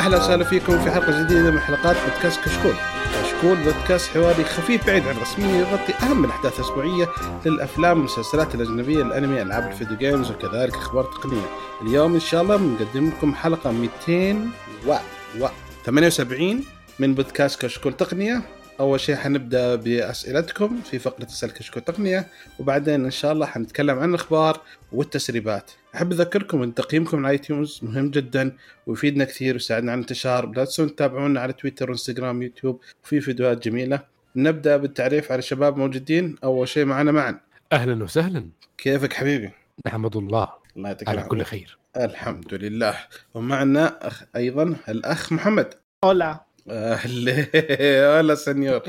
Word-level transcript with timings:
أهلا 0.00 0.16
وسهلا 0.16 0.44
فيكم 0.44 0.84
في 0.84 0.90
حلقة 0.90 1.22
جديدة 1.22 1.50
من 1.50 1.60
حلقات 1.60 1.96
بودكاست 1.96 2.40
كشكول. 2.44 2.74
كشكول 3.22 3.56
بودكاست 3.56 4.10
حواري 4.10 4.44
خفيف 4.44 4.86
بعيد 4.86 5.08
عن 5.08 5.16
الرسمية 5.16 5.54
يغطي 5.54 5.94
أهم 6.02 6.24
الأحداث 6.24 6.60
الأسبوعية 6.60 7.08
للأفلام 7.46 7.96
والمسلسلات 7.96 8.54
الأجنبية 8.54 9.02
الأنمي 9.02 9.42
ألعاب 9.42 9.70
الفيديو 9.70 9.96
games 9.96 10.30
وكذلك 10.30 10.74
أخبار 10.74 11.04
تقنية. 11.04 11.46
اليوم 11.82 12.14
إن 12.14 12.20
شاء 12.20 12.42
الله 12.42 12.56
بنقدم 12.56 13.08
لكم 13.08 13.34
حلقة 13.34 13.72
200 14.08 14.50
و 14.86 14.94
و 15.40 15.48
78 15.84 16.64
من 16.98 17.14
بودكاست 17.14 17.60
كشكول 17.60 17.92
تقنية 17.92 18.42
أول 18.80 19.00
شيء 19.00 19.16
حنبدأ 19.16 19.74
بأسئلتكم 19.74 20.80
في 20.80 20.98
فقرة 20.98 21.24
اسال 21.24 21.52
كشكول 21.52 21.82
تقنيه 21.82 22.26
وبعدين 22.58 23.04
إن 23.04 23.10
شاء 23.10 23.32
الله 23.32 23.46
حنتكلم 23.46 23.98
عن 23.98 24.10
الأخبار 24.10 24.60
والتسريبات. 24.92 25.70
أحب 25.94 26.12
أذكركم 26.12 26.62
إن 26.62 26.74
تقييمكم 26.74 27.26
على 27.26 27.32
iTunes 27.32 27.80
مهم 27.82 28.10
جدا 28.10 28.56
ويفيدنا 28.86 29.24
كثير 29.24 29.54
ويساعدنا 29.54 29.92
على 29.92 29.98
الانتشار. 29.98 30.46
لا 30.46 30.64
تنسون 30.64 30.96
تتابعونا 30.96 31.40
على 31.40 31.52
تويتر 31.52 31.90
وإنستغرام 31.90 32.38
ويوتيوب 32.38 32.80
وفي 33.04 33.20
فيديوهات 33.20 33.68
جميلة. 33.68 34.00
نبدأ 34.36 34.76
بالتعريف 34.76 35.32
على 35.32 35.38
الشباب 35.38 35.76
موجودين. 35.76 36.36
أول 36.44 36.68
شيء 36.68 36.84
معنا 36.84 37.12
معا. 37.12 37.40
أهلا 37.72 38.04
وسهلا. 38.04 38.48
كيفك 38.78 39.12
حبيبي؟ 39.12 39.50
نحمد 39.86 40.16
الله. 40.16 40.48
الله 40.76 40.88
يعطيك 40.88 41.08
على 41.08 41.22
كل 41.22 41.42
خير. 41.42 41.78
الحمد 41.96 42.54
لله. 42.54 42.94
ومعنا 43.34 44.06
أخ 44.06 44.22
أيضا 44.36 44.76
الأخ 44.88 45.32
محمد. 45.32 45.74
هلا 46.04 46.44
هلا 46.70 48.34
سنيور. 48.34 48.80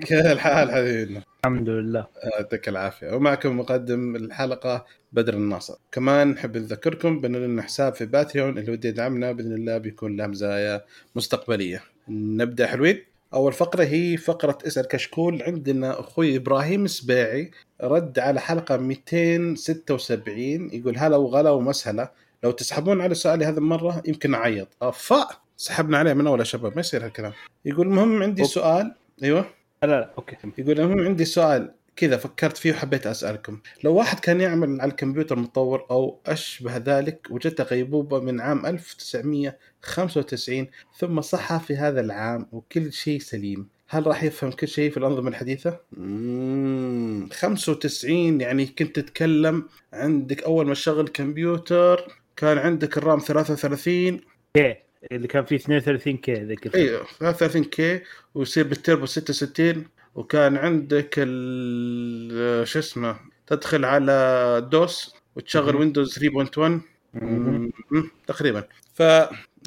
كيف 0.00 0.26
الحال 0.26 0.70
حبيبنا 0.70 1.22
الحمد 1.44 1.68
لله. 1.68 2.06
يعطيك 2.24 2.68
العافية. 2.68 3.12
ومعكم 3.12 3.58
مقدم 3.58 4.16
الحلقة 4.16 4.84
بدر 5.12 5.34
الناصر. 5.34 5.74
كمان 5.92 6.28
نحب 6.28 6.56
نذكركم 6.56 7.20
بان 7.20 7.36
لنا 7.36 7.62
حساب 7.62 7.94
في 7.94 8.06
Patreon 8.06 8.58
اللي 8.58 8.72
ودي 8.72 8.88
يدعمنا 8.88 9.32
بإذن 9.32 9.52
الله 9.52 9.78
بيكون 9.78 10.16
له 10.16 10.26
مزايا 10.26 10.84
مستقبلية. 11.16 11.82
نبدأ 12.08 12.66
حلوين. 12.66 13.02
أول 13.34 13.52
فقرة 13.52 13.84
هي 13.84 14.16
فقرة 14.16 14.58
اسأل 14.66 14.88
كشكول. 14.88 15.42
عندنا 15.42 16.00
أخوي 16.00 16.36
إبراهيم 16.36 16.84
السباعي 16.84 17.50
رد 17.82 18.18
على 18.18 18.40
حلقة 18.40 18.76
276 18.76 20.70
يقول 20.72 20.98
هلا 20.98 21.16
وغلا 21.16 21.50
ومسهله 21.50 22.08
لو 22.44 22.50
تسحبون 22.50 23.00
على 23.00 23.14
سؤالي 23.14 23.44
هذا 23.44 23.58
المرة 23.58 24.02
يمكن 24.06 24.34
أعيط. 24.34 24.68
أفا! 24.82 25.43
سحبنا 25.56 25.98
عليه 25.98 26.12
من 26.12 26.26
أول 26.26 26.38
يا 26.38 26.44
شباب 26.44 26.74
ما 26.74 26.80
يصير 26.80 27.04
هالكلام. 27.04 27.32
يقول 27.64 27.86
المهم 27.86 28.22
عندي 28.22 28.42
okay. 28.42 28.52
سؤال 28.54 28.94
أيوه. 29.22 29.46
لا 29.82 29.86
لا 29.88 30.10
okay 30.18 30.36
يقول 30.58 30.80
المهم 30.80 31.00
عندي 31.06 31.24
سؤال 31.24 31.74
كذا 31.96 32.16
فكرت 32.16 32.56
فيه 32.56 32.72
وحبيت 32.72 33.06
أسألكم. 33.06 33.60
لو 33.84 33.94
واحد 33.94 34.20
كان 34.20 34.40
يعمل 34.40 34.80
على 34.80 34.90
الكمبيوتر 34.90 35.38
مطور 35.38 35.86
أو 35.90 36.20
أشبه 36.26 36.76
ذلك 36.76 37.26
وجته 37.30 37.60
غيبوبة 37.60 38.20
من 38.20 38.40
عام 38.40 38.66
1995 38.66 40.66
ثم 40.98 41.20
صحى 41.20 41.60
في 41.66 41.76
هذا 41.76 42.00
العام 42.00 42.46
وكل 42.52 42.92
شيء 42.92 43.20
سليم 43.20 43.68
هل 43.88 44.06
راح 44.06 44.22
يفهم 44.22 44.50
كل 44.50 44.68
شيء 44.68 44.90
في 44.90 44.96
الأنظمة 44.96 45.28
الحديثة؟ 45.28 45.78
مم، 45.92 47.28
95 47.32 48.40
يعني 48.40 48.66
كنت 48.66 48.96
تتكلم 49.00 49.68
عندك 49.92 50.42
أول 50.42 50.66
ما 50.66 50.74
تشغل 50.74 51.08
كمبيوتر 51.08 52.08
كان 52.36 52.58
عندك 52.58 52.98
ال 52.98 53.03
RAM 53.03 53.18
33 53.18 54.20
K 54.54 54.74
اللي 55.12 55.28
كان 55.28 55.44
فيه 55.44 55.56
32 55.56 56.16
K 56.16 56.34
ذيك 56.34 56.66
الفترة. 56.66 56.80
أيوه 56.80 57.06
33 57.18 57.64
K 57.64 58.00
ويصير 58.34 58.66
بالتربو 58.66 59.06
66 59.06 59.86
وكان 60.14 60.56
عندك 60.56 61.14
ال 61.18 62.68
شو 62.68 62.78
اسمه 62.78 63.16
تدخل 63.46 63.84
على 63.84 64.68
DOS 64.70 65.14
وتشغل. 65.36 65.76
Windows 65.76 66.18
3.1 66.18 66.80
مهم. 67.14 67.72
مم، 67.90 68.10
تقريبا. 68.26 68.64
ف 68.94 69.00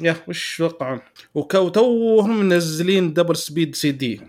يا 0.02 0.16
وش 0.28 0.58
توقعون 0.58 1.00
وكو 1.34 1.68
توهم 1.68 2.40
منزلين 2.40 3.12
دبل 3.12 3.36
سبيد 3.36 3.74
سي 3.74 3.92
دي 3.92 4.20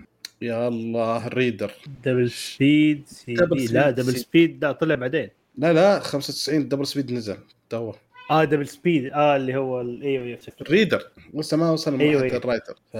يا 0.42 0.68
الله 0.68 1.28
الريدر. 1.28 1.72
دبل 2.06 2.31
سبيد 2.31 3.03
سي 3.08 3.34
دي 3.34 3.68
لا 3.68 3.90
دبل 3.90 4.16
سبيد 4.16 4.66
لا 4.66 4.72
طلع 4.72 4.96
بعدين. 4.96 5.30
لا 5.58 5.74
لا 5.74 6.00
95 6.00 6.68
double 6.68 6.88
speed 6.88 7.12
نزل. 7.12 7.38
تو 7.69 7.94
آه 8.29 8.44
double 8.44 8.68
speed 8.68 9.06
آه 9.13 9.35
اللي 9.35 9.56
هو 9.56 9.81
أيوه 9.81 10.25
أيوه 10.25 10.40
ال 10.62 10.68
reader 10.68 11.03
لسه 11.34 11.57
ما 11.57 11.72
وصل 11.72 12.00
أيوة، 12.00 12.03
لمرحله 12.12 12.23
أيوة. 12.31 12.38
ال 12.38 12.42
writer. 12.42 12.75
ف 12.94 12.97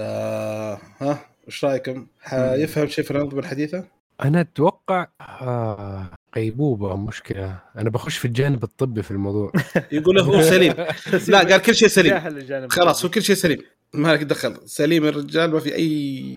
ها 1.02 1.26
وش 1.46 1.64
رأيكم؟ 1.64 2.06
حيفهم 2.20 2.86
شيء 2.86 3.04
في 3.04 3.10
الانظمه 3.10 3.38
الحديثه؟ 3.40 3.84
أنا 4.24 4.40
أتوقع 4.40 5.06
آه 5.20 6.10
غيبوبه 6.36 6.96
مشكلة. 6.96 7.58
أنا 7.78 7.90
بخش 7.90 8.18
في 8.18 8.24
الجانب 8.24 8.64
الطبي 8.64 9.02
في 9.02 9.10
الموضوع. 9.10 9.52
يقول 9.92 10.18
هو 10.20 10.42
سليم. 10.42 10.74
لا 11.28 11.38
قال 11.38 11.62
كل 11.62 11.74
شيء 11.74 11.88
سليم. 11.88 12.68
خلاص 12.68 13.04
هو 13.04 13.10
كل 13.10 13.22
شيء 13.22 13.36
سليم. 13.36 13.58
ما 13.94 14.12
لك 14.12 14.22
دخل 14.22 14.56
سليم 14.66 15.04
الرجال 15.04 15.50
ما 15.50 15.60
في 15.60 15.74
اي 15.74 16.36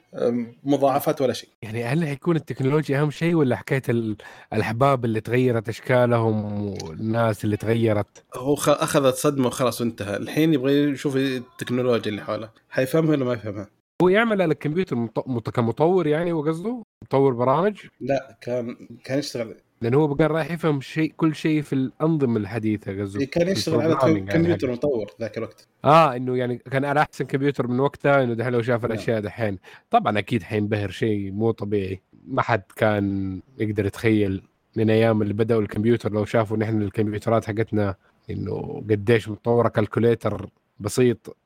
مضاعفات 0.63 1.21
ولا 1.21 1.33
شيء. 1.33 1.49
يعني 1.61 1.83
هل 1.83 2.05
حيكون 2.07 2.35
التكنولوجيا 2.35 3.01
أهم 3.01 3.11
شيء 3.11 3.35
ولا 3.35 3.55
حكايه 3.55 3.81
ال- 3.89 4.17
الأحباب 4.53 5.05
اللي 5.05 5.21
تغيرت 5.21 5.69
أشكالهم 5.69 6.65
والناس 6.83 7.45
اللي 7.45 7.57
تغيرت؟ 7.57 8.23
هو 8.35 8.55
خ... 8.55 8.69
أخذت 8.69 9.15
صدمة 9.15 9.47
وخلاص 9.47 9.81
وانتهى. 9.81 10.17
الحين 10.17 10.53
يبغى 10.53 10.73
يشوف 10.73 11.15
التكنولوجيا 11.15 12.11
اللي 12.11 12.21
حوله. 12.21 12.49
حيفهمها 12.69 13.11
ولا 13.11 13.25
ما 13.25 13.33
يفهمها؟ 13.33 13.67
هو 14.01 14.09
يعمل 14.09 14.41
على 14.41 14.53
الكمبيوتر 14.53 14.95
مط- 14.95 15.27
مط- 15.27 15.49
كمطور 15.49 16.07
يعني 16.07 16.31
هو 16.31 16.41
قصده؟ 16.41 16.83
مطور 17.03 17.33
برامج؟ 17.33 17.75
لا 18.01 18.37
كان 18.41 18.77
كان 19.03 19.19
يشتغل 19.19 19.55
لأنه 19.83 19.97
هو 19.97 20.15
كان 20.15 20.27
رايح 20.27 20.51
يفهم 20.51 20.81
شيء 20.81 21.13
كل 21.17 21.35
شيء 21.35 21.61
في 21.61 21.73
الأنظمة 21.73 22.37
الحديثة 22.37 23.01
قصده 23.01 23.25
كان 23.25 23.47
يشتغل 23.47 23.81
على 23.81 24.13
يعني 24.13 24.31
كمبيوتر 24.31 24.67
حقه. 24.67 24.73
مطور 24.73 25.11
ذاك 25.21 25.37
الوقت 25.37 25.67
آه 25.85 26.15
إنه 26.15 26.37
يعني 26.37 26.57
كان 26.57 26.85
على 26.85 27.01
أحسن 27.01 27.25
كمبيوتر 27.25 27.67
من 27.67 27.79
وقتها 27.79 28.23
إنه 28.23 28.33
دحين 28.33 28.53
لو 28.53 28.61
شاف 28.61 28.81
نعم. 28.81 28.91
الأشياء 28.91 29.19
دحين 29.19 29.57
طبعا 29.91 30.19
أكيد 30.19 30.43
حينبهر 30.43 30.89
شيء 30.89 31.31
مو 31.31 31.51
طبيعي 31.51 32.01
ما 32.27 32.41
حد 32.41 32.61
كان 32.75 33.39
يقدر 33.59 33.85
يتخيل 33.85 34.43
من 34.75 34.89
أيام 34.89 35.21
اللي 35.21 35.33
بدأوا 35.33 35.61
الكمبيوتر 35.61 36.11
لو 36.11 36.25
شافوا 36.25 36.57
نحن 36.57 36.81
الكمبيوترات 36.81 37.45
حقتنا 37.45 37.95
إنه 38.29 38.83
قديش 38.89 39.29
متطورة 39.29 39.67
calculator 39.67 40.49
بسيط 40.79 41.37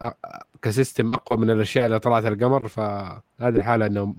ك 0.62 0.69
system 0.69 1.14
أقوى 1.14 1.40
من 1.40 1.50
الأشياء 1.50 1.86
اللي 1.86 2.00
طلعت 2.00 2.26
القمر 2.26 2.68
فهذه 2.68 3.22
الحالة 3.40 3.86
إنه 3.86 4.16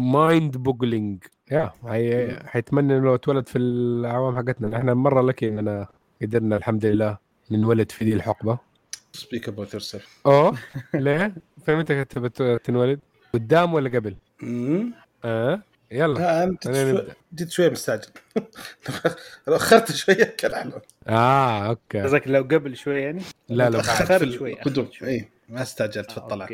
mind 0.00 0.56
boggling 0.56 1.24
يا 1.50 1.72
هي 1.84 2.38
حيتمنى 2.46 2.98
لو 3.00 3.14
اتولد 3.14 3.48
في 3.48 3.58
الاعوام 3.58 4.36
حقتنا 4.36 4.68
نحن 4.68 4.90
مرة 4.90 5.22
لكي 5.22 5.48
اننا 5.48 5.86
قدرنا 6.22 6.56
الحمد 6.56 6.86
لله 6.86 7.18
ننولد 7.50 7.90
في 7.90 8.04
دي 8.04 8.14
الحقبة 8.14 8.58
speak 9.12 9.48
about 9.48 9.72
yourself 9.74 10.20
أوه 10.26 10.58
ليه؟ 10.94 11.34
كنت 11.66 12.18
بت- 12.18 12.60
تنولد؟ 12.64 13.00
قدام 13.34 13.74
ولا 13.74 13.88
قبل؟ 13.98 14.16
آه 15.24 15.62
يلا 15.90 16.14
لا 16.18 16.44
انت. 16.44 16.68
جيت 17.34 17.50
شوي 17.50 17.70
مستعجل 17.70 18.08
لو 19.48 19.56
أخرت 19.56 19.92
شوية 19.92 20.34
كان 20.38 20.52
أحلى 20.52 20.80
آه 21.08 21.66
okay 21.68 22.02
قصدك 22.02 22.28
لو 22.28 22.42
قبل 22.42 22.76
شوي 22.76 23.00
يعني 23.02 23.22
لا 23.48 23.70
لا 23.70 23.78
تاخرت 23.82 24.08
بعد. 24.10 24.24
في 24.24 24.32
شوي، 24.32 24.52
القدوم 24.52 24.84
أخرت 24.84 24.94
شوي. 24.96 25.08
اي 25.08 25.28
ما 25.48 25.62
استعجلت 25.62 26.10
في 26.10 26.20
آه، 26.20 26.22
الطلعة. 26.22 26.48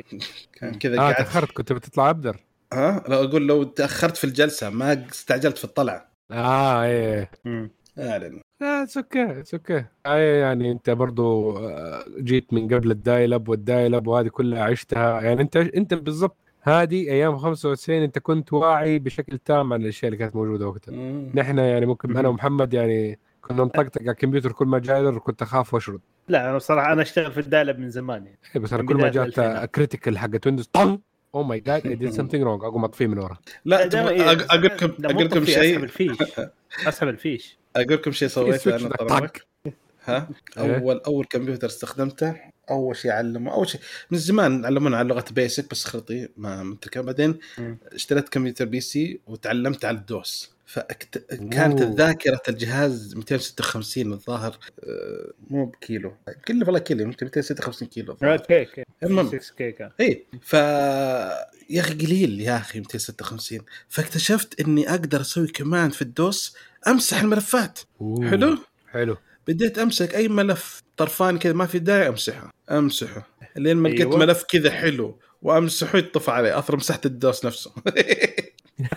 كان 0.52 0.74
كذا 0.74 0.94
آه 0.96 0.98
قاعد 0.98 1.14
تأخرت 1.14 1.52
كنت 1.52 1.72
بتطلع 1.72 2.10
أبدر 2.10 2.36
ها؟ 2.72 3.04
لو 3.08 3.24
أقول 3.24 3.46
لو 3.48 3.62
تأخرت 3.62 4.16
في 4.16 4.24
الجلسة 4.24 4.70
ما 4.70 5.06
استعجلت 5.10 5.58
في 5.58 5.64
الطلعة. 5.64 6.10
آه 6.30 6.82
إيه. 6.84 7.30
مم. 7.44 7.70
اعلن 7.98 8.40
لا 8.60 8.82
it's 8.82 8.96
okay 8.96 9.40
it's 9.40 9.54
okay 9.54 9.84
يعني 10.06 10.70
أنت 10.72 10.90
برضو 10.90 11.58
آه، 11.58 12.04
جيت 12.18 12.52
من 12.52 12.74
قبل 12.74 12.90
ال 12.90 13.34
dial-up 13.34 13.48
وال 13.48 13.94
dial-up 13.94 14.06
وهذه 14.06 14.28
كلها 14.28 14.64
عشتها. 14.64 15.20
يعني 15.20 15.42
أنت 15.42 15.56
أنت 15.56 15.94
بالضبط 15.94 16.36
هذه 16.62 17.10
أيام 17.10 17.36
95 17.38 18.02
أنت 18.02 18.18
كنت 18.18 18.52
واعي 18.52 18.98
بشكل 18.98 19.38
تام 19.38 19.72
عن 19.72 19.82
الأشياء 19.82 20.08
اللي 20.08 20.18
كانت 20.18 20.36
موجودة 20.36 20.68
وقتها. 20.68 20.94
نحن 21.34 21.58
يعني 21.58 21.86
ممكن 21.86 22.16
أنا. 22.16 22.28
ومحمد 22.28 22.74
يعني 22.74 23.18
كنا 23.40 23.64
نطقطق 23.64 24.00
على 24.02 24.10
الكمبيوتر 24.10 24.52
كل 24.52 24.66
ما 24.66 24.78
جاء 24.78 25.18
كنت 25.18 25.42
أخاف 25.42 25.74
وأشرد. 25.74 26.00
لا 26.28 26.48
أنا 26.48 26.56
بصراحة 26.56 26.92
أنا 26.92 27.02
أشتغل 27.02 27.32
في 27.32 27.40
ال 27.40 27.45
dial-up 27.45 27.78
من 27.78 27.90
زمان 27.90 28.24
يعني. 28.26 28.38
إيه 28.56 28.62
بس 28.62 28.72
أنا 28.72 28.82
كل 28.82 28.96
ما 28.96 29.08
جات. 29.08 29.40
critical 29.70 30.18
حقت 30.18 30.46
Windows 30.46 30.66
طن 30.66 30.98
oh 31.34 31.42
my 31.42 31.60
God 31.60 31.86
I 31.86 31.94
did 31.94 32.10
something 32.10 32.42
wrong 32.42 32.64
أقوم 32.64 32.84
اطفيه 32.84 33.06
من 33.06 33.18
ورا. 33.18 33.38
لا 33.64 33.82
إيه، 33.82 34.32
أقول 34.32 34.64
لكم 34.64 34.92
أقول 35.04 35.24
لكم 35.24 35.44
شيء. 35.44 35.60
اسحب 35.60 35.84
الفيش. 35.84 36.16
اسحب 36.88 37.08
الفيش. 37.08 37.56
أقول 37.76 37.92
لكم 37.92 38.12
شيء 38.12 38.28
سويته 38.28 38.76
أنا. 38.76 38.88
طق. 38.88 39.32
ها؟ 40.04 40.28
إيه. 40.58 40.76
أول 40.76 41.00
أول 41.06 41.24
كمبيوتر 41.24 41.66
استخدمته 41.66 42.36
أول 42.70 42.96
شيء 42.96 43.10
علمه 43.10 43.52
أول 43.52 43.68
شيء 43.68 43.80
من 44.10 44.18
زمان 44.18 44.64
علمونا 44.64 44.96
على 44.96 45.08
لغة 45.08 45.24
BASIC 45.30 45.70
بس 45.70 45.84
خرطي 45.84 46.28
ما 46.36 46.62
مدري 46.62 46.90
كم. 46.90 47.02
بعدين. 47.02 47.38
اشتريت 47.92 48.28
كمبيوتر 48.28 48.64
PC 48.64 49.20
وتعلمت 49.26 49.84
على 49.84 49.96
ال 49.96 50.07
DOS. 50.07 50.50
فكانت. 50.70 51.82
ذاكره 51.82 52.40
الجهاز 52.48 53.14
256 53.16 54.12
الظاهر 54.12 54.58
آه، 54.84 55.32
مو 55.50 55.64
بكيلو. 55.64 56.12
كله 56.48 56.64
والله 56.66 56.78
كيلو 56.78 57.02
يمكن 57.02 57.26
256 57.26 57.88
كيلو. 57.88 58.16
أوكي 58.22 58.60
أوكي 58.60 58.84
المهم. 59.02 59.38
6 59.38 59.54
كي 59.58 59.72
كان 59.72 59.90
اي 60.00 60.26
ف 60.42 60.52
يا 61.70 61.80
أخي 61.80 61.94
قليل 61.94 62.40
يا 62.40 62.56
أخي 62.56 62.80
256 62.80 63.60
فاكتشفت 63.88 64.60
إني 64.60 64.90
أقدر 64.90 65.20
أسوي 65.20 65.46
كمان 65.46 65.90
في 65.90 66.02
ال 66.02 66.16
DOS 66.16 66.56
أمسح 66.88 67.20
الملفات. 67.20 67.78
أوه. 68.00 68.30
حلو؟ 68.30 68.58
حلو. 68.88 69.16
بديت 69.48 69.78
أمسك 69.78 70.14
أي 70.14 70.28
ملف 70.28 70.82
طرفان 70.96 71.38
كذا 71.38 71.52
ما 71.52 71.66
في 71.66 71.78
داعي 71.78 72.08
أمسحه. 72.08 72.50
أمسحه. 72.70 73.26
لين 73.56 73.76
ما 73.76 73.88
لقيت 73.88 74.00
أيوة. 74.00 74.18
ملف 74.18 74.42
كذا 74.42 74.70
حلو 74.70 75.18
وأمسحه 75.42 75.98
يطفى 75.98 76.30
عليه. 76.30 76.58
اثر 76.58 76.76
مسحت 76.76 77.06
ال 77.06 77.16
DOS 77.16 77.44
نفسه. 77.44 77.72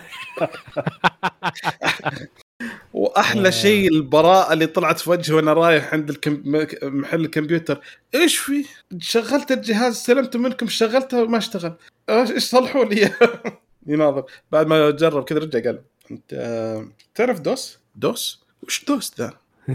واحلى 2.94 3.52
شيء 3.52 3.88
البراءة 3.88 4.52
اللي 4.52 4.66
طلعت 4.66 4.98
في 4.98 5.10
وجهي 5.10 5.36
وأنا 5.36 5.52
رايح 5.52 5.94
عند 5.94 6.10
الكم... 6.10 6.42
محل 6.82 7.20
الكمبيوتر 7.20 7.80
إيش 8.14 8.38
في؟ 8.38 8.64
شغلت 8.98 9.52
الجهاز 9.52 9.92
استلمته 9.92 10.38
منكم 10.38 10.68
شغلته 10.68 11.26
ما 11.26 11.38
اشتغل 11.38 11.74
إيش 12.10 12.42
صلحوا 12.42 12.84
لي؟ 12.84 13.10
يناظر 13.86 14.24
بعد 14.52 14.66
ما 14.66 14.90
جرب 14.90 15.24
كذا 15.24 15.38
رجع 15.38 15.60
قال 15.60 15.80
أنت 16.10 16.32
آه، 16.32 16.88
تعرف 17.14 17.40
DOS؟ 17.40 17.78
DOS؟ 17.96 18.44
وش 18.62 18.84
DOS 18.84 19.12
ذا؟ 19.18 19.32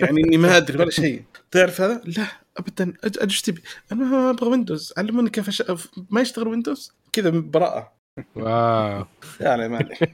يعني 0.00 0.20
إني 0.24 0.36
ما 0.36 0.56
أدري 0.56 0.78
ولا 0.78 0.90
شيء 0.90 1.22
تعرف 1.50 1.80
هذا؟ 1.80 2.00
لا 2.04 2.26
ابدا 2.56 2.92
إيش 3.22 3.42
تبي؟ 3.42 3.62
أنا 3.92 4.30
أبغى 4.30 4.50
Windows 4.50 4.92
علموني 4.96 5.30
كيف 5.30 5.48
أش... 5.48 5.62
ما 6.10 6.20
يشتغل 6.20 6.48
Windows 6.48 6.92
كذا 7.12 7.30
براءة 7.30 7.95
wow. 8.36 9.04
يعني 9.40 9.68
ما 9.68 9.76
عليك. 9.76 10.10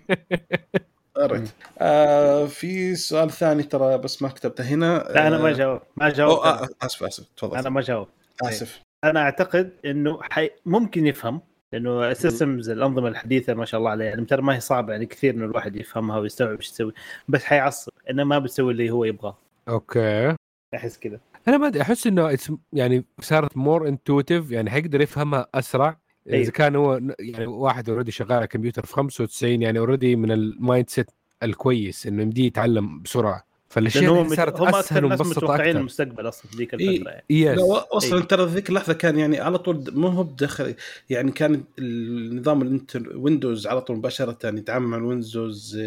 قريت 1.17 1.51
آه 1.79 2.47
في 2.47 2.95
سؤال 2.95 3.31
ثاني 3.31 3.63
ترى 3.63 3.99
بس 3.99 4.23
ما 4.23 4.29
كتبته 4.29 4.65
هنا. 4.65 4.99
لا 5.15 5.29
أنا 5.29 5.39
ما 5.39 5.49
آه، 5.49 5.53
جاوب. 5.53 5.81
ما 5.97 6.09
جاوب. 6.11 6.39
آه 6.39 6.69
آسف 6.83 7.03
آسف. 7.03 7.25
تفضل. 7.37 7.57
أنا 7.57 7.71
ما 7.71 7.81
جاوب. 7.81 8.09
آسف. 8.43 8.81
أنا 9.05 9.21
أعتقد 9.21 9.73
إنه 9.85 10.19
حي... 10.23 10.51
ممكن 10.67 11.07
يفهم 11.07 11.41
لأنه 11.73 12.11
ال 12.11 12.18
systems 12.18 12.71
الأنظمة 12.71 13.09
الحديثة 13.09 13.55
ما 13.55 13.65
شاء 13.65 13.79
الله 13.79 13.91
عليها. 13.91 14.07
يعني 14.07 14.25
ترى 14.25 14.43
ما 14.43 14.55
هي 14.57 14.61
صعبة 14.61 14.93
يعني 14.93 15.07
كثير 15.07 15.35
إنه 15.35 15.45
الواحد 15.45 15.77
يفهمها 15.77 16.19
ويستوعب 16.19 16.57
إيش 16.57 16.71
تسوي 16.71 16.93
بس 17.29 17.45
حيعصب. 17.45 17.93
إنه 18.11 18.25
ما 18.25 18.39
بتسوي 18.39 18.73
اللي 18.73 18.91
هو 18.91 19.05
يبغاه. 19.05 19.37
okay. 19.69 20.37
أحس 20.75 20.99
كذا. 20.99 21.21
أنا 21.49 21.57
ما 21.59 21.67
أدري 21.67 21.83
أحس 21.83 22.07
إنه 22.07 22.37
it's- 22.37 22.53
يعني 22.73 23.05
صارت 23.21 23.57
more 23.57 23.89
intuitive 23.89 24.51
يعني 24.51 24.71
حيقدر 24.71 25.01
يفهمها 25.01 25.47
أسرع. 25.55 25.97
إذا 26.27 26.37
أيوه. 26.37 26.51
كان 26.51 26.77
هو 26.77 27.01
يعني 27.19 27.47
واحد 27.47 27.89
already 27.91 28.11
شغال 28.11 28.33
على 28.33 28.47
كمبيوتر 28.47 28.87
في 28.87 28.93
95 28.93 29.63
يعني 29.63 29.79
already 29.79 30.17
من 30.17 30.33
ال 30.33 30.91
mindset 30.91 31.11
الكويس 31.43 32.07
إنه 32.07 32.23
يمديه 32.23 32.47
يتعلم 32.47 33.03
بسرعة 33.03 33.53
فالأشياء 33.69 34.13
هم 34.13 34.25
اللي 34.25 34.37
صارت 34.37 34.61
هم 34.61 34.67
أكثر 34.67 34.81
أسهل 34.81 35.05
ومبسطه 35.05 35.29
متوقعين 35.31 35.77
المستقبل 35.77 36.29
أصلا 36.29 36.51
في 36.51 36.57
ذيك 36.57 36.75
إيه. 36.75 36.89
الفترة 36.91 37.11
يعني. 37.11 37.25
yes 37.31 37.59
لا 37.59 37.97
أصلا 37.97 38.19
إيه. 38.19 38.25
ترى 38.25 38.45
ذيك 38.47 38.69
اللحظة 38.69 38.93
كان 38.93 39.19
يعني 39.19 39.41
على 39.41 39.59
طول 39.59 39.85
مو 39.95 40.09
هو 40.09 40.23
بدخل 40.23 40.75
يعني 41.11 41.31
كان 41.33 41.65
النظام 41.79 42.63
الانت 42.63 42.97
Windows 43.15 43.67
على 43.67 43.81
طول 43.81 43.97
مباشرة 43.97 44.39
يتعامل 44.45 44.87
مع 44.87 44.97
ال 44.97 45.07
Windows 45.07 45.79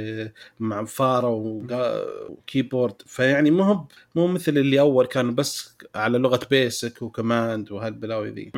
مع 0.59 0.85
فارة 0.85 1.29
وقا- 1.29 2.29
وكيبورد 2.29 2.93
فيعني 3.05 3.51
مو 3.51 3.63
هو 3.63 3.83
مو 4.15 4.27
مثل 4.27 4.57
اللي 4.57 4.79
أول 4.79 5.05
كانوا 5.05 5.31
بس 5.31 5.77
على 5.95 6.17
لغة 6.17 6.39
BASIC 6.51 7.01
و 7.01 7.10
command 7.10 7.71
وهالبلاوي 7.71 8.29
ذي. 8.29 8.51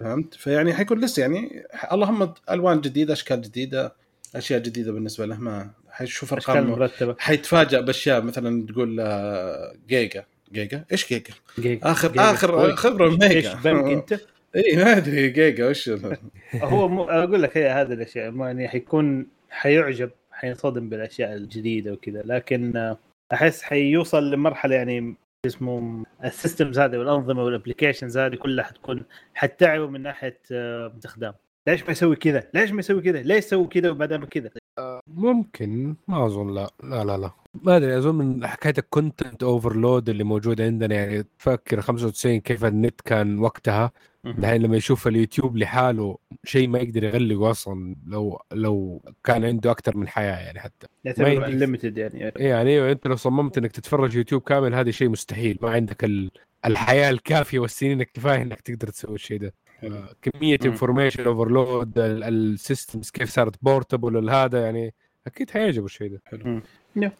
فهمت 0.00 0.34
فيعني 0.34 0.74
حيكون 0.74 1.00
لسه 1.00 1.20
يعني 1.20 1.66
اللهم 1.92 2.34
ألوان 2.50 2.80
جديدة 2.80 3.12
أشكال 3.12 3.40
جديدة 3.42 3.94
أشياء 4.36 4.60
جديدة 4.60 4.92
بالنسبة 4.92 5.26
له 5.26 5.36
ما 5.40 5.70
حيشوف 5.90 6.32
أرقام 6.32 6.70
مرتبة 6.70 7.16
حيتفاجئ 7.18 7.82
بأشياء 7.82 8.22
مثلا 8.22 8.66
تقول 8.66 9.00
آه، 9.00 9.74
جيجا 9.88 10.24
جيجا 10.52 10.84
إيش 10.92 11.08
جيجا؟ 11.08 11.34
جيجا. 11.58 11.90
اخر 11.90 12.08
جيجا. 12.08 12.30
اخر. 12.30 12.76
خبرة 12.76 13.10
إيش 13.10 13.18
ميجا 13.18 13.54
بنك 13.54 13.92
أنت؟ 13.98 14.20
إي 14.56 14.76
ما 14.76 14.96
أدري 14.96 15.28
جيجا 15.28 15.68
وش 15.68 15.90
هو 16.54 16.88
مو 16.88 17.04
أقول 17.04 17.42
لك 17.42 17.56
هي 17.56 17.68
هذه 17.68 17.92
الأشياء 17.92 18.34
يعني 18.34 18.68
حيكون 18.68 19.26
حيعجب 19.50 20.10
حينصدم 20.32 20.88
بالأشياء 20.88 21.32
الجديدة 21.36 21.92
وكذا 21.92 22.22
لكن 22.24 22.76
آه، 22.76 22.98
أحس 23.32 23.62
حيوصل 23.62 24.30
لمرحلة 24.30 24.74
يعني 24.74 25.14
اسمه 25.46 26.04
ال 26.24 26.31
systems 26.31 26.78
هذه 26.78 26.98
والأنظمة 26.98 27.44
وال 27.44 27.55
applications 27.55 28.18
هذه 28.18 28.34
كلها 28.34 28.64
حتكون 28.64 29.02
حتتعبه 29.34 29.86
من 29.86 30.02
ناحية 30.02 30.40
آه، 30.52 30.92
استخدام 30.96 31.34
ليش 31.68 31.82
ما 31.82 31.90
يسوي 31.90 32.16
كذا؟ 32.16 32.50
ليش 32.54 32.72
ما 32.72 32.78
يسوي 32.78 33.02
كذا؟ 33.02 33.22
ليش 33.22 33.44
يسوي 33.44 33.66
كذا 33.66 33.90
وما 33.90 34.06
دام 34.06 34.24
كذا؟ 34.24 34.50
ممكن 35.06 35.96
ما 36.08 36.26
أظن 36.26 36.54
لا 36.54 36.70
لا 36.82 37.04
لا 37.04 37.16
لا 37.16 37.30
ما 37.54 37.76
أدري 37.76 37.98
أظن 37.98 38.14
من 38.14 38.46
حكاية 38.46 38.74
ال 38.78 38.86
content 38.86 39.42
overload 39.42 40.08
اللي 40.08 40.24
موجود 40.24 40.60
عندنا 40.60 40.94
يعني 40.94 41.22
تفكر 41.38 41.80
95 41.80 42.40
كيف 42.40 42.64
النت 42.64 43.00
كان 43.00 43.38
وقتها 43.38 43.92
دحين 44.24 44.62
لما 44.62 44.76
يشوف 44.76 45.08
اليوتيوب 45.08 45.56
لحاله 45.56 46.18
شيء 46.44 46.68
ما 46.68 46.78
يقدر 46.78 47.04
يغلقه 47.04 47.50
أصلا 47.50 47.96
لو 48.06 48.42
لو 48.52 49.02
كان 49.24 49.44
عنده 49.44 49.70
أكثر 49.70 49.96
من 49.96 50.08
حياة 50.08 50.36
يعني 50.40 50.60
حتى. 50.60 50.86
يعتبر 51.04 51.28
يديك. 51.28 51.44
unlimited 51.44 51.98
يعني 51.98 52.24
إيه 52.24 52.48
يعني 52.48 52.70
أيوه 52.70 52.92
أنت 52.92 53.06
لو 53.06 53.16
صممت 53.16 53.58
إنك 53.58 53.72
تتفرج 53.72 54.16
يوتيوب 54.16 54.42
كامل 54.42 54.74
هذا 54.74 54.90
شيء 54.90 55.08
مستحيل. 55.08 55.58
ما 55.62 55.70
عندك 55.70 56.04
ال... 56.04 56.30
الحياة 56.66 57.10
الكافية 57.10 57.58
والسنين 57.58 58.00
الكفايه 58.00 58.42
إنك 58.42 58.60
تقدر 58.60 58.88
تسوي 58.88 59.14
الشيء 59.14 59.38
ده. 59.38 59.54
آه، 59.82 60.14
كمية. 60.22 60.58
information 60.64 61.24
overload 61.24 61.92
ال 61.98 62.12
systems 62.12 63.10
كيف 63.10 63.30
صارت 63.30 63.54
portable 63.62 64.30
هذا 64.30 64.64
يعني 64.64 64.94
أكيد 65.26 65.50
حيعجبه 65.50 65.84
الشيء 65.84 66.10
ده. 66.10 66.22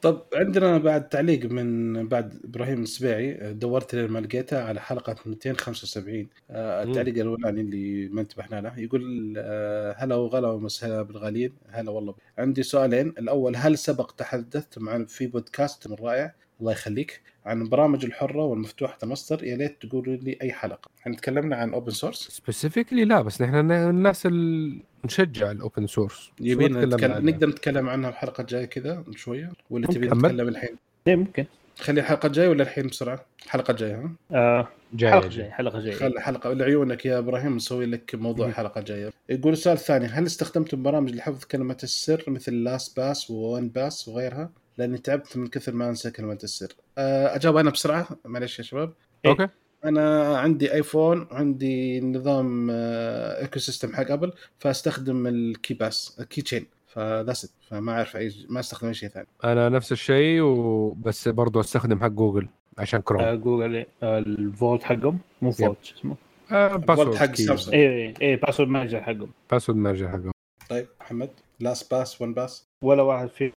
طب 0.02 0.22
عندنا 0.34 0.78
بعد 0.78 1.08
تعليق 1.08 1.44
من 1.44 2.08
بعد 2.08 2.40
إبراهيم 2.44 2.82
السبيعي 2.82 3.52
دورت 3.52 3.94
لين 3.94 4.10
ما 4.10 4.18
لقيته 4.18 4.62
على 4.62 4.80
حلقة 4.80 5.16
275 5.26 6.28
آه،. 6.50 6.82
التعليق 6.82 7.14
الأولاني 7.14 7.60
اللي 7.60 8.08
ما 8.08 8.20
انتبهنا 8.20 8.60
له 8.60 8.78
يقول 8.78 9.34
آه، 9.38 9.94
هلا 9.98 10.14
وغلا 10.14 10.48
ومسهلا 10.48 11.02
بالغاليين. 11.02 11.52
هلا 11.70 11.90
والله. 11.90 12.14
عندي 12.38 12.62
سؤالين. 12.62 13.08
الأول 13.08 13.56
هل 13.56 13.78
سبق 13.78 14.10
تحدثت 14.10 14.78
مع 14.78 15.04
في 15.04 15.26
بودكاست 15.26 15.88
من 15.88 15.96
رائع؟ 16.00 16.34
الله 16.60 16.72
يخليك. 16.72 17.22
عن 17.46 17.62
البرامج 17.62 18.04
الحرة 18.04 18.44
والمفتوحه 18.44 18.98
المصدر 19.02 19.44
يا 19.44 19.56
ليت 19.56 19.82
تقولوا 19.82 20.16
لي 20.16 20.38
أي 20.42 20.52
حلقة. 20.52 20.90
إحنا 21.02 21.16
تكلمنا 21.16 21.56
عن 21.56 21.72
اوبن 21.72 21.90
سورس 21.92 22.28
سبيسيفيكلي 22.28 23.04
لا 23.04 23.20
بس 23.22 23.42
نحن 23.42 23.70
الناس 23.72 24.26
اللي 24.26 24.78
نشجع 25.04 25.50
ال 25.50 25.57
open 25.57 25.86
source 25.86 26.30
يبينا 26.40 26.84
نتكلم 26.84 27.28
نقدر 27.28 27.48
نتكلم 27.48 27.88
عنها 27.88 28.10
الحلقة 28.10 28.40
الجاية 28.40 28.64
كذا 28.64 29.04
شوية؟ 29.16 29.52
ولا. 29.70 29.86
تبي. 29.86 30.06
نتكلم 30.06 30.48
الحين؟ 30.48 30.76
إيه، 31.08 31.16
ممكن. 31.16 31.44
خلي 31.78 32.00
الحلقة 32.00 32.26
الجاية 32.26 32.48
ولا 32.48 32.62
الحين 32.62 32.86
بسرعة؟ 32.86 33.24
الحلقة 33.44 33.70
الجاية 33.70 33.94
ها؟ 33.94 34.10
آه 34.32 34.68
جاي 34.92 35.10
حلقة 35.10 35.28
جاي. 35.28 35.36
جاية 35.38 35.50
حلقة 35.50 35.80
جاية. 35.80 35.94
خل 35.94 36.18
حلقة 36.20 36.52
لعيونك 36.52 37.06
يا 37.06 37.18
إبراهيم 37.18 37.56
نسوي 37.56 37.86
لك 37.86 38.14
موضوع 38.14 38.46
مم. 38.46 38.52
حلقة 38.52 38.80
جاية. 38.80 39.10
يقول 39.28 39.52
السؤال 39.52 39.76
الثاني 39.76 40.06
هل 40.06 40.26
استخدمتم 40.26 40.82
برامج 40.82 41.14
لحفظ 41.14 41.44
كلمه 41.44 41.76
السر 41.82 42.24
مثل 42.26 42.54
لاست 42.64 42.96
باس 42.96 43.30
وون 43.30 43.68
باس 43.68 44.08
وغيرها؟ 44.08 44.50
لأني 44.80 44.98
تعبت 44.98 45.36
من 45.36 45.46
كثر 45.46 45.74
ما 45.74 45.88
أنسى 45.88 46.10
كلمه 46.10 46.38
السر. 46.44 46.72
أه، 46.98 47.36
أجاوب 47.36 47.56
أنا 47.56 47.70
بسرعة. 47.70 48.08
معلش 48.24 48.58
يا 48.58 48.64
شباب. 48.64 48.92
إيه. 49.24 49.30
okay. 49.30 49.48
أنا 49.84 50.38
عندي 50.38 50.72
ايفون 50.74 51.26
عندي 51.30 52.00
نظام 52.00 52.68
آه، 52.70 53.42
ecosystem 53.42 53.94
حق 53.94 54.10
ابل 54.10 54.32
فأستخدم 54.58 55.26
ال 55.26 55.74
KeyPass 55.74 56.16
ال 56.20 56.42
Keychain 56.42 56.66
ف 56.88 56.98
that's 56.98 57.54
فما 57.68 57.92
أعرف 57.92 58.16
أي 58.16 58.32
ما 58.48 58.60
أستخدم 58.60 58.88
أي 58.88 58.94
شيء 58.94 59.08
ثاني. 59.08 59.26
أنا 59.44 59.68
نفس 59.68 59.92
الشيء 59.92 60.40
وبس 60.40 61.28
برضو 61.28 61.60
أستخدم 61.60 62.00
حق 62.00 62.06
جوجل 62.06 62.48
عشان 62.78 63.00
كروم 63.00 63.22
آه 63.22 63.34
جوجل 63.34 63.86
آه 64.02 64.18
ال 64.18 64.29
vault 64.29 64.82
حقهم. 64.82 65.18
مو 65.42 65.50
vault 65.50 65.84
شو 65.84 65.94
اسمه؟ 65.96 66.16
آه 66.52 66.76
ال 66.76 66.82
vault 66.82 67.14
حق 67.14 67.26
password 67.26 67.34
سامسونج. 67.34 67.74
اي 67.74 68.06
اي 68.06 68.14
اي 68.22 68.36
password 68.36 68.68
manager 68.68 69.02
حقهم. 69.02 69.30
password 69.50 69.78
manager 69.78 70.08
حقهم. 70.08 70.32
طيب 70.68 70.86
محمد 71.00 71.30
لاست 71.60 71.90
باس 71.90 72.22
ون 72.22 72.34
باس 72.34 72.64
ولا 72.84 73.02
واحد 73.02 73.28
فيهم. 73.28 73.52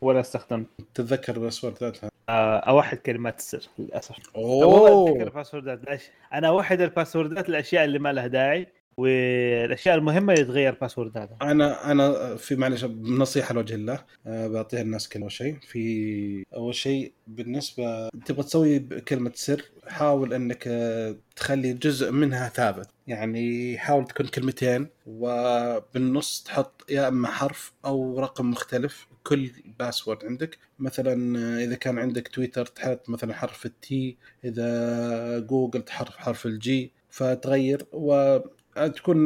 ولا 0.00 0.20
استخدمت. 0.20 0.66
تتذكر 0.94 1.48
ذاتها؟ 1.82 2.10
آه، 2.28 2.56
اوحد 2.56 2.96
كلمات 2.96 3.38
السر 3.38 3.62
للأسف. 3.78 4.16
أوه. 4.36 5.10
اتذكر 5.10 5.26
الباسوردات. 5.26 5.80
أنا 6.34 6.48
اوحد 6.48 6.80
الباسوردات 6.80 7.48
الأشياء 7.48 7.84
اللي 7.84 7.98
ما 7.98 8.12
لها 8.12 8.26
داعي 8.26 8.66
والأشياء 8.96 9.94
المهمة 9.94 10.32
يتغير 10.32 10.76
باسورداتها 10.80 11.36
أنا 11.42 11.92
أنا 11.92 12.36
في 12.36 12.56
معلش 12.56 12.84
نصيحه 13.02 13.54
لوجه 13.54 13.74
الله 13.74 14.04
أه 14.26 14.46
بعطيها 14.46 14.80
الناس 14.80 15.08
كل 15.08 15.20
أول 15.20 15.32
شيء. 15.32 15.56
في 15.60 16.44
أول 16.54 16.74
شيء 16.74 17.12
بالنسبة 17.26 18.08
تبغى 18.08 18.42
تسوي 18.42 18.78
كلمة 18.78 19.32
سر 19.34 19.62
حاول 19.88 20.34
إنك 20.34 20.64
أه، 20.68 21.16
تخلي 21.36 21.72
جزء 21.72 22.12
منها 22.12 22.48
ثابت. 22.48 22.88
يعني 23.06 23.78
حاول 23.78 24.04
تكون 24.06 24.26
كلمتين 24.26 24.86
وبالنص 25.06 26.42
تحط 26.46 26.84
يا 26.90 27.08
إما 27.08 27.28
حرف 27.28 27.72
أو 27.84 28.20
رقم 28.20 28.50
مختلف. 28.50 29.06
كل 29.24 29.50
password 29.78 30.24
عندك. 30.24 30.58
مثلا 30.78 31.38
أه، 31.38 31.64
إذا 31.64 31.74
كان 31.74 31.98
عندك 31.98 32.28
تويتر 32.28 32.66
تحط 32.66 33.08
مثلا 33.08 33.34
حرف 33.34 33.66
ال 33.66 33.91
T 33.91 34.16
إذا 34.44 35.38
جوجل 35.38 35.82
حرف 35.82 36.16
حرف 36.16 36.46
ال 36.46 36.69
G 36.69 36.92
فتغير. 37.10 37.86
و 37.92 38.38
تكون 38.76 39.18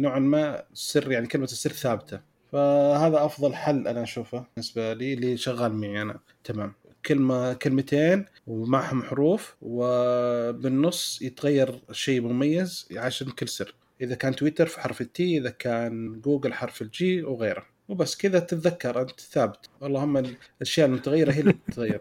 نوعا 0.00 0.18
ما 0.18 0.64
سر 0.74 1.12
يعني 1.12 1.26
كلمة 1.26 1.44
السر 1.44 1.72
ثابتة. 1.72 2.20
فهذا 2.52 3.24
أفضل 3.24 3.54
حل 3.54 3.88
أنا 3.88 4.02
أشوفه 4.02 4.46
بالنسبة 4.56 4.92
لي 4.92 5.14
اللي 5.14 5.36
شغال 5.36 5.72
معي 5.74 6.02
أنا. 6.02 6.20
تمام. 6.44 6.74
كلمة 7.06 7.52
كلمتين 7.52 8.24
ومعهم 8.46 9.02
حروف 9.02 9.56
وبالنص 9.62 11.22
يتغير 11.22 11.80
شيء 11.92 12.20
مميز 12.20 12.88
عشان 12.96 13.30
كل 13.30 13.48
سر. 13.48 13.74
إذا 14.00 14.14
كان 14.14 14.36
تويتر 14.36 14.66
في 14.66 14.80
حرف 14.80 15.00
ال 15.00 15.19
T 15.19 15.38
إذا 15.38 15.50
كان 15.50 16.20
جوجل 16.20 16.52
حرف 16.52 16.82
ال 16.82 17.02
G 17.02 17.22
وغيره. 17.22 17.66
وبس 17.88 18.16
كذا 18.16 18.38
تتذكر 18.38 19.00
أنت 19.00 19.20
ثابت. 19.20 19.70
اللهم 19.82 20.16
الأشياء 20.60 20.86
المتغيره 20.86 21.32
هي 21.32 21.40
اللي 21.40 21.52
تتغير. 21.52 22.00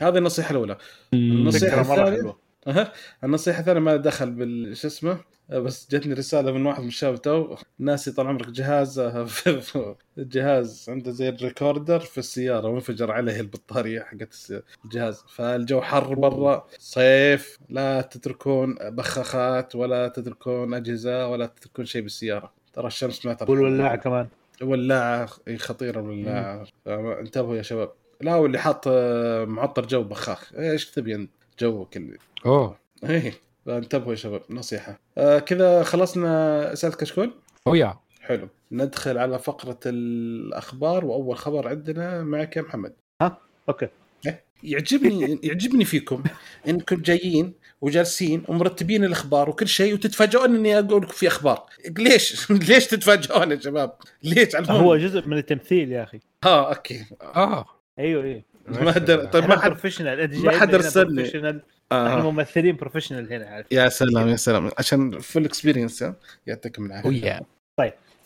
هذه 0.00 0.18
النصيحة 0.18 0.50
الأولى. 0.50 0.76
النصيحة 1.14 1.80
الثانية 1.80 2.10
حلوة. 2.10 2.38
أها. 2.66 2.92
النصيحة 3.24 3.60
الثانية 3.60 3.80
ما 3.80 3.96
دخل 3.96 4.30
بال 4.30 4.76
شو 4.76 4.86
اسمه؟ 4.88 5.20
بس 5.50 5.88
جتني 5.90 6.14
رسالة 6.14 6.52
من 6.52 6.66
واحد 6.66 6.82
من 6.82 6.88
الشباب 6.88 7.22
تو. 7.22 7.56
ناسي 7.78 8.12
طال 8.12 8.26
عمرك 8.26 8.48
جهاز 8.48 9.00
جهاز 10.18 10.86
عنده 10.88 11.10
زي 11.10 11.28
ال 11.28 11.36
recorder 11.36 12.00
في 12.00 12.18
السيارة 12.18 12.68
وانفجر 12.68 13.10
عليه 13.10 13.40
البطارية 13.40 14.00
حقت 14.00 14.62
الجهاز. 14.84 15.24
فالجو 15.28 15.80
حر 15.80 16.14
برا. 16.14 16.66
صيف. 16.78 17.58
لا 17.68 18.00
تتركون 18.00 18.74
بخاخات 18.80 19.76
ولا 19.76 20.08
تتركون 20.08 20.74
أجهزة 20.74 21.28
ولا 21.28 21.46
تتركون 21.46 21.84
شيء 21.84 22.02
بالسيارة. 22.02 22.52
ترى 22.72 22.86
الشمس 22.86 23.26
ما 23.26 23.34
ترحم 23.34 23.52
والولاعة 23.52 23.96
كمان. 23.96 24.28
ولاعة 24.62 25.28
إي 25.48 25.58
خطيرة 25.58 26.00
الولاعة 26.00 26.66
انتبهوا 26.86 27.56
يا 27.56 27.62
شباب. 27.62 27.92
لا 28.20 28.34
واللي 28.34 28.58
حاط 28.58 28.84
آه، 28.88 29.44
معطر 29.44 29.86
جو 29.86 30.02
بخاخ. 30.02 30.54
إيش 30.54 30.90
تبي 30.90 31.14
أنت؟ 31.14 31.30
جوك 31.60 31.96
اللي. 31.96 32.18
أوه. 32.46 32.78
إيه 33.04 33.34
انتبهوا 33.68 34.10
يا 34.10 34.16
شباب 34.16 34.42
نصيحة. 34.50 35.00
آه 35.18 35.38
كذا 35.38 35.82
خلصنا 35.82 36.72
أسئلة 36.72 36.94
كشكول؟ 36.94 37.32
oh 37.66 37.74
yeah. 37.74 37.96
حلو. 38.20 38.48
ندخل 38.72 39.18
على 39.18 39.38
فقرة 39.38 39.80
الأخبار 39.86 41.04
وأول 41.04 41.36
خبر 41.38 41.68
عندنا 41.68 42.22
معك 42.22 42.56
يا 42.56 42.62
محمد. 42.62 42.92
okay. 43.68 43.88
يعجبني 44.62 45.38
يعجبني 45.42 45.84
فيكم 45.84 46.22
إنكم 46.68 46.96
جايين 46.96 47.54
وجالسين 47.80 48.42
ومرتبين 48.48 49.04
الأخبار 49.04 49.50
وكل 49.50 49.68
شيء 49.68 49.94
وتتفاجئون 49.94 50.54
إني 50.54 50.78
أقول 50.78 51.02
لكم 51.02 51.12
في 51.12 51.28
أخبار. 51.28 51.66
ليش؟ 51.98 52.50
ليش 52.68 52.86
تتفاجئون 52.86 53.50
يا 53.50 53.60
شباب؟ 53.60 53.92
ليش 54.22 54.54
على 54.54 54.66
هو 54.70 54.96
جزء 54.96 55.28
من 55.28 55.38
التمثيل 55.38 55.92
يا 55.92 56.02
أخي. 56.02 56.20
ها 56.44 56.68
okay. 56.68 57.04
آه. 57.22 57.64
أيوه 57.98 58.24
أيوه. 58.24 58.42
ما 58.68 58.96
أدري. 58.96 59.26
طيب 59.26 59.44
ما 59.44 59.58
حد 59.58 59.70
professional 59.70 60.44
ما 60.44 60.58
حد 60.58 60.68
هنا 60.68 60.76
أرسلني. 60.76 61.14
professional. 61.14 61.62
إحنا 61.92 62.18
آه. 62.18 62.30
ممثلين 62.30 62.76
professional 62.76 63.32
هنا 63.32 63.46
عارف. 63.46 63.66
يا 63.70 63.88
سلام 63.88 64.28
يا 64.28 64.36
سلام. 64.36 64.70
عشان 64.78 65.18
full 65.20 65.44
experience 65.44 66.04
يعطيكم 66.46 66.86
العافية. 66.86 67.26
يا 67.26 67.40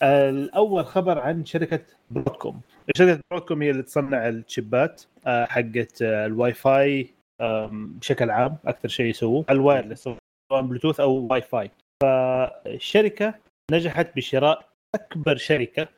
آه، 0.02 0.30
الأول 0.30 0.86
خبر 0.86 1.18
عن 1.18 1.44
شركة 1.44 1.80
برودكوم 2.10 2.60
شركة 2.96 3.20
برودكوم 3.30 3.62
هي 3.62 3.70
اللي 3.70 3.82
تصنع 3.82 4.28
ال 4.28 4.40
chipات 4.40 5.02
آه، 5.26 5.44
حقت 5.44 6.02
آه، 6.02 6.26
الواي 6.26 6.54
فاي 6.54 7.14
بشكل 7.40 8.30
عام 8.30 8.56
أكثر 8.66 8.88
شيء 8.88 9.06
يسووه 9.06 9.44
ال 9.50 9.56
wireless 9.56 10.02
سواء 10.02 10.62
بلوتوث 10.62 11.00
أو 11.00 11.26
واي 11.30 11.42
فاي 11.42 11.70
فالشركة 12.02 13.34
نجحت 13.72 14.16
بشراء 14.16 14.68
أكبر 14.94 15.36
شركة 15.36 15.88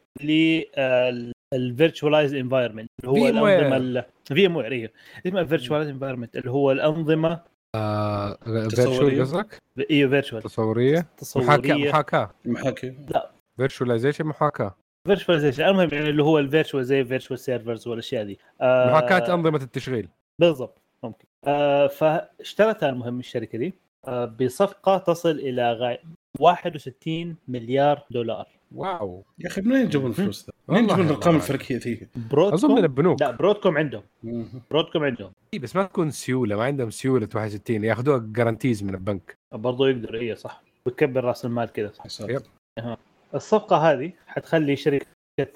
لل 1.55 1.67
virtualized 1.67 2.35
environment 2.35 2.89
اللي 3.01 3.11
هو 3.11 3.27
VMware. 3.27 3.63
الأنظمة 3.63 4.05
VMware. 4.25 4.93
اسمها 5.27 5.45
virtualized 5.45 5.89
environment 5.89 6.37
اللي 6.37 6.51
هو 6.51 6.73
الأنظمة 6.73 7.41
آه 7.75 8.35
تصورية. 8.35 8.69
virtual 8.69 9.21
قصدك؟ 9.21 9.63
أيوه 9.91 10.11
virtual 10.11 10.43
تصورية؟ 10.43 10.99
محاكاة 10.99 11.15
تصورية. 11.17 11.89
محاكاة. 11.89 12.31
محاكي 12.45 12.97
virtualization 13.57 14.25
محاكاة. 14.25 14.75
virtualization 15.07 15.65
المهم 15.65 15.89
يعني 15.93 16.09
اللي 16.11 16.23
هو 16.23 16.39
ال 16.39 16.44
virtual 16.44 16.85
زي 16.85 17.05
virtual 17.05 17.39
servers 17.39 17.89
والأشياء 17.89 18.25
دي. 18.25 18.39
آه، 18.61 18.91
محاكاة 18.91 19.35
أنظمة 19.35 19.63
التشغيل. 19.63 20.09
بالضبط. 20.41 20.83
ممكن. 21.03 21.25
آه 21.45 21.87
فاشترتها 21.87 22.89
المهم 22.89 23.19
الشركة 23.19 23.59
دي 23.59 23.75
آه 24.05 24.25
بصفقة 24.25 24.99
تصل 24.99 25.31
إلى 25.31 25.73
غاية 25.73 26.01
61 26.41 27.37
مليار 27.49 28.05
دولار. 28.11 28.49
wow. 28.75 29.25
يا 29.39 29.47
أخي 29.49 29.61
منين 29.61 29.85
يجيبون 29.87 30.11
الفلوس؟ 30.11 30.47
ذا؟ 30.47 30.53
منين 30.69 30.85
يجيبون 30.85 31.07
الارقام. 31.07 31.37
الفلكيه 31.37 31.77
ذي؟ 31.77 32.09
برودكوم؟ 32.31 32.55
أظن 32.55 32.75
من 32.75 32.85
البنوك. 32.85 33.21
لا 33.23 33.31
برودكوم 33.31 33.79
عندهم. 33.79 34.03
برودكوم 34.71 35.05
عندهم. 35.05 35.33
إيه، 35.55 35.61
بس 35.61 35.77
ما 35.77 35.85
تكون 35.85 36.11
سيولة 36.11 36.57
ما 36.57 36.65
عندهم 36.65 36.91
سيولة 36.91 37.29
61 37.35 37.85
ياخذوها 37.85 38.19
guarantees 38.33 38.83
من 38.83 38.95
البنك. 38.95 39.37
برضو 39.53 39.87
يقدر 39.87 40.15
إيه 40.15 40.35
صح. 40.35 40.63
بتكبر 40.87 41.25
رأس 41.25 41.45
المال 41.45 41.73
كذا 41.73 41.93
صح. 42.07 42.29
yep. 42.29 42.43
الصفقة 43.35 43.77
هذه 43.77 44.13
حتخلي 44.27 44.77
شركة 44.77 45.07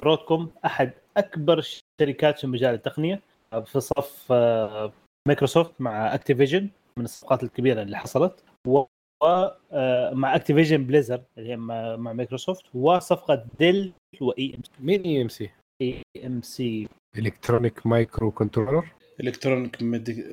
برودكوم 0.00 0.50
أحد 0.64 0.92
أكبر 1.16 1.58
الشركات 1.58 2.38
في 2.38 2.46
مجال 2.46 2.74
التقنية 2.74 3.20
آه، 3.52 3.60
في 3.60 3.80
صف 3.80 4.26
آه، 4.32 4.92
مايكروسوفت 5.30 5.80
مع 5.80 6.14
اكتيفيجن 6.14 6.68
من 6.98 7.04
الصفقات 7.04 7.42
الكبيرة 7.42 7.82
اللي 7.82 7.96
حصلت 7.98 8.44
و 8.66 8.84
آه، 9.22 10.10
مع 10.12 10.36
اكتيفيجن 10.36 10.86
بليزر 10.86 11.22
اللي 11.38 11.48
هي 11.50 11.56
مع 11.56 11.96
مع 11.96 12.12
مايكروسوفت 12.12 12.64
وصفقة 12.74 13.44
ديل 13.58 13.92
واي 14.20 14.54
مين 14.80 15.02
اي 15.02 15.22
ام 15.22 15.28
سي؟ 15.28 15.50
اي 15.82 16.02
ام 16.26 16.42
سي 16.42 16.88
الكترونيك 17.18 17.86
مايكرو 17.86 18.30
كنترولر 18.30 18.84
الكترونيك 19.20 19.76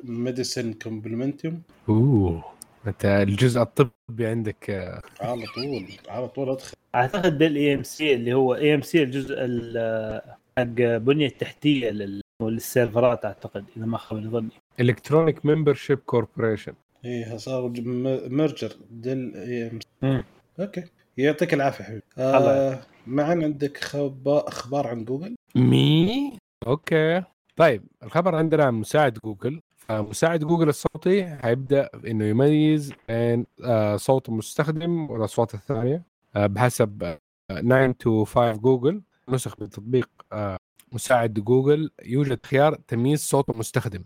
ميديسن 0.04 0.72
كومبلمنتيوم 0.72 1.62
اوه 1.88 2.44
أنت 2.86 3.04
الجزء 3.04 3.62
الطبي 3.62 4.26
عندك. 4.26 4.70
آه، 4.70 5.02
على 5.20 5.44
طول 5.54 5.86
على 6.08 6.28
طول 6.28 6.50
أدخل. 6.50 6.76
أعتقد 6.94 7.38
ديل 7.38 7.56
اي 7.56 7.74
ام 7.74 7.82
سي 7.82 8.14
اللي 8.14 8.32
هو 8.34 8.54
اي 8.54 8.74
ام 8.74 8.82
سي 8.82 9.02
الجزء 9.02 9.34
ال- 9.38 10.20
حق 10.58 10.64
بنية 10.96 11.26
التحتيه 11.26 11.90
لل- 11.90 12.20
لل 12.48 12.65
serverات 12.65 13.24
أعتقد 13.24 13.64
إذا 13.76 13.86
ما 13.86 13.98
خاب 13.98 14.20
ظني 14.30 14.50
electronic 14.80 15.46
membership 15.46 15.98
corporation 15.98 16.72
إيه 17.04 17.36
صار 17.36 17.72
merger 18.28 18.72
ديل 18.90 19.36
EM 19.36 19.78
مم. 20.02 20.24
okay. 20.60 20.84
يعطيك 21.16 21.54
العافية 21.54 21.84
حبيبي. 21.84 22.02
آه 22.18 22.78
معنا 23.06 23.44
عندك 23.44 23.76
خبا- 23.84 24.48
أخبار 24.48 24.86
عن 24.86 25.04
جوجل؟ 25.04 25.34
me؟ 25.54 26.32
okay. 26.66 27.22
طيب 27.56 27.82
الخبر 28.02 28.34
عندنا 28.34 28.64
عن 28.64 28.74
مساعد 28.74 29.18
جوجل. 29.24 29.60
فمساعد 29.76 30.44
جوجل 30.44 30.68
الصوتي 30.68 31.26
حيبدا 31.36 31.88
إنه 32.06 32.24
يميز 32.24 32.92
بين 33.08 33.46
آه، 33.64 33.96
صوت 33.96 34.28
المستخدم 34.28 35.10
والأصوات 35.10 35.54
الثانية 35.54 36.02
آه، 36.36 36.46
بحسب 36.46 37.02
آه، 37.50 37.60
9 37.60 37.92
to 38.04 38.24
5 38.28 38.56
جوجل 38.56 39.02
نسخ 39.28 39.54
من 39.60 39.70
تطبيق 39.70 40.08
آه، 40.32 40.56
مساعد 40.92 41.34
جوجل 41.34 41.90
يوجد 42.04 42.46
خيار 42.46 42.74
تمييز 42.74 43.20
صوت 43.20 43.50
المستخدم 43.50 44.04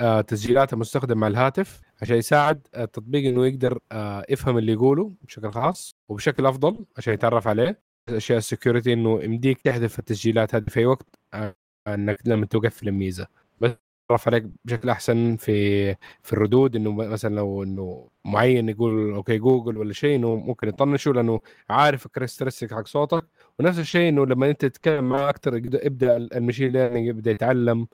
آه، 0.00 0.20
تسجيلات 0.20 0.72
المستخدم 0.72 1.18
مع 1.18 1.26
الهاتف 1.26 1.80
عشان 2.02 2.16
يساعد 2.16 2.66
التطبيق 2.76 3.28
إنه 3.28 3.46
يقدر 3.46 3.78
آه، 3.92 4.24
يفهم 4.30 4.58
اللي 4.58 4.72
يقوله 4.72 5.12
بشكل 5.22 5.50
خاص 5.52 5.94
وبشكل 6.08 6.46
أفضل 6.46 6.84
عشان 6.96 7.14
يتعرف 7.14 7.48
عليه. 7.48 7.80
أشياء 8.08 8.38
ال 8.38 8.44
security 8.44 8.92
إنه 8.92 9.22
يمديك 9.22 9.60
تحذف 9.60 9.98
التسجيلات 9.98 10.54
هذه 10.54 10.64
في 10.68 10.80
أي 10.80 10.86
وقت 10.86 11.06
آه، 11.34 11.54
إنك 11.88 12.18
لما 12.24 12.46
تقفل 12.46 12.88
الميزة. 12.88 13.26
بس 13.60 13.70
تعرف 14.08 14.28
عليك 14.28 14.44
بشكل 14.64 14.88
أحسن 14.90 15.36
في 15.36 15.94
في 16.22 16.32
الردود 16.32 16.76
إنه 16.76 16.92
مثلا 16.92 17.34
لو 17.34 17.62
إنه 17.62 18.08
معين 18.24 18.68
يقول 18.68 19.12
okay 19.14 19.38
Google 19.38 19.76
ولا 19.76 19.92
شيء 19.92 20.16
إنه 20.16 20.36
ممكن 20.36 20.68
يطنشه 20.68 21.12
لأنه 21.12 21.40
عارف 21.70 22.06
ال 22.06 22.11
characteristic 22.11 22.74
حق 22.74 22.86
صوتك. 22.86 23.24
ونفس 23.60 23.78
الشيء 23.78 24.08
إنه 24.08 24.26
لما 24.26 24.50
أنت 24.50 24.64
تتكلم 24.64 25.08
معه 25.08 25.28
أكثر 25.28 25.54
يبدأ 25.56 26.16
ال 26.16 26.23
machine 26.23 26.72
learning 26.72 27.06
يبدأ 27.06 27.30
يتعلم 27.30 27.86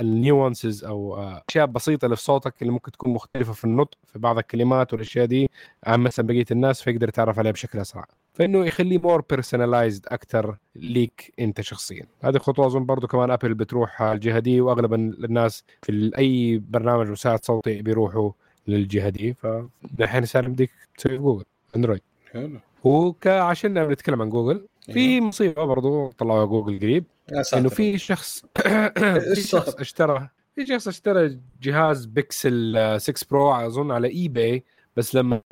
ال 0.00 0.11
nuances 0.11 0.84
أو 0.84 1.16
آه، 1.16 1.42
أشياء 1.50 1.66
بسيطة 1.66 2.04
اللي 2.04 2.16
في 2.16 2.22
صوتك 2.22 2.54
اللي 2.62 2.72
ممكن 2.72 2.92
تكون 2.92 3.12
مختلفة 3.12 3.52
في 3.52 3.64
النطق 3.64 3.98
في 4.06 4.18
بعض 4.18 4.38
الكلمات 4.38 4.92
والأشياء 4.92 5.26
دي. 5.26 5.50
عن 5.86 6.00
مثلا 6.00 6.26
بقية 6.26 6.44
الناس 6.50 6.82
فيقدر 6.82 7.08
يتعرف 7.08 7.38
عليها 7.38 7.52
بشكل 7.52 7.78
أسرع. 7.78 8.06
فإنه 8.34 8.66
يخليه 8.66 8.98
more 8.98 9.22
personalized 9.30 10.06
أكثر 10.08 10.56
ليك 10.76 11.32
أنت 11.40 11.60
شخصيا. 11.60 12.06
هذه 12.22 12.38
خطوة 12.38 12.66
أظن 12.66 12.84
برضو 12.84 13.06
كمان 13.06 13.30
ابل 13.30 13.54
بتروح 13.54 14.02
الجهة 14.02 14.38
دي 14.38 14.60
واغلب 14.60 14.94
الناس 14.94 15.64
في 15.82 16.10
أي 16.18 16.62
برنامج 16.68 17.10
مساعد 17.10 17.44
صوتي 17.44 17.82
بيروحوا 17.82 18.30
للجهة 18.68 19.08
دي. 19.08 19.34
فدحين 19.34 20.24
صار 20.24 20.44
يمديك 20.44 20.70
تسوي 20.98 21.18
جوجل 21.18 21.44
اندرويد 21.76 22.00
حلو. 22.32 22.58
وعشان 22.84 23.86
بنتكلم 23.86 24.22
عن 24.22 24.30
جوجل 24.30 24.66
في 24.92 25.20
مصيبة 25.20 25.64
برضو 25.64 26.08
طلعوها 26.08 26.44
جوجل 26.44 26.78
قريب 26.78 27.04
إنه 27.54 27.68
في 27.68 27.98
شخص 27.98 28.44
في 29.34 29.42
شخص؟ 29.42 29.74
اشترى 29.74 30.28
في 30.54 30.66
شخص 30.66 30.88
اشترى 30.88 31.40
جهاز 31.62 32.06
بيكسل 32.06 32.76
آه، 32.76 32.98
6 32.98 33.26
برو 33.30 33.52
أظن 33.52 33.90
على 33.90 34.08
eBay 34.08 34.64
بس 34.96 35.14
لما 35.14 35.42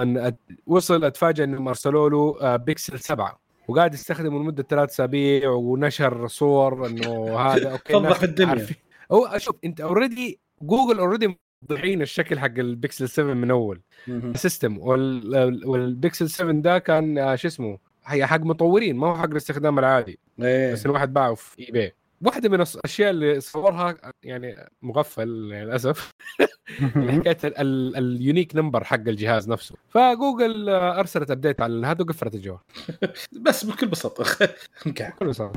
وصل 0.67 1.05
اتفاجئ 1.05 1.45
انهم 1.45 1.69
ارسلوا 1.69 2.11
له 2.11 2.57
بيكسل 2.57 3.01
7 3.01 3.41
وقاعد 3.69 3.95
يستخدمه 3.95 4.39
لمدة 4.39 4.63
ثلاث 4.63 4.91
أسابيع 4.91 5.51
ونشر 5.51 6.27
صور 6.29 6.87
إنه 6.87 7.39
هذا 7.39 7.73
okay 7.73 7.93
فضح 7.93 8.23
الدنيا. 8.23 8.67
هو 9.13 9.39
شوف 9.39 9.57
أنت 9.65 9.81
already 9.81 10.41
جوجل 10.63 10.99
already 10.99 11.39
مضيعين 11.63 12.03
الشكل 12.03 12.39
حق 12.39 12.59
البيكسل 12.59 13.09
7 13.09 13.35
من 13.35 13.51
أول. 13.51 13.81
مهم. 14.09 14.35
system 14.35 14.79
وال... 14.79 15.67
والبيكسل 15.69 16.31
7 16.31 16.53
ده 16.53 16.79
كان 16.79 17.19
آه، 17.19 17.35
شو 17.35 17.49
اسمه 17.49 17.79
هي 18.05 18.27
حق 18.27 18.41
مطورين 18.41 18.97
ما 18.97 19.07
هو 19.07 19.15
حق 19.17 19.31
الاستخدام 19.31 19.79
العادي. 19.79 20.19
إيه. 20.43 20.73
بس 20.73 20.87
الواحد 20.87 21.13
باعه 21.13 21.35
في 21.35 21.59
eBay 21.61 21.93
واحدة 22.23 22.49
من 22.49 22.61
الأشياء 22.61 23.11
اللي 23.11 23.41
صورها 23.41 23.95
يعني 24.23 24.57
مغفل 24.83 25.29
للأسف. 25.29 26.11
حكايه 26.95 27.39
ال- 27.45 27.57
ال- 27.59 27.97
ال 27.97 28.05
unique 28.05 28.57
number 28.57 28.85
حق 28.85 28.95
الجهاز 29.09 29.49
نفسه. 29.49 29.75
فجوجل 29.89 30.69
آه، 30.69 30.99
أرسلت 31.01 31.31
update 31.31 31.61
على 31.61 31.87
هذا 31.87 32.03
وقفلت 32.03 32.35
الجوال. 32.35 32.59
بس 33.47 33.65
بكل 33.65 33.87
بساطة. 33.87 34.49
كله 35.19 35.33
صار 35.33 35.53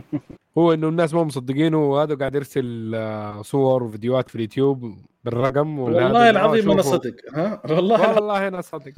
هو 0.57 0.73
إنه 0.73 0.87
الناس 0.89 1.13
ما 1.13 1.23
مصدقينه 1.23 1.77
وهذا 1.91 2.15
قاعد 2.15 2.35
يرسل 2.35 2.91
آه، 2.95 3.41
صور 3.41 3.83
وفيديوهات 3.83 4.29
في 4.29 4.35
اليوتيوب. 4.35 4.97
بالرقم 5.25 5.79
وهذا 5.79 6.03
والله 6.03 6.29
إنه 6.29 6.29
العظيم 6.29 6.71
أنا. 6.71 6.81
صدق. 6.81 7.15
ها؟ 7.33 7.61
والله. 7.69 8.13
والله 8.15 8.47
أنا 8.47 8.61
صدق. 8.61 8.93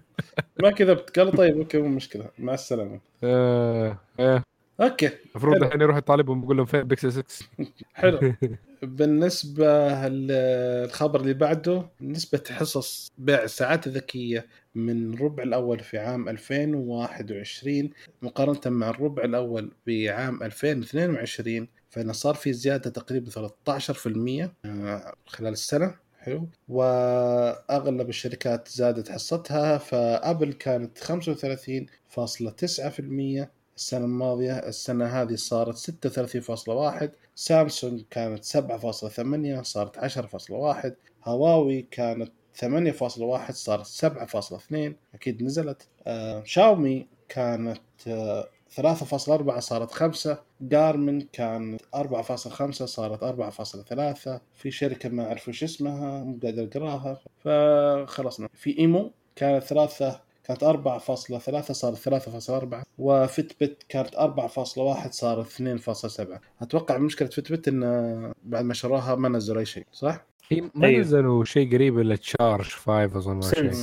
ما 0.64 0.72
كذبت 0.72 1.20
قال 1.20 1.32
طيب 1.32 1.58
okay 1.58 1.78
مو 1.78 1.88
مشكلة. 1.88 2.26
مع 2.40 2.54
السلامة. 2.54 3.00
آه، 3.24 3.98
آه، 4.20 4.44
okay. 4.82 5.10
المفروض. 5.32 5.64
الحين 5.64 5.82
يروح 5.82 5.98
يطالبهم 5.98 6.42
بيقول 6.42 6.58
لهم 6.58 6.66
فين 6.66 6.84
بيكسل 6.84 7.12
6 7.12 7.46
حلو. 7.94 8.34
بالنسبة 8.82 9.92
للخبر 10.08 11.20
اللي 11.22 11.34
بعده 11.34 11.84
نسبة 12.02 12.44
حصص 12.52 13.12
بيع 13.18 13.44
الساعات 13.44 13.88
الذكية 13.88 14.48
من 14.76 15.14
الربع 15.14 15.44
الأول 15.44 15.80
في 15.80 15.98
عام 15.98 16.30
2021 16.30 17.90
مقارنة 18.22 18.60
مع 18.78 18.90
الربع 18.90 19.24
الأول 19.24 19.72
بعام 19.88 20.44
2022 20.44 21.68
فإنه 21.90 22.12
صار 22.14 22.36
في 22.36 22.54
زيادة 22.54 22.90
تقريبا 22.90 23.30
13% 23.30 24.52
آه، 24.66 25.14
خلال 25.28 25.54
السنة. 25.54 25.96
حلو. 26.20 26.48
وأغلب 26.70 28.10
الشركات 28.10 28.68
زادت 28.68 29.12
حصتها 29.12 29.78
فأبل 29.78 30.54
كانت 30.54 30.98
35.9% 30.98 33.48
السنة 33.78 34.06
الماضية 34.06 34.58
السنة 34.60 35.06
هذه 35.06 35.36
صارت 35.36 35.78
36.1 35.78 37.10
سامسونج 37.36 38.04
كانت 38.10 38.46
7.8 38.46 39.62
صارت 39.62 39.98
10.1 39.98 40.92
هواوي 41.26 41.82
كانت 41.92 42.32
8.1 42.66 43.52
صارت 43.52 43.86
7.2 43.88 44.76
أكيد 45.14 45.44
نزلت. 45.44 45.88
آه 46.08 46.44
شاومي 46.46 47.08
كانت 47.30 47.82
آه 48.08 48.50
3.4 48.76 49.60
صارت 49.60 49.92
5 49.92 50.38
جارمن 50.62 51.22
كانت 51.22 51.82
4.5 51.96 52.72
صارت 52.72 53.24
4.3 53.24 54.40
في 54.54 54.72
شركة 54.72 55.10
ما 55.10 55.28
أعرف 55.28 55.48
وش 55.50 55.64
اسمها 55.64 56.24
مو 56.24 56.40
قادر 56.44 56.64
أقراها 56.64 57.20
فخلصنا 57.44 58.50
في 58.54 58.80
إيمو 58.80 59.12
كانت 59.36 59.64
3 59.64 60.20
كانت 60.44 60.64
4.3 60.66 61.72
صارت 61.72 62.10
3.4 62.10 62.84
وفيت 62.98 63.54
بت 63.62 63.84
كانت 63.90 64.16
4.1 64.16 65.10
صارت 65.12 65.48
2.7 65.48 66.40
أتوقع 66.62 66.98
مشكلة 66.98 67.28
فيت 67.28 67.52
بت 67.52 67.68
إن 67.68 68.34
بعد 68.44 68.66
ما 68.66 68.74
شروها 68.74 69.16
ما 69.16 69.30
نزلوا 69.30 69.60
أي 69.60 69.66
شيء 69.66 69.86
صح؟ 69.92 70.26
هي 70.50 70.62
ما 70.76 70.88
أيوه. 70.88 71.02
نزلوا 71.02 71.44
شيء 71.44 71.74
قريب 71.74 72.00
إلا 72.00 72.16
Charge 72.16 72.66
5 72.66 73.06
أظن 73.06 73.38
ولا 73.38 73.42
شيء 73.42 73.74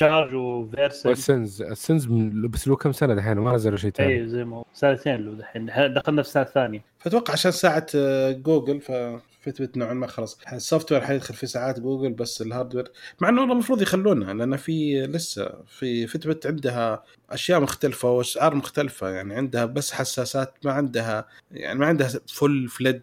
Sense 0.00 0.08
Charge 0.10 0.34
و 0.34 0.46
Versa 0.46 1.08
وال 1.08 1.23
Sense 1.23 1.62
ال 1.62 1.69
Sense 1.69 2.06
من- 2.06 2.48
بس 2.50 2.68
له 2.68 2.76
كم 2.76 2.92
سنة 2.92 3.14
دحين؟ 3.14 3.36
ما 3.38 3.54
نزلوا 3.54 3.76
شيء 3.76 3.90
ثاني. 3.90 4.12
أيوه 4.14 4.26
زي 4.26 4.44
ما 4.44 4.56
هو. 4.56 4.64
سنتين 4.74 5.16
له 5.16 5.34
دحين. 5.34 5.66
دخلنا 5.94 6.22
في 6.22 6.28
السنة 6.28 6.42
الثانية 6.42 6.84
فأتوقع 6.98 7.32
عشان 7.32 7.50
ساعة 7.52 7.86
آه، 7.94 8.30
جوجل 8.32 8.80
ف 8.80 9.62
Fitbit 9.62 9.76
نوعا 9.76 9.94
ما 9.94 10.06
خلاص. 10.06 10.38
ال 10.52 10.92
software 10.92 11.00
حيدخل 11.00 11.34
في 11.34 11.46
ساعات 11.46 11.80
جوجل 11.80 12.12
بس 12.12 12.42
ال 12.42 12.47
hardware. 12.47 12.92
مع 13.20 13.28
إنه 13.28 13.40
والله 13.40 13.52
المفروض 13.54 13.82
يخلونها 13.82 14.34
لأن 14.34 14.56
في 14.56 15.06
لسه 15.06 15.52
في 15.66 16.06
Fitbit 16.06 16.46
عندها 16.46 17.02
أشياء 17.30 17.60
مختلفة 17.60 18.10
وأسعار 18.10 18.54
مختلفة. 18.54 19.08
يعني 19.08 19.34
عندها 19.34 19.64
بس 19.64 19.92
حساسات 19.92 20.54
ما 20.64 20.72
عندها 20.72 21.28
يعني 21.52 21.78
ما 21.78 21.86
عندها 21.86 22.08
full 22.28 22.68
fledged 22.68 23.00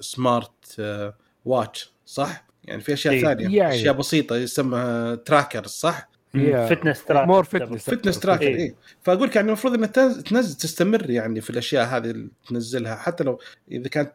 smart 0.00 0.82
watch 1.44 1.92
صح؟ 2.06 2.44
يعني 2.64 2.80
في 2.80 2.92
أشياء 2.92 3.14
إيه. 3.14 3.22
ثانية. 3.22 3.56
يعني. 3.58 3.74
أشياء 3.74 3.94
بسيطة 3.94 4.36
يسمى 4.36 5.16
trackers 5.24 5.70
صح؟ 5.70 6.09
fitness 6.68 7.04
track 7.04 7.28
more 7.28 7.46
fitness. 7.46 7.76
fitness 7.76 8.20
tracker 8.20 8.42
إيه. 8.46 8.56
إيه. 8.56 8.74
فأقول 9.02 9.28
لك 9.28 9.36
يعني 9.36 9.48
المفروض 9.48 9.74
انها 9.74 9.88
تنز- 9.88 10.22
تنزل 10.22 10.56
تستمر 10.56 11.10
يعني 11.10 11.40
في 11.40 11.50
الأشياء 11.50 11.86
هذه 11.86 12.10
اللي 12.10 12.28
تنزلها 12.48 12.96
حتى 12.96 13.24
لو 13.24 13.38
إذا 13.70 13.88
كانت 13.88 14.12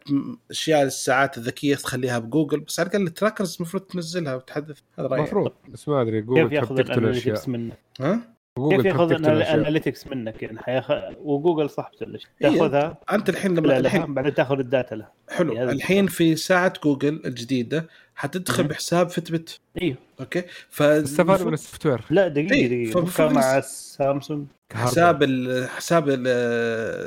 أشياء 0.52 0.84
الساعات 0.84 1.38
الذكية 1.38 1.76
تخليها 1.76 2.20
بجوجل 2.20 2.60
بس 2.60 2.80
على 2.80 2.90
الأقل 2.90 3.08
ال 3.08 3.13
trackers 3.13 3.56
المفروض 3.56 3.84
تنزلها 3.84 4.36
وتحدث 4.36 4.80
هذا 5.00 5.08
رأيي 5.08 5.22
المفروض 5.22 5.52
بس 5.70 5.88
ما 5.88 6.02
أدري 6.02 6.22
كيف 6.22 6.30
جوجل 6.30 6.54
يأخذ 6.54 6.76
تقتل 6.76 7.06
الأشياء 7.06 7.36
ال 7.36 7.37
analytics 7.37 7.48
منك؟ 7.50 7.78
ها؟ 8.00 8.36
جوجل 8.58 8.76
كيف 8.76 8.86
يأخذ 8.86 9.12
ال 9.12 9.21
analytics 9.21 10.08
منك 10.08 10.44
يعني 10.44 10.60
حياخ... 10.60 10.92
وجوجل 11.20 11.70
صح 11.70 11.92
إيه. 12.02 12.20
تأخذها 12.50 12.98
أنت 13.12 13.30
الحين 13.30 13.56
لما 13.56 13.78
الحين 13.78 14.14
بعدين 14.14 14.34
تأخذ 14.34 14.60
ال 14.60 14.67
data 14.67 14.96
له 14.96 15.08
حلو 15.30 15.58
هذا 15.58 15.72
الحين 15.72 16.08
في 16.08 16.36
ساعة 16.36 16.74
جوجل 16.84 17.22
الجديدة 17.26 17.88
حتدخل. 18.16 18.64
بحساب 18.64 19.10
Fitbit 19.10 19.60
أيوه 19.82 19.98
okay؟ 20.20 20.44
استفادوا 20.82 21.46
من 21.46 21.52
ف 21.52 21.54
ال 21.54 21.86
software 21.86 22.02
لا 22.10 22.28
دقيقة 22.28 22.54
إيه، 22.54 22.92
دقيقة. 22.94 23.30
مع 23.30 23.60
سامسونج؟ 23.60 24.48
حساب 24.74 25.24
ال 25.24 25.68
حساب 25.70 26.10
ال 26.10 26.28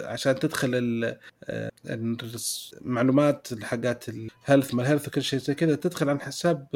عشان 0.07 0.35
تدخل 0.35 0.71
ال 0.75 1.17
المعلومات 2.83 3.49
حقات 3.65 4.05
ال 4.09 4.18
health 4.18 4.75
ما 4.75 4.83
ال 4.83 4.86
health 4.86 5.09
وكل 5.09 5.23
شيء 5.23 5.39
زي 5.39 5.55
كذا 5.55 5.75
تدخل 5.75 6.09
عن 6.09 6.21
حساب 6.21 6.67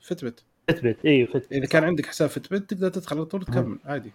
Fitbit 0.00 0.44
Fitbit 0.68 0.96
أيوه 1.06 1.28
Fitbit 1.28 1.52
إذا 1.52 1.66
كان 1.66 1.84
عندك 1.84 2.06
حساب 2.06 2.28
Fitbit 2.28 2.70
تقدر 2.70 2.88
تدخل 2.88 3.16
على 3.16 3.24
طول 3.24 3.44
تكمل 3.44 3.78
عادي. 3.84 4.12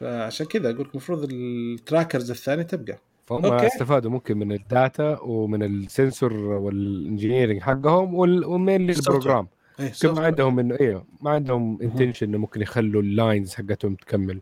فعشان 0.00 0.46
كذا 0.46 0.70
أقول 0.70 0.80
لك 0.80 0.90
المفروض 0.90 1.28
ال 1.32 1.43
trackers 1.43 2.30
الثانية 2.30 2.62
تبقى. 2.62 2.98
فهم 3.26 3.44
okay. 3.44 3.66
استفادوا 3.66 4.10
ممكن 4.10 4.38
من 4.38 4.52
ال 4.52 4.65
data 4.65 5.18
ومن 5.20 5.62
ال 5.62 5.72
sensor 5.72 6.32
وال 6.32 6.52
engineering 6.52 7.60
حقهم 7.60 8.14
ومين. 8.14 8.90
ال 8.90 8.97
program 8.97 9.48
إيه 9.80 9.92
كم 10.02 10.14
ما 10.14 10.26
عندهم 10.26 10.58
إنه 10.58 10.76
أيوه 10.80 11.06
ما 11.20 11.30
عندهم 11.30 11.78
intention 11.82 12.26
إنه 12.28 12.38
ممكن 12.38 12.62
يخلوا 12.62 13.02
ال 13.02 13.11
lines 13.11 13.54
حقتهم 13.54 13.94
تكمل. 13.94 14.40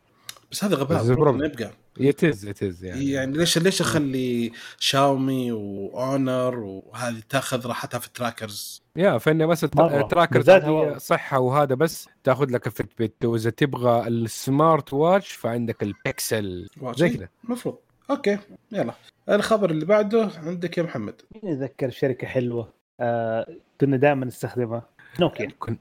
بس 0.53 0.65
هذا 0.65 0.77
غباء 0.77 1.45
يبقى. 1.45 1.71
يتز 2.01 2.47
يتز 2.47 2.85
يعني. 2.85 3.11
يعني 3.11 3.33
ليش 3.39 3.59
ليش 3.59 3.81
أخلي 3.81 4.53
شاومي 4.79 5.53
واونر 5.53 6.59
وهذه 6.59 7.23
تاخذ 7.29 7.67
راحتها 7.67 7.99
في 7.99 8.07
ال 8.07 8.15
trackers 8.15 8.83
يا 8.97 9.19
فإنه 9.19 9.47
بس. 9.47 9.65
ال 9.65 9.74
trackers 9.74 10.51
هو- 10.51 10.99
صحة 10.99 11.39
وهذا 11.39 11.75
بس 11.75 12.09
تاخذ 12.25 12.51
لك 12.51 12.67
ال 12.67 12.91
Fitbit 12.99 13.25
وإذا 13.25 13.51
تبغى 13.51 14.09
ال 14.09 14.23
smart 14.23 14.93
watch 14.93 15.33
فعندك 15.33 15.83
البيكسل 15.83 16.69
زي 16.97 17.09
كذا. 17.11 17.29
المفروض 17.45 17.79
okay 18.11 18.39
يلا. 18.73 18.93
الخبر 19.29 19.71
اللي 19.71 19.85
بعده 19.85 20.31
عندك 20.37 20.79
يا 20.79 20.83
محمد. 20.83 21.15
مين 21.35 21.53
يتذكر 21.53 21.91
شركة 21.91 22.27
حلوة؟ 22.27 22.73
آه 23.01 23.47
كنا 23.81 23.97
دائما 23.97 24.27
نستخدمها. 24.27 24.83
نوكيا. 25.21 25.49
كن- 25.59 25.77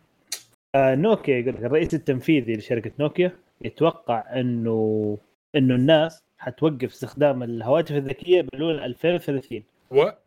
آه 0.75 0.95
نوكيا 0.95 1.37
يقول 1.37 1.53
لك 1.55 1.63
الرئيس 1.63 1.93
التنفيذي 1.93 2.53
لشركة 2.53 2.91
نوكيا 2.99 3.31
يتوقع 3.61 4.39
انه 4.39 5.17
إنه 5.55 5.75
الناس 5.75 6.23
حتوقف 6.37 6.83
استخدام 6.91 7.43
الهواتف 7.43 7.95
الذكية 7.95 8.41
بحلول 8.53 8.79
2030 8.79 9.63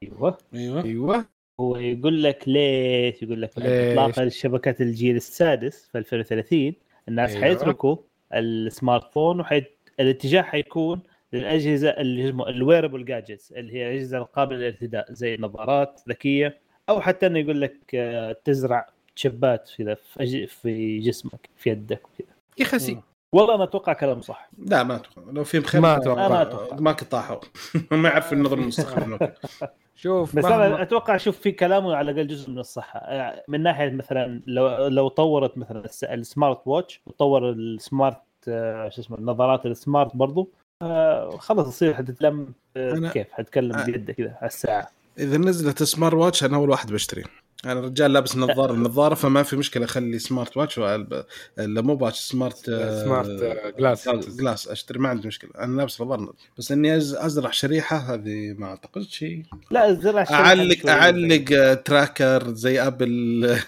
أيوه. 0.03 0.39
أيوه. 0.55 0.85
أيوه. 0.85 1.27
هو 1.61 1.77
يقول 1.77 2.23
لك 2.23 2.49
ليش؟ 2.49 3.23
يقول 3.23 3.43
لك؟ 3.43 3.51
إطلاق 3.59 4.19
الشبكات 4.19 4.81
الجيل 4.81 5.17
السادس 5.17 5.89
في 5.93 5.99
2030 5.99 6.75
الناس 7.09 7.31
أيوة. 7.31 7.43
حيتركوا 7.45 7.97
السمارت 8.35 9.13
فون 9.13 9.41
وحي... 9.41 9.63
الاتجاه 10.01 10.43
حيكون 10.43 11.01
للأجهزة 11.33 11.89
اللي 11.91 12.29
اسمه 12.29 12.49
الويربل 12.49 13.05
جاجتس 13.05 13.53
اللي 13.53 13.73
هي 13.73 13.89
الأجهزة 13.91 14.19
القابلة 14.19 14.59
للارتداء 14.59 15.13
زي 15.13 15.37
نظارات 15.41 16.01
ذكية 16.09 16.59
أو 16.89 17.01
حتى 17.01 17.27
إنه 17.27 17.39
يقول 17.39 17.61
لك 17.61 17.77
آه، 17.95 18.37
تزرع 18.45 18.87
شبات 19.19 19.71
كذا 19.79 19.95
في, 19.95 20.23
أج... 20.23 20.45
في 20.49 20.99
جسمك 20.99 21.49
في 21.57 21.71
يدك 21.71 22.01
وكذا. 22.15 22.35
يا 22.59 22.65
خسي 22.65 22.99
والله 23.33 23.55
أنا 23.55 23.65
أتوقع 23.65 23.93
كلام 23.93 24.21
صح. 24.21 24.51
لا 24.59 24.83
ما 24.83 24.97
أتوقع. 24.97 25.31
لو 25.33 25.45
في 25.45 25.59
مخيم 25.61 25.83
ما 25.83 25.97
أتوقع. 25.97 26.29
ما 26.29 26.43
أتوقع. 26.43 26.77
ما 26.77 26.93
كنت 26.93 27.11
طاحوا. 27.11 27.37
ما 27.91 28.09
يعرف 28.09 28.33
النظام 28.33 28.61
المستقبل. 28.61 29.29
شوف 29.97 30.37
بس 30.37 30.45
مهما- 30.45 30.67
أنا 30.67 30.83
أتوقع 30.83 31.15
أشوف 31.17 31.39
في 31.39 31.53
كلامه 31.53 31.95
على 31.97 32.11
الأقل 32.11 32.27
جزء 32.29 32.51
من 32.51 32.59
الصحة. 32.59 33.01
من 33.49 33.63
ناحية 33.63 33.91
مثلا 33.91 34.43
لو 34.47 34.87
لو 34.87 35.09
طورت 35.09 35.59
مثلا 35.59 35.85
الس- 35.85 36.05
ال 36.05 36.14
smart 36.14 36.61
watch 36.67 37.01
وطور 37.07 37.51
ال 37.51 37.62
smart 37.62 38.19
آه، 38.49 38.89
شو 38.89 39.01
اسمه 39.01 39.19
النظارات 39.19 39.67
ال 39.67 39.75
smart 39.75 40.17
برضو 40.17 40.51
آه، 40.83 41.31
خلاص 41.39 41.69
تصير 41.69 41.95
حتتلم 41.95 42.53
آه، 42.77 42.93
أنا- 42.95 43.13
كيف؟ 43.13 43.27
حتكلم 43.33 43.77
آه. 43.77 43.85
بيده 43.85 44.13
كذا 44.13 44.37
على 44.41 44.47
الساعة. 44.47 44.91
إذا 45.19 45.39
نزلت 45.39 45.83
smart 45.83 46.15
watch 46.15 46.45
أنا 46.45 46.57
أول 46.57 46.71
واحد 46.71 46.93
بشتري. 46.93 47.25
أنا 47.65 47.81
رجال 47.81 48.13
لابس 48.13 48.37
نظارة 48.37 48.73
النظارة 48.73 49.15
فما 49.15 49.43
في 49.43 49.57
مشكلة 49.57 49.85
اخلي 49.85 50.19
smart 50.19 50.57
watch 50.57 50.75
وألب- 50.81 51.25
لا 51.59 51.81
مو 51.83 51.99
watch 52.01 52.19
smart 52.19 52.69
آه، 52.69 53.05
smart 53.05 53.43
آه، 53.43 53.71
glass 53.79 54.09
glass 54.09 54.69
أشتري 54.69 54.99
ما 54.99 55.09
عندي 55.09 55.29
مشكلة. 55.29 55.51
أنا 55.59 55.77
لابس 55.77 56.01
نظارة 56.01 56.35
بس 56.59 56.73
إني 56.73 57.01
أز- 57.01 57.25
أزرع 57.25 57.51
شريحة 57.51 57.97
هذه 58.15 58.55
ما 58.59 58.67
اعتقد 58.67 59.03
شيء 59.03 59.43
لا 59.71 59.89
الزرع 59.89 60.23
الشركة 60.23 60.41
اعلق. 60.41 60.87
أعلق 60.89 61.45
آه، 61.53 61.75
tracker 61.75 62.55
زي 62.55 62.81
أبل. 62.87 63.45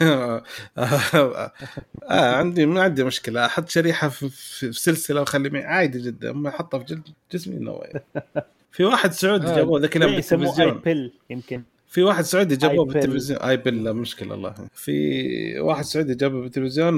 آه 0.79 1.53
عندي 2.11 2.66
ما 2.66 2.83
عندي 2.83 3.05
مشكلة. 3.05 3.46
أحط 3.46 3.68
شريحة 3.68 4.09
في, 4.09 4.72
سلسلة 4.72 5.20
واخلي 5.20 5.50
معي 5.50 5.64
عادي 5.64 6.00
جدا. 6.03 6.31
أما 6.31 6.48
أحطها 6.48 6.79
في 6.79 6.85
جلد 6.85 7.09
جسمي 7.33 7.57
no 7.57 7.85
في 8.72 8.85
واحد 8.85 9.12
سعودي 9.12 9.46
آه، 9.46 9.57
جابوه 9.57 9.81
ذاك 9.81 9.96
اليوم 9.96 10.11
إيه، 10.12 10.18
يسموه 10.18 10.61
اي 10.61 10.70
بيل 10.70 11.12
يمكن. 11.31 11.62
في 11.90 12.03
واحد 12.03 12.24
سعودي 12.24 12.57
جابوه. 12.57 12.85
بالتلفزيون 12.85 13.40
آي 13.40 13.57
بيل 13.57 13.85
لا 13.85 13.92
مشكلة 13.92 14.35
الله 14.35 14.55
في 14.74 15.61
واحد 15.61 15.85
سعودي 15.85 16.14
جابه 16.14 16.40
بالتلفزيون 16.40 16.94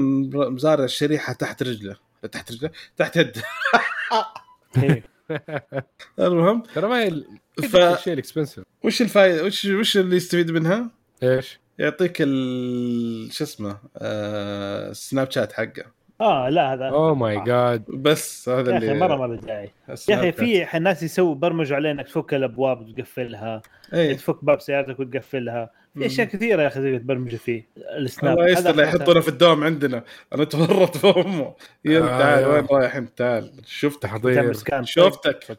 مزارع 0.53 0.83
الشريحة 0.83 1.33
تحت 1.33 1.63
رجله 1.63 1.95
تحت 2.31 2.51
رجله 2.51 2.71
تحت 2.97 3.17
يده. 3.17 3.43
المهم 6.19 6.63
ترى 6.75 6.87
ما 6.87 6.99
هي 7.03 7.23
ف- 7.69 7.75
الشيء 7.75 8.13
ال 8.13 8.18
expensive 8.18 8.63
وش 8.83 9.01
الفائده 9.01 9.43
وش 9.43 9.65
وش 9.65 9.97
اللي 9.97 10.15
يستفيد 10.15 10.51
منها؟ 10.51 10.89
إيش؟ 11.23 11.59
يعطيك 11.79 12.17
ال 12.19 13.33
شو 13.33 13.43
اسمه 13.43 13.77
آه... 13.97 14.91
السناب 14.91 15.31
شات 15.31 15.53
حقه 15.53 15.83
آه 16.23 16.49
لا 16.49 16.73
هذا 16.73 16.85
oh 16.85 17.15
my 17.15 17.43
God 17.43 17.83
بس 17.87 18.49
هذا 18.49 18.71
يا 18.71 18.77
اللي 18.77 18.91
أخي 18.91 18.99
مرة 18.99 19.15
مره 19.15 19.35
داعي 19.35 19.69
يا 20.09 20.15
أخي. 20.15 20.31
في 20.31 20.65
ح- 20.65 20.75
ناس 20.75 21.03
يسووا 21.03 21.35
برمجوا 21.35 21.75
عليه 21.75 21.91
انك 21.91 22.05
تفك 22.07 22.33
الأبواب 22.33 22.81
وتقفلها. 22.81 23.61
إيه. 23.93 24.13
تفك 24.13 24.45
باب 24.45 24.61
سيارتك 24.61 24.99
وتقفلها. 24.99 25.69
في 25.97 26.05
أشياء 26.05 26.27
كثيرة 26.27 26.61
يا 26.61 26.67
أخي 26.67 26.79
تقدر 26.79 26.97
تبرمجوا 26.97 27.37
فيه 27.39 27.67
السناب. 27.77 28.37
الله 28.39 28.51
يستر 28.51 28.75
لا 28.75 28.83
هذا 28.83 28.95
يحطونه 28.97 29.19
في 29.19 29.27
الدوام 29.27 29.63
عندنا. 29.63 30.03
أنا 30.35 30.43
تورط 30.43 30.97
في 30.97 31.07
أمه. 31.21 31.53
يلا 31.85 32.05
آه، 32.05 32.19
تعال. 32.19 32.45
وين 32.45 32.65
رايح؟ 32.71 32.95
انت 32.95 33.17
تعال. 33.17 33.51
شفتك. 33.65 34.51
سكان. 34.53 34.85
شفتك. 34.85 35.57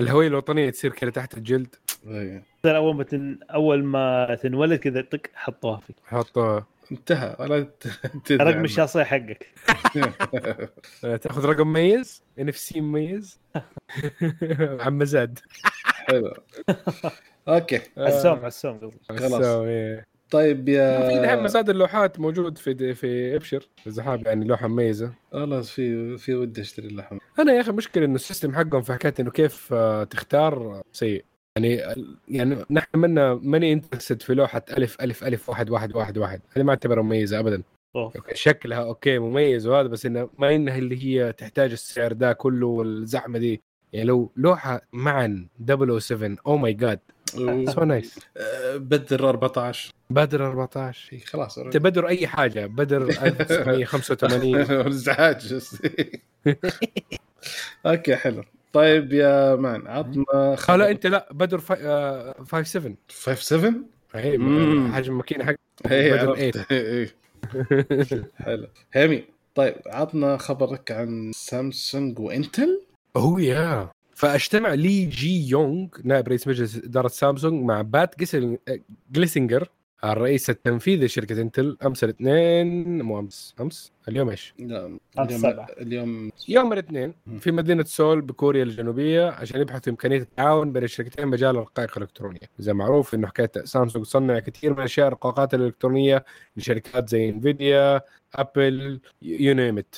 الهوية 0.00 0.28
الوطنية 0.28 0.70
تصير 0.70 0.90
كذا 0.90 1.10
تحت 1.10 1.36
الجلد. 1.38 1.74
إيه. 2.08 2.42
أول 2.66 2.96
ما 2.96 3.04
تن... 3.04 3.38
أول 3.54 3.84
ما 3.84 4.34
تنولد 4.42 4.78
كذا 4.78 5.00
طق 5.00 5.20
حطوها 5.34 5.76
فيك. 5.86 5.96
حط 6.06 6.38
انتهى. 6.92 7.36
ولا 7.40 7.70
رقم. 8.30 8.64
الشخصيه 8.64 9.02
حقك 9.02 9.46
تاخذ 11.02 11.44
رقم 11.44 11.66
مميز 11.66 12.22
NFC 12.38 12.80
مميز. 12.80 13.40
عم 14.84 14.98
مزاد. 14.98 15.38
حلو. 15.84 16.34
okay. 17.48 17.80
awesome 17.96 18.44
awesome 18.44 18.78
قصدي. 18.78 18.98
خلاص. 19.08 19.44
إيه. 19.44 20.10
طيب 20.30 20.64
في 20.66 21.20
دحين 21.22 21.24
يا 21.24 21.36
مزاد 21.36 21.70
اللوحات 21.70 22.20
موجود 22.20 22.58
في 22.58 22.94
في 22.94 23.36
إبشر. 23.36 23.68
اذا 23.86 24.02
حاب 24.02 24.26
يعني 24.26 24.44
لوحة 24.44 24.68
مميزة. 24.68 25.12
والله 25.32 25.60
في 25.60 26.18
في 26.18 26.34
ودي 26.34 26.60
أشتري 26.60 26.86
اللحم. 26.86 27.18
أنا 27.38 27.52
يا 27.52 27.60
أخي 27.60 27.72
مشكلة 27.72 28.04
إنه 28.04 28.14
ال 28.14 28.20
system 28.20 28.54
حقهم 28.54 28.82
في 28.82 28.92
حكاية 28.92 29.14
إنه 29.20 29.30
كيف 29.30 29.68
آه، 29.72 30.04
تختار 30.04 30.54
آه، 30.54 30.82
سيء. 30.92 31.24
يعني 31.56 31.82
يعني 32.28 32.64
نحن 32.70 32.98
منا 32.98 33.34
ماني 33.34 33.72
interested 33.72 34.22
في 34.22 34.34
لوحة 34.34 34.62
ألف 34.78 35.00
ألف 35.00 35.24
ألف 35.24 35.48
واحد 35.48 35.70
واحد 35.70 35.96
واحد 35.96 36.18
واحد. 36.18 36.40
هذه 36.56 36.62
ما 36.62 36.70
أعتبرها 36.70 37.02
مميزة 37.02 37.38
ابدا. 37.38 37.62
أوه. 37.96 38.12
شكلها 38.32 38.78
okay 38.78 39.18
مميز 39.18 39.66
وهذا 39.66 39.88
بس 39.88 40.06
إنه 40.06 40.30
ما 40.38 40.54
إنها 40.54 40.78
اللي 40.78 41.04
هي 41.04 41.32
تحتاج 41.32 41.72
السعر 41.72 42.12
ده 42.12 42.32
كله 42.32 42.66
والزحمة 42.66 43.38
دي. 43.38 43.62
يعني 43.92 44.06
لو 44.06 44.32
لوحة 44.36 44.80
معا 44.92 45.46
007 45.98 46.36
oh 46.46 46.56
my 46.56 46.72
God 46.72 47.00
so 47.68 47.84
nice 47.84 48.18
بدر 48.74 49.28
14 49.28 49.92
بدر 50.10 50.46
14 50.46 51.12
إيه، 51.12 51.20
خلاص. 51.20 51.58
أنت 51.58 51.76
بدر 51.76 52.08
أي 52.08 52.26
حاجة. 52.26 52.66
بدر 52.66 53.02
1985 53.02 54.56
ازعاج 54.86 55.54
okay 57.86 58.16
حلو. 58.16 58.44
طيب 58.72 59.12
يا 59.12 59.56
man 59.56 59.86
عطنا 59.86 60.24
آه 60.68 60.76
لا 60.76 60.90
انت 60.90 61.06
لا 61.06 61.28
بدر 61.32 61.58
5 61.60 62.62
7 62.62 62.94
5 63.10 63.34
7 63.34 63.74
أي. 64.14 64.30
حجم 64.92 65.12
الماكينه 65.12 65.44
حق 65.44 65.54
اي 65.90 66.10
بدر 66.12 66.30
عرفت. 66.30 66.66
إيه. 66.72 67.14
حلو. 68.36 68.66
هيمي 68.92 69.24
طيب 69.54 69.74
عطنا 69.86 70.36
خبرك 70.36 70.90
عن 70.90 71.30
سامسونج 71.34 72.18
وانتل. 72.18 72.80
هو 73.16 73.38
يا 73.38 73.88
فاجتمع 74.14 74.74
لي 74.74 75.04
جي 75.04 75.48
يونغ 75.48 75.88
نائب 76.04 76.28
رئيس 76.28 76.48
مجلس 76.48 76.76
إدارة 76.76 77.08
سامسونج 77.08 77.64
مع 77.64 77.82
بات 77.82 78.18
جيسل- 78.18 78.58
جيلسنجر 79.12 79.68
الرئيس 80.04 80.50
التنفيذي 80.50 81.06
لشركة 81.06 81.40
انتل 81.40 81.76
أمس 81.86 82.04
الاثنين 82.04 83.02
مو 83.02 83.18
أمس 83.18 83.54
أمس؟ 83.60 83.92
اليوم 84.08 84.30
إيش؟ 84.30 84.54
لا 84.58 84.98
اليوم. 85.18 85.68
اليوم 85.80 86.30
يوم 86.48 86.72
الاثنين 86.72 87.14
في 87.38 87.50
مدينة 87.50 87.84
سول 87.84 88.20
بكوريا 88.20 88.62
الجنوبية 88.62 89.30
عشان 89.30 89.60
يبحثوا 89.60 89.92
إمكانية 89.92 90.18
التعاون 90.18 90.72
بين 90.72 90.84
الشركتين 90.84 91.26
مجال 91.26 91.56
الرقائق 91.56 91.96
الالكترونيه، 91.96 92.40
زي 92.58 92.72
معروف 92.72 93.14
إنه 93.14 93.26
حكاية 93.26 93.50
سامسونج 93.64 94.04
تصنع 94.04 94.38
كثير 94.38 94.74
من 94.74 94.80
أشياء 94.80 95.06
الرقاقات 95.06 95.54
الإلكترونية 95.54 96.24
لشركات 96.56 97.08
زي 97.08 97.28
انفيديا، 97.28 98.00
ابل، 98.34 99.00
you 99.22 99.54
name 99.54 99.78
it 99.78 99.96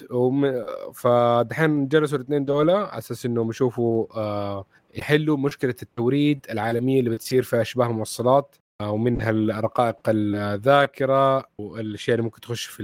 فدحين 0.94 1.88
جلسوا 1.88 2.18
الاثنين 2.18 2.44
دول 2.44 2.70
على 2.70 2.98
أساس 2.98 3.26
إنهم 3.26 3.50
يشوفوا 3.50 4.06
آه 4.16 4.64
يحلوا 4.94 5.36
مشكلة 5.36 5.74
التوريد 5.82 6.46
العالمية 6.50 6.98
اللي 7.00 7.10
بتصير 7.10 7.42
في 7.42 7.60
أشباه 7.60 7.86
الموصلات. 7.86 8.56
ومنها 8.90 9.30
الرقائق 9.30 9.96
الذاكرة 10.08 11.44
والأشياء 11.58 12.14
اللي 12.14 12.24
ممكن 12.24 12.40
تخش 12.40 12.64
في 12.64 12.82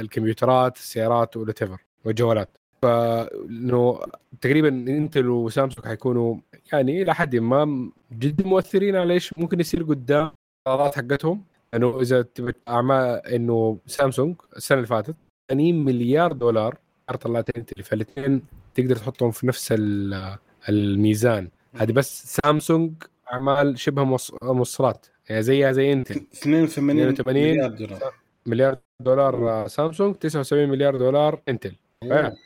الكمبيوترات 0.00 0.76
السيارات 0.76 1.36
والوات 1.36 1.58
والجوالات. 2.04 2.48
فانه 2.82 4.00
تقريبا 4.40 4.68
إنتل 4.68 5.28
وسامسونج 5.28 5.86
حيكونوا 5.86 6.36
يعني 6.72 7.02
إلى 7.02 7.14
حد 7.14 7.36
ما 7.36 7.90
جدا 8.12 8.44
مؤثرين 8.44 8.96
على 8.96 9.14
إيش 9.14 9.34
ممكن 9.38 9.60
يصير 9.60 9.82
قدام 9.82 10.30
القرارات 10.68 10.94
حقتهم. 10.96 11.44
إنه 11.74 12.00
إذا 12.00 12.22
تبي 12.22 12.52
اعمال 12.68 13.26
إنه 13.26 13.78
سامسونج 13.86 14.36
السنة 14.56 14.76
اللي 14.78 14.86
فاتت 14.88 15.16
80 15.50 15.84
مليار 15.84 16.32
دولار 16.32 16.78
طلعت 17.20 17.50
إنتل 17.56 17.82
فالاثنين 17.82 18.42
تقدر 18.74 18.96
تحطهم 18.96 19.30
في 19.30 19.46
نفس 19.46 19.72
ال- 19.72 20.36
الميزان. 20.68 21.48
هذه 21.74 21.92
بس 21.92 22.38
سامسونج 22.44 22.92
أعمال 23.32 23.78
شبه 23.78 24.04
موص- 24.04 24.34
موصلات 24.42 25.06
يعني 25.28 25.42
زيها 25.42 25.72
زي 25.72 25.92
انتل. 25.92 26.14
82 26.14 26.64
82 26.64 27.42
مليار 27.52 27.70
دولار. 27.70 28.14
مليار 28.46 28.78
دولار 29.00 29.48
آه، 29.50 29.66
سامسونج 29.66 30.14
79 30.14 30.68
مليار 30.68 30.96
دولار 30.96 31.42
انتل. 31.48 31.74
أوه. 32.02 32.36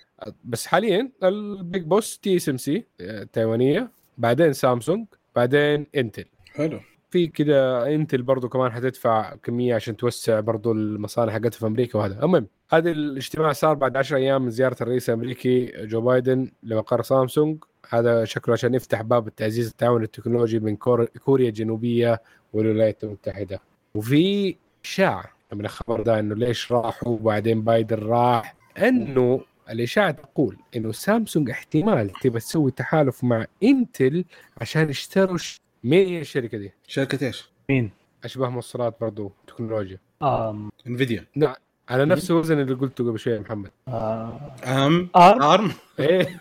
بس 0.45 0.67
حاليا 0.67 1.11
ال 1.23 1.38
big 1.38 1.83
boss 1.83 2.19
TSMC 2.19 2.85
التايوانيه 3.01 3.91
بعدين 4.19 4.53
سامسونج 4.53 5.07
بعدين 5.37 5.87
انتل. 5.97 6.25
حلو. 6.55 6.81
في 7.11 7.27
كده 7.27 7.89
انتل 7.95 8.23
برضو 8.23 8.49
كمان 8.49 8.73
حتدفع 8.73 9.35
كمية 9.35 9.75
عشان 9.75 9.97
توسع 9.97 10.41
برضو 10.41 10.73
المصانع 10.73 11.33
حقتها 11.33 11.51
في 11.51 11.67
أمريكا 11.67 11.99
وهذا. 11.99 12.25
المهم 12.25 12.47
هذا 12.71 12.91
الاجتماع 12.91 13.53
صار 13.53 13.75
بعد 13.75 13.97
10 13.97 14.17
أيام 14.17 14.43
من 14.43 14.51
زيارة 14.51 14.77
الرئيس 14.81 15.11
الأمريكي 15.11 15.73
جو 15.87 16.01
بايدن 16.01 16.53
لمقر 16.63 17.03
سامسونج. 17.03 17.65
هذا 17.91 18.25
شكله 18.25 18.53
عشان 18.53 18.75
يفتح 18.75 19.03
باب 19.03 19.29
تعزيز 19.29 19.69
التعاون 19.69 20.03
التكنولوجي 20.03 20.59
بين 20.59 20.77
كور- 20.77 21.05
كوريا 21.05 21.49
الجنوبية 21.49 22.23
والولايات 22.53 23.05
المتحدة 23.05 23.61
وفي 23.95 24.57
إشاعة 24.85 25.25
من 25.53 25.65
الخبر 25.65 26.03
ده 26.03 26.19
إنه 26.19 26.35
ليش 26.35 26.73
راحوا 26.73 27.09
وبعدين 27.13 27.63
بايدن 27.63 27.97
راح 27.97 28.55
إنه 28.79 29.41
الإشاعة 29.71 30.11
تقول 30.11 30.57
إنه 30.77 30.93
سامسونج 30.93 31.51
احتمال 31.51 32.11
تبى 32.11 32.39
تسوي 32.39 32.71
تحالف 32.71 33.25
مع 33.25 33.47
إنتل 33.63 34.25
عشان 34.61 34.91
يشتروا 34.91 35.37
ش... 35.37 35.61
مين 35.85 36.07
هي 36.09 36.21
الشركة 36.21 36.59
دي؟ 36.59 36.73
شركة 36.87 37.27
إيش؟ 37.27 37.51
مين؟ 37.71 37.91
اشباه 38.25 38.49
موصلات 38.49 38.97
برضو 39.01 39.33
تكنولوجيا 39.47 39.99
آم... 40.23 40.71
انفيديا 40.87 41.25
نعم 41.37 41.55
على 41.91 42.05
نفس 42.05 42.31
الوزن 42.31 42.61
اللي 42.61 42.75
قلته 42.75 43.09
قبل 43.09 43.19
شوي 43.19 43.33
يا 43.33 43.41
محمد. 43.41 43.71
آه... 43.89 44.41
ام 44.65 45.09
آرم؟ 45.17 45.43
أرم؟ 45.43 45.73
إيه. 46.01 46.41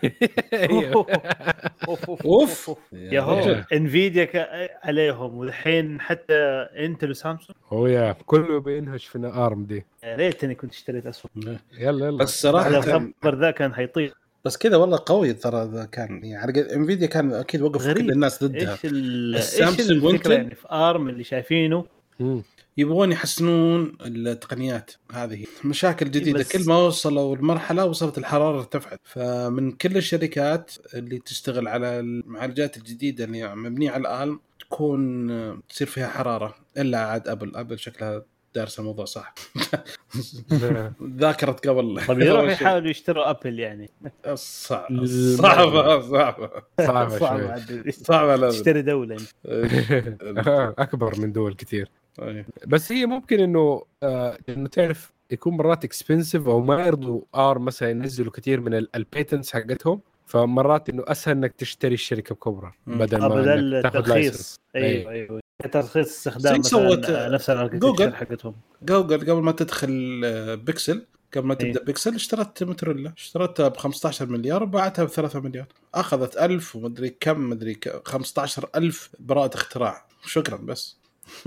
أوف، 1.88 2.10
أوف. 2.26 2.70
يا 2.92 3.20
هو 3.20 3.64
إنفيديا. 3.72 4.28
عليهم 4.84 5.34
والحين 5.38 6.00
حتى 6.00 6.34
إنتل 6.78 7.10
وسامسونج. 7.10 7.58
هو 7.68 7.86
يا 7.86 8.16
كله 8.26 8.60
بينهش 8.60 9.06
في 9.06 9.18
أرم 9.34 9.64
دي. 9.64 9.84
يا 10.04 10.16
ريتني 10.16 10.54
كنت 10.54 10.72
اشتريت 10.72 11.06
اسهم 11.06 11.30
يلا 11.78 12.06
يلا. 12.06 12.16
بس 12.18 12.42
صراحة 12.42 12.68
الخبر 12.68 13.34
ذا 13.34 13.50
كان 13.50 13.74
حيطير. 13.74 14.14
بس 14.44 14.56
كذا 14.56 14.76
والله 14.76 14.98
قوي 15.06 15.32
ترى 15.32 15.64
ذا 15.72 15.84
كان. 15.84 16.24
يعني 16.24 16.36
على 16.36 16.52
قد- 16.52 16.68
إنفيديا 16.68 17.06
كان 17.06 17.32
أكيد 17.32 17.62
وقف 17.62 17.82
غريب. 17.82 18.04
كل 18.06 18.10
الناس 18.12 18.44
ضدها. 18.44 18.72
إيش 18.72 18.84
ال... 18.84 19.36
السامسونج 19.36 19.80
إيش 19.80 19.90
الفكرة؟ 20.14 20.34
يعني 20.34 20.54
في 20.54 20.66
أرم 20.70 21.08
اللي 21.08 21.24
شايفينه. 21.24 21.84
يبغون 22.80 23.12
يحسنون 23.12 23.92
التقنيات 24.00 24.90
هذه. 25.12 25.44
مشاكل 25.64 26.10
جديدة. 26.10 26.42
كل 26.52 26.64
ما 26.66 26.76
وصلوا 26.78 27.36
المرحلة 27.36 27.84
وصلت 27.84 28.18
الحرارة 28.18 28.58
ارتفعت. 28.58 29.00
فمن 29.04 29.72
كل 29.72 29.96
الشركات 29.96 30.70
اللي 30.94 31.18
تشتغل 31.18 31.68
على 31.68 32.00
المعالجات 32.00 32.76
الجديدة 32.76 33.24
اللي 33.24 33.54
مبنية 33.54 33.90
على 33.90 34.00
الأرم 34.00 34.40
تكون 34.60 35.62
تصير 35.68 35.86
فيها 35.86 36.08
حرارة. 36.08 36.54
إلا 36.78 36.98
عاد 36.98 37.28
أبل. 37.28 37.56
أبل 37.56 37.78
شكلها 37.78 38.22
دارس 38.54 38.78
الموضوع 38.80 39.04
صح. 39.04 39.34
ذاكره 41.16 41.52
قبل. 41.52 42.00
طب 42.08 42.20
يروحوا 42.20 42.48
يحاولوا 42.48 42.90
يشتروا 42.90 43.30
أبل 43.30 43.58
يعني. 43.58 43.90
صعب. 44.34 44.90
الم- 44.90 45.36
صعبة 45.36 46.00
صعبة. 46.00 46.50
صعبة 46.80 47.18
صعب 47.18 47.38
شوي. 47.38 47.48
عاد 47.48 47.90
صعبة 47.90 48.36
لا 48.36 48.50
تشتري 48.50 48.82
دولة. 48.82 49.16
انت. 49.46 50.74
أكبر 50.78 51.20
من 51.20 51.32
دول 51.32 51.54
كثير. 51.54 51.88
أي. 52.22 52.44
بس 52.66 52.92
هي 52.92 53.06
ممكن 53.06 53.40
إنه 53.40 53.82
آه 54.02 54.38
إنه 54.48 54.68
تعرف 54.68 55.12
يكون 55.30 55.56
مرات 55.56 55.84
expensive 55.84 56.48
أو 56.48 56.60
ما 56.60 56.86
يرضوا 56.86 57.20
آر 57.34 57.58
مثلا 57.58 57.90
ينزلوا 57.90 58.32
كثير 58.32 58.60
من 58.60 58.74
ال 58.94 59.01
patents 59.01 59.52
حقتهم 59.52 60.00
فمرات 60.26 60.88
إنه 60.88 61.04
أسهل 61.06 61.36
إنك 61.36 61.52
تشتري 61.52 61.94
الشركة 61.94 62.34
بكبرى. 62.34 62.72
بدل 62.86 63.22
آه، 63.22 63.28
ما 63.28 63.34
بدل 63.34 63.70
license 64.08 64.56
أيوه 64.76 65.10
أيوه 65.12 65.40
ترخيص 65.72 66.08
استخدام 66.08 66.62
سوت، 66.62 67.04
آه، 67.10 67.28
نفس 67.28 67.50
جوجل. 67.50 68.14
حقتهم 68.14 68.54
جوجل 68.82 69.20
قبل 69.20 69.42
ما 69.42 69.52
تدخل 69.52 70.22
آه، 70.24 70.54
بيكسل 70.54 71.06
قبل 71.36 71.46
ما 71.46 71.56
إيه. 71.60 71.72
تبدا 71.72 71.84
بيكسل 71.84 72.14
اشترت 72.14 72.62
موتوريلا 72.62 73.12
اشترتها 73.16 73.68
ب 73.68 73.76
15 73.76 74.26
مليار 74.26 74.62
وباعتها 74.62 75.04
ب 75.04 75.08
3 75.08 75.40
مليار 75.40 75.66
أخذت 75.94 76.36
1000 76.36 76.76
ومدري 76.76 77.16
كم 77.20 77.50
مدري 77.50 77.74
ك- 77.74 78.08
15000 78.08 79.10
براءة 79.20 79.54
اختراع 79.54 80.06
شكرا 80.26 80.56
بس 80.56 80.99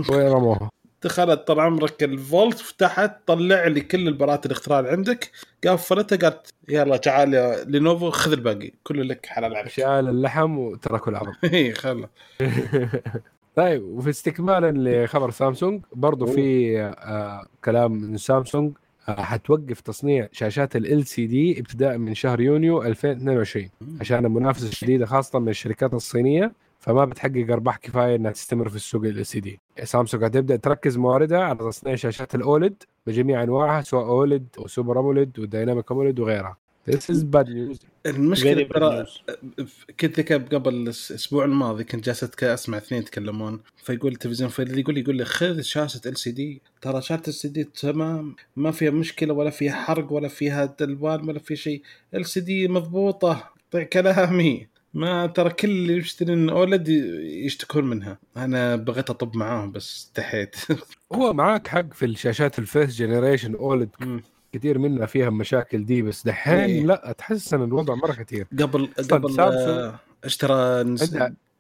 ورموها 0.10 0.70
دخلت 1.04 1.48
طال 1.48 1.60
عمرك 1.60 2.04
ال 2.04 2.13
vault 2.13 2.58
فتحت 2.58 3.12
طلع 3.28 3.68
لي 3.68 3.82
كل 3.82 4.08
البراءات 4.08 4.46
الاختراع 4.46 4.80
اللي 4.80 4.92
عندك. 4.92 5.32
قفلتها 5.68 6.16
قالت 6.16 6.54
يلا 6.70 6.98
تعال 6.98 7.34
يا 7.34 7.64
لينوفو 7.64 8.10
خذ 8.12 8.32
الباقي. 8.32 8.72
كله 8.84 9.04
لك 9.04 9.26
حلال 9.26 9.56
عليك. 9.56 9.70
شال 9.72 9.86
اللحم 10.10 10.58
وتركوا 10.58 11.12
العظم 11.12 11.32
اي 11.54 11.74
خله 11.74 12.10
طيب 13.56 13.84
وفي 13.84 14.10
استكمالا 14.10 15.04
لخبر 15.06 15.32
سامسونج 15.32 15.82
برضو 15.94 16.26
في 16.26 16.80
آه 16.82 17.46
كلام 17.66 17.92
من 17.92 18.18
سامسونج 18.18 18.74
آه 19.10 19.22
حتوقف 19.22 19.82
تصنيع 19.82 20.28
شاشات 20.32 20.76
LCD 20.76 21.60
ابتداء 21.60 21.98
من 21.98 22.14
شهر 22.14 22.42
يونيو 22.42 22.84
2022 22.84 23.70
عشان 24.02 24.26
المنافسة 24.26 24.68
الشديدة 24.68 25.06
خاصة 25.06 25.40
من 25.40 25.50
الشركات 25.50 25.94
الصينية. 25.94 26.52
فما 26.84 27.06
بتحقق 27.06 27.46
أرباح 27.50 27.78
كفاية 27.78 28.16
إنها 28.16 28.32
تستمر 28.32 28.70
في 28.70 28.76
السوق 28.76 29.04
LCD. 29.06 29.60
سامسونج 29.84 30.24
هتبدأ 30.24 30.56
تركز 30.56 30.98
مواردها 30.98 31.40
على 31.40 31.58
تصنيع 31.58 31.96
شاشات 31.96 32.36
ال 32.36 32.45
OLED 32.45 32.84
بجميع 33.08 33.44
أنواعها 33.44 33.82
سواء 33.82 34.06
OLED 34.06 34.48
و 34.58 34.64
super 34.64 34.98
OLED 34.98 35.40
و 35.40 35.46
dynamic 35.46 35.92
OLED 35.92 36.20
وغيرها. 36.20 36.58
This 36.90 37.16
is 37.16 37.24
bad 37.24 37.48
news. 37.48 37.78
المشكلة 38.06 38.64
ترى. 38.64 39.06
كنت 40.00 40.32
قبل 40.32 40.74
الأسبوع 40.74 41.46
الماضي 41.46 41.84
كنت 41.84 42.06
جالس 42.06 42.44
أسمع 42.44 42.78
اثنين 42.78 43.02
يتكلمون. 43.02 43.62
فيقول 43.78 44.12
التلفزيون 44.12 44.50
فاللي 44.50 44.80
يقول 44.80 44.98
يقول 44.98 45.16
لي 45.16 45.26
خذ 45.26 45.62
شاشة 45.62 46.02
LCD. 46.06 46.62
ترى 46.82 47.02
شاشة 47.02 47.24
LCD 47.28 47.64
تمام. 47.64 48.36
ما 48.56 48.72
فيها 48.72 48.92
مشكلة 48.92 49.34
ولا 49.34 49.50
فيها 49.50 49.74
حرق 49.74 50.12
ولا 50.12 50.28
فيها 50.28 50.76
الوان 50.82 51.30
ولا 51.30 51.40
في 51.40 51.56
شيء. 51.56 51.82
LCD 52.14 52.68
مضبوطة. 52.68 53.50
طيب 53.72 53.88
كلامي. 53.88 54.68
ما 54.94 55.28
ترى 55.28 55.50
كل 55.50 55.68
اللي 55.70 55.98
يشترون 55.98 56.50
OLED 56.50 56.88
يشتكون 57.46 57.86
منها. 57.86 58.18
أنا 58.38 58.76
بغيت 58.76 59.10
أطب 59.10 59.36
معاهم 59.38 59.72
بس 59.72 59.96
استحيت 59.96 60.56
هو 61.14 61.34
معاك 61.34 61.68
حق 61.68 61.94
في 61.94 62.06
الشاشات 62.06 62.60
ال 62.60 62.66
first 62.66 62.98
generation 63.00 63.56
OLED. 63.56 63.90
كثير 64.54 64.78
منها 64.80 65.06
فيها 65.06 65.30
مشاكل 65.30 65.86
دي 65.86 66.02
بس 66.02 66.28
إيه. 66.28 66.34
دحين 66.34 66.88
لا 66.88 67.16
تحسن 67.18 67.64
الوضع 67.64 67.96
مرة 67.96 68.14
كثير 68.14 68.48
قبل 68.60 68.90
قبل 69.12 69.40
آه، 69.40 70.00
اشترى 70.24 70.84
نس- 70.84 71.18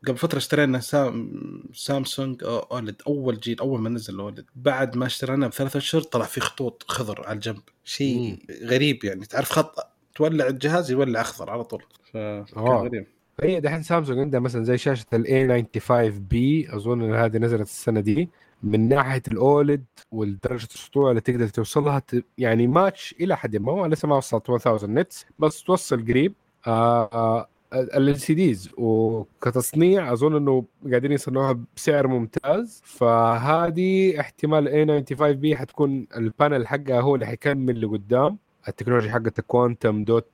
قبل 0.08 0.17
فترة 0.17 0.38
اشترينا 0.38 0.80
سام 0.80 1.32
سامسونج 1.74 2.43
OLED. 2.43 3.01
أول 3.08 3.39
جيل 3.39 3.60
أول 3.60 3.80
ما 3.80 3.89
نزل 3.89 4.19
OLED 4.19 4.45
بعد 4.56 4.98
ما 4.98 5.06
اشتريناه 5.06 5.48
بثلاث 5.48 5.76
أشهر 5.76 6.02
طلع 6.02 6.26
في 6.26 6.41
خطوط 6.41 6.86
خضر 6.88 7.24
على 7.28 7.36
الجنب. 7.36 7.62
شيء 7.84 8.38
غريب 8.63 9.04
يعني. 9.04 9.26
تعرف 9.26 9.52
خط 9.52 9.76
تولع 10.15 10.48
الجهاز 10.48 10.91
يولع 10.91 11.22
أخضر 11.22 11.50
على 11.50 11.63
طول. 11.63 11.84
فكان 12.12 12.46
آه. 12.58 12.82
غريب. 12.84 13.08
هي 13.41 13.60
دحين 13.60 13.84
سامسونج 13.84 14.19
عندها 14.19 14.39
مثلا 14.39 14.63
زي 14.63 14.78
شاشة 14.78 15.06
ال 15.13 15.31
A 15.31 15.47
95 15.48 16.10
B 16.19 16.75
أظن 16.76 17.02
إن 17.02 17.13
هذه 17.13 17.38
نزلت 17.38 17.62
السنة 17.62 18.00
دي 18.00 18.30
من 18.63 18.88
ناحية 18.89 19.22
ال 19.27 19.39
OLED 19.39 19.84
والدرجه 20.12 20.63
السطوع 20.65 21.10
اللي 21.10 21.22
تقدر 21.22 21.48
توصلها 21.48 22.02
يعني 22.38 22.67
ماتش 22.67 23.15
إلى 23.22 23.38
حد 23.38 23.56
ما 23.58 23.88
لسه 23.88 24.08
ما 24.08 24.15
وصلت 24.17 24.50
1000 24.50 24.84
nits 24.86 25.25
بس 25.39 25.63
توصل 25.63 26.06
قريب. 26.06 26.34
آه 26.67 27.48
LCDs 27.73 28.69
وكتصنيع 28.78 30.13
أظن 30.13 30.36
إنه 30.36 30.65
قاعدين 30.89 31.12
يصنعوها 31.12 31.60
بسعر 31.76 32.08
ممتاز. 32.08 32.82
فهذه 32.86 34.19
احتمال 34.19 34.67
A 34.67 34.86
95 34.86 35.34
B 35.34 35.56
حتكون 35.58 36.08
ال 36.17 36.26
panel 36.26 36.67
حقها 36.67 37.02
هو 37.02 37.15
اللي 37.15 37.26
حيكمل 37.26 37.82
لقدام 37.82 38.38
التكنولوجيا 38.67 39.12
حقت 39.12 39.41
quantum 39.41 40.03
dot. 40.03 40.29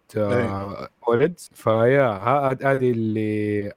OLED 1.07 1.39
ف 1.53 1.64
yeah 1.64 2.07
هذه 2.61 2.91
اللي 2.91 3.73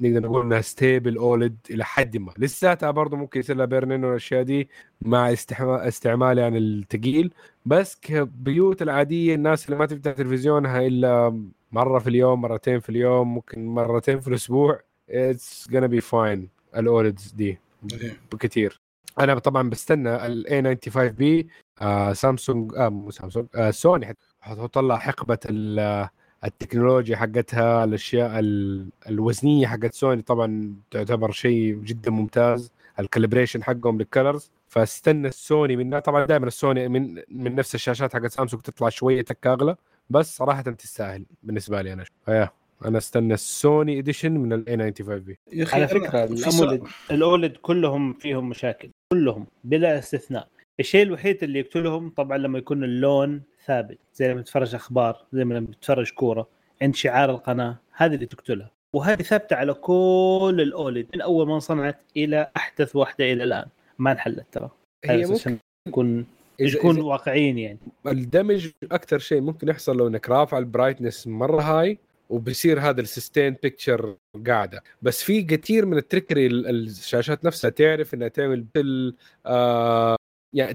نقدر 0.00 0.20
نقول 0.28 0.42
إنها 0.44 0.60
stable 0.60 1.16
OLED 1.16 1.56
إلى 1.70 1.84
حد 1.84 2.16
ما. 2.16 2.32
لساتها 2.38 2.90
برضه 2.90 3.16
ممكن 3.16 3.40
يصير 3.40 3.56
لها 3.56 3.66
burn-in 3.66 4.04
والأشياء 4.04 4.42
دي 4.42 4.68
مع 5.02 5.32
استعمال 5.60 6.38
يعني 6.38 6.58
الثقيل 6.58 7.32
بس 7.66 7.98
كبيوت 8.02 8.82
العادية 8.82 9.34
الناس 9.34 9.66
اللي 9.66 9.76
ما 9.76 9.86
تفتح 9.86 10.12
تلفزيونها 10.12 10.86
إلا 10.86 11.40
مرة 11.72 11.98
في 11.98 12.08
اليوم 12.08 12.40
مرتين 12.40 12.80
في 12.80 12.88
اليوم 12.88 13.34
ممكن 13.34 13.66
مرتين 13.66 14.20
في 14.20 14.28
الأسبوع 14.28 14.80
it's 15.10 15.68
gonna 15.70 15.76
be 15.76 16.00
fine 16.00 16.48
ال 16.76 16.85
OLEDs 16.85 17.32
دي 17.32 17.58
إيه. 17.92 18.16
بكثير 18.32 18.80
أنا 19.20 19.38
طبعا 19.38 19.70
بستنى 19.70 20.26
ال 20.26 20.44
A 20.44 20.62
95 20.62 21.08
B 21.08 21.48
آه 21.82 22.12
سامسونج 22.12 22.74
آه 22.76 22.88
مو 22.88 23.10
سامسونج 23.10 23.46
آه 23.54 23.70
سوني 23.70 24.06
حت- 24.06 24.16
حتحط 24.40 24.78
لها 24.78 24.96
حقبة 24.96 25.38
ال- 25.46 25.78
آه، 25.78 26.10
التكنولوجيا 26.44 27.16
حقتها 27.16 27.84
الأشياء 27.84 28.38
ال- 28.38 28.88
الوزنية 29.08 29.66
حقت 29.66 29.94
سوني 29.94 30.22
طبعا 30.22 30.74
تعتبر 30.90 31.30
شيء 31.30 31.74
جدا 31.74 32.10
ممتاز. 32.10 32.72
ال 33.00 33.05
calibration 33.05 33.64
حقهم 33.64 33.98
لل 33.98 34.11
colors 34.11 34.50
فاستنى 34.68 35.28
السوني 35.28 35.76
منها. 35.76 36.00
طبعا 36.00 36.24
دائما 36.26 36.46
السوني 36.46 36.88
من 36.88 37.14
من 37.30 37.54
نفس 37.54 37.74
الشاشات 37.74 38.14
حقت 38.14 38.30
سامسونج 38.30 38.62
تطلع 38.62 38.88
شوية 38.88 39.22
تك 39.22 39.46
اغلى 39.46 39.76
بس 40.10 40.36
صراحة 40.36 40.62
تستاهل 40.62 41.24
بالنسبة 41.42 41.82
لي 41.82 41.92
أنا. 41.92 42.04
ف 42.26 42.30
yeah 42.30 42.48
أنا 42.84 42.98
أستنى 42.98 43.34
السوني 43.34 43.98
edition 43.98 44.32
من 44.32 44.52
ال 44.52 44.64
A 44.64 44.76
95 44.76 45.18
B 45.20 45.38
على 45.72 45.88
فكرة 45.88 46.24
ال 46.24 46.32
AMOLED 46.32 46.82
ال 47.10 47.19
OLED 47.19 47.56
كلهم 47.56 48.12
فيهم 48.12 48.48
مشاكل. 48.48 48.90
كلهم 49.12 49.46
بلا 49.64 49.98
استثناء. 49.98 50.48
الشيء 50.80 51.02
الوحيد 51.02 51.42
اللي 51.42 51.58
يقتلهم 51.58 52.10
طبعا 52.10 52.38
لما 52.38 52.58
يكون 52.58 52.84
اللون 52.84 53.42
ثابت 53.66 53.98
زي 54.14 54.32
لما 54.32 54.42
تتفرج 54.42 54.74
أخبار 54.74 55.24
زي 55.32 55.44
ما 55.44 55.54
لما 55.54 55.66
تتفرج 55.66 56.10
كورة 56.12 56.48
عند 56.82 56.94
شعار 56.94 57.30
القناة 57.30 57.76
هذه 57.92 58.14
اللي 58.14 58.26
تقتلها. 58.26 58.70
وهذه 58.92 59.22
ثابتة 59.22 59.56
على 59.56 59.74
كل 59.74 60.56
ال 60.60 60.69
OLED 60.69 61.06
من 61.14 61.20
أول 61.20 61.46
ما 61.46 61.54
انصنعت 61.54 61.98
إلى 62.16 62.50
أحدث 62.56 62.96
واحدة 62.96 63.32
إلى 63.32 63.44
الآن. 63.44 63.66
ما 63.98 64.12
انحلت 64.12 64.46
ترى. 64.52 64.70
هي 65.04 65.26
ممكن 65.26 65.58
نكون 65.88 66.26
إذا- 66.62 66.84
واقعيين 66.98 67.58
يعني. 67.58 67.78
ال 68.06 68.15
damage 68.15 68.70
أكثر 68.92 69.18
شيء 69.18 69.40
ممكن 69.40 69.68
يحصل 69.68 69.96
لو 69.96 70.08
إنك 70.08 70.28
رافع 70.30 70.58
ال 70.58 70.64
brightness 70.64 71.26
مرة 71.26 71.60
high 71.62 71.98
وبصير 72.28 72.80
هذا 72.80 73.00
ال 73.00 73.06
sustained 73.06 73.56
picture 73.62 74.16
قاعدة 74.46 74.82
بس 75.02 75.22
في 75.22 75.42
كثير 75.42 75.86
من 75.86 75.96
ال 75.98 76.03
trickery 76.03 76.46
ال- 76.46 76.66
الشاشات 76.68 77.44
نفسها 77.44 77.70
تعرف 77.70 78.14
إنها 78.14 78.28
تعمل 78.28 78.60
بال 78.74 79.16
آه 79.46 80.16
يعني 80.54 80.74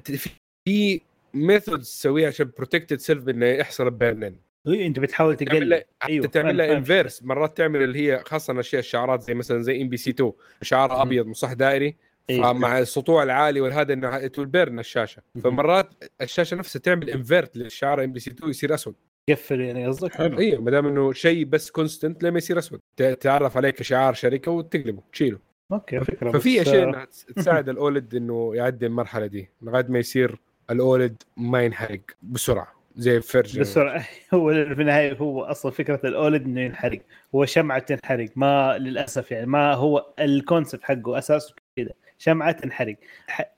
في- 0.66 1.02
methods 1.34 1.88
تسويها 1.90 2.28
عشان 2.28 2.52
protect 2.58 3.00
itself 3.00 3.30
انه 3.30 3.46
يحصل 3.46 3.90
burn-in 3.92 4.36
هي 4.68 4.86
أنت 4.86 5.00
بتحاول 5.00 5.36
تقلل 5.36 5.70
لها 5.70 5.84
أيوه، 6.10 6.28
تعمل 6.28 6.58
لها. 6.58 6.78
inverse 6.78 7.24
مرات 7.24 7.58
تعمل 7.58 7.84
اللي 7.84 8.00
هي 8.12 8.24
خاصة 8.26 8.60
أشياء 8.60 8.80
الشعارات 8.80 9.22
زي 9.22 9.34
مثلا 9.34 9.62
زي 9.62 9.82
إم 9.82 9.90
بي 9.90 9.98
سي 9.98 10.10
2 10.10 10.32
شعار. 10.62 11.02
أبيض 11.02 11.26
مصح 11.28 11.54
دائري 11.54 11.96
أيوه. 12.30 12.54
فمع 12.54 12.80
السطوع 12.80 13.24
العالي 13.24 13.62
والهذا 13.62 13.94
انه 13.94 14.28
ت 14.28 14.38
burn 14.38 14.80
الشاشة. 14.80 15.22
فمرات 15.44 15.90
الشاشة 16.22 16.56
نفسها 16.58 16.80
تعمل 16.80 17.10
invert 17.10 17.58
للشعار 17.58 18.04
إم 18.04 18.12
بي 18.14 18.20
سي 18.20 18.30
2 18.32 18.50
يصير 18.50 18.74
أسود 18.74 18.96
قفل 19.30 19.62
يعني 19.62 19.88
قصدك؟ 19.88 20.16
حلو. 20.16 20.40
أيوه 20.40 20.62
ما 20.62 20.72
دام 20.72 20.88
إنه 20.88 21.14
شيء 21.14 21.46
بس 21.46 21.72
constant 21.72 22.24
لما 22.24 22.38
يصير 22.38 22.60
أسود. 22.60 22.80
ت- 22.98 23.04
تعرف 23.04 23.58
عليه 23.58 23.70
كشعار 23.70 24.14
شركة 24.14 24.52
وتقلبه 24.52 25.02
تشيله. 25.14 25.40
okay 25.72 26.00
فكرة 26.00 26.32
ففي 26.32 26.60
بس، 26.60 26.68
أشياء 26.68 26.84
آه، 26.86 26.90
إنها 26.90 27.08
تساعد 27.36 27.70
ال 27.70 27.79
OLED 27.79 28.16
إنه 28.16 28.56
يعدي 28.56 28.86
المرحلة 28.86 29.26
دي. 29.26 29.50
لغاية 29.62 29.86
ما 29.90 30.00
يصير 30.00 30.40
ال 30.70 30.81
OLED 30.81 31.24
ما 31.38 31.62
ينحرق 31.64 32.00
بسرعة 32.24 32.68
زي 32.96 33.22
version 33.22 33.62
بسرعة. 33.62 34.06
هو 34.34 34.52
في 34.54 34.82
النهاية 34.82 35.14
هو 35.18 35.44
أصلا 35.44 35.72
فكرة 35.72 36.00
ال 36.04 36.12
OLED 36.12 36.44
إنه 36.46 36.62
ينحرق. 36.62 37.02
هو 37.36 37.46
شمعة 37.46 37.80
تنحرق. 37.80 38.30
ما 38.36 38.78
للأسف 38.78 39.32
يعني 39.32 39.46
ما 39.46 39.74
هو 39.74 40.06
ال 40.20 40.28
concept 40.28 40.84
حقه 40.84 41.18
اساسه 41.18 41.56
كذا 41.78 41.92
شمعة 42.18 42.52
تنحرق. 42.52 42.96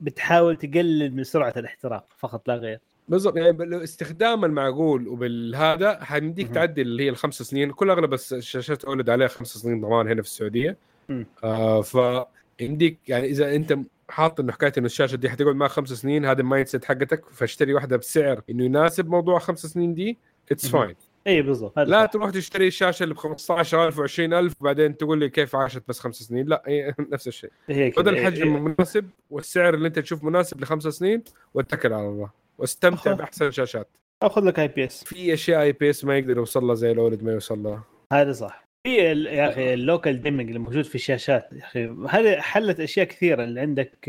بتحاول 0.00 0.56
تقلل 0.56 1.14
من 1.14 1.24
سرعة 1.24 1.54
الاحتراق 1.56 2.06
فقط 2.18 2.48
لا 2.48 2.54
غير. 2.54 2.78
بالضبط 3.08 3.36
يعني 3.36 3.52
بال- 3.52 3.82
استخدام 3.82 4.44
المعقول 4.44 5.08
وبالهذا 5.08 6.04
حيمديك. 6.04 6.48
تعدي 6.50 6.82
اللي 6.82 7.04
هي 7.04 7.08
الخمس 7.08 7.42
سنين 7.42 7.70
كل 7.70 7.90
أغلب 7.90 8.14
الشاشات 8.14 8.84
OLED 8.84 9.10
عليها 9.10 9.28
خمس 9.28 9.48
سنين 9.48 9.80
ضمان 9.80 10.08
هنا 10.08 10.22
في 10.22 10.28
السعودية. 10.28 10.76
آه 11.44 11.82
فيمديك 12.58 12.98
يعني 13.08 13.26
إذا 13.26 13.54
أنت 13.54 13.78
حاط 14.08 14.40
إنه 14.40 14.52
حكاية 14.52 14.72
إنه 14.78 14.86
الشاشة 14.86 15.16
دي 15.16 15.30
حتقعد 15.30 15.54
معك 15.54 15.70
خمس 15.70 15.88
سنين 15.92 16.24
هذا 16.24 16.40
ال 16.40 16.66
mindset 16.66 16.84
حقتك 16.84 17.24
فاشتري 17.30 17.74
واحدة 17.74 17.96
بسعر 17.96 18.40
إنه 18.50 18.64
يناسب 18.64 19.08
موضوع 19.08 19.38
خمس 19.38 19.66
سنين 19.66 19.94
دي 19.94 20.18
it's. 20.52 20.68
fine 20.68 20.94
اي 21.26 21.42
بالضبط 21.42 21.78
لا. 21.78 22.06
تروح 22.06 22.30
تشتري 22.30 22.66
الشاشه 22.66 23.02
اللي 23.02 23.14
ب 23.14 23.18
15000 23.18 24.00
و20000 24.00 24.54
وبعدين 24.60 24.96
تقول 24.96 25.18
لي 25.18 25.28
كيف 25.28 25.56
عاشت 25.56 25.82
بس 25.88 26.00
خمس 26.00 26.16
سنين 26.16 26.46
لا 26.46 26.62
هي 26.66 26.94
نفس 27.12 27.28
الشيء. 27.28 27.50
خذ 27.68 27.74
إيه، 27.78 27.92
الحجم 28.08 28.42
إيه. 28.48 28.56
المناسب 28.56 29.08
والسعر 29.30 29.74
اللي 29.74 29.88
أنت 29.88 29.98
تشوف 29.98 30.24
مناسب 30.24 30.60
لخمس 30.60 30.82
سنين 30.88 31.22
واتكل 31.54 31.92
على 31.92 32.08
الله 32.08 32.43
واستمتع. 32.58 33.12
بأحسن 33.12 33.46
الشاشات 33.46 33.96
آخذ 34.22 34.44
لك 34.44 34.58
IPS 34.58 35.04
في 35.04 35.34
أشياء 35.34 35.62
IPS 35.62 36.04
ما 36.04 36.18
يقدر 36.18 36.36
يوصل 36.36 36.64
لها 36.64 36.74
زي 36.74 36.90
ال 36.90 36.96
OLED 36.96 37.22
ما 37.22 37.32
يوصل 37.32 37.62
لها. 37.62 37.84
هذا 38.12 38.32
صح. 38.32 38.64
في 38.86 38.94
يا 38.94 39.48
أخي 39.48 39.74
ال 39.74 39.82
local 39.82 40.22
dimming 40.22 40.46
اللي 40.46 40.58
موجود 40.58 40.84
في 40.84 40.94
الشاشات 40.94 41.48
يا 41.52 41.64
أخي 41.64 41.84
هذه 42.08 42.40
حلت 42.40 42.80
أشياء 42.80 43.06
كثيرة. 43.06 43.44
اللي 43.44 43.60
عندك 43.60 44.08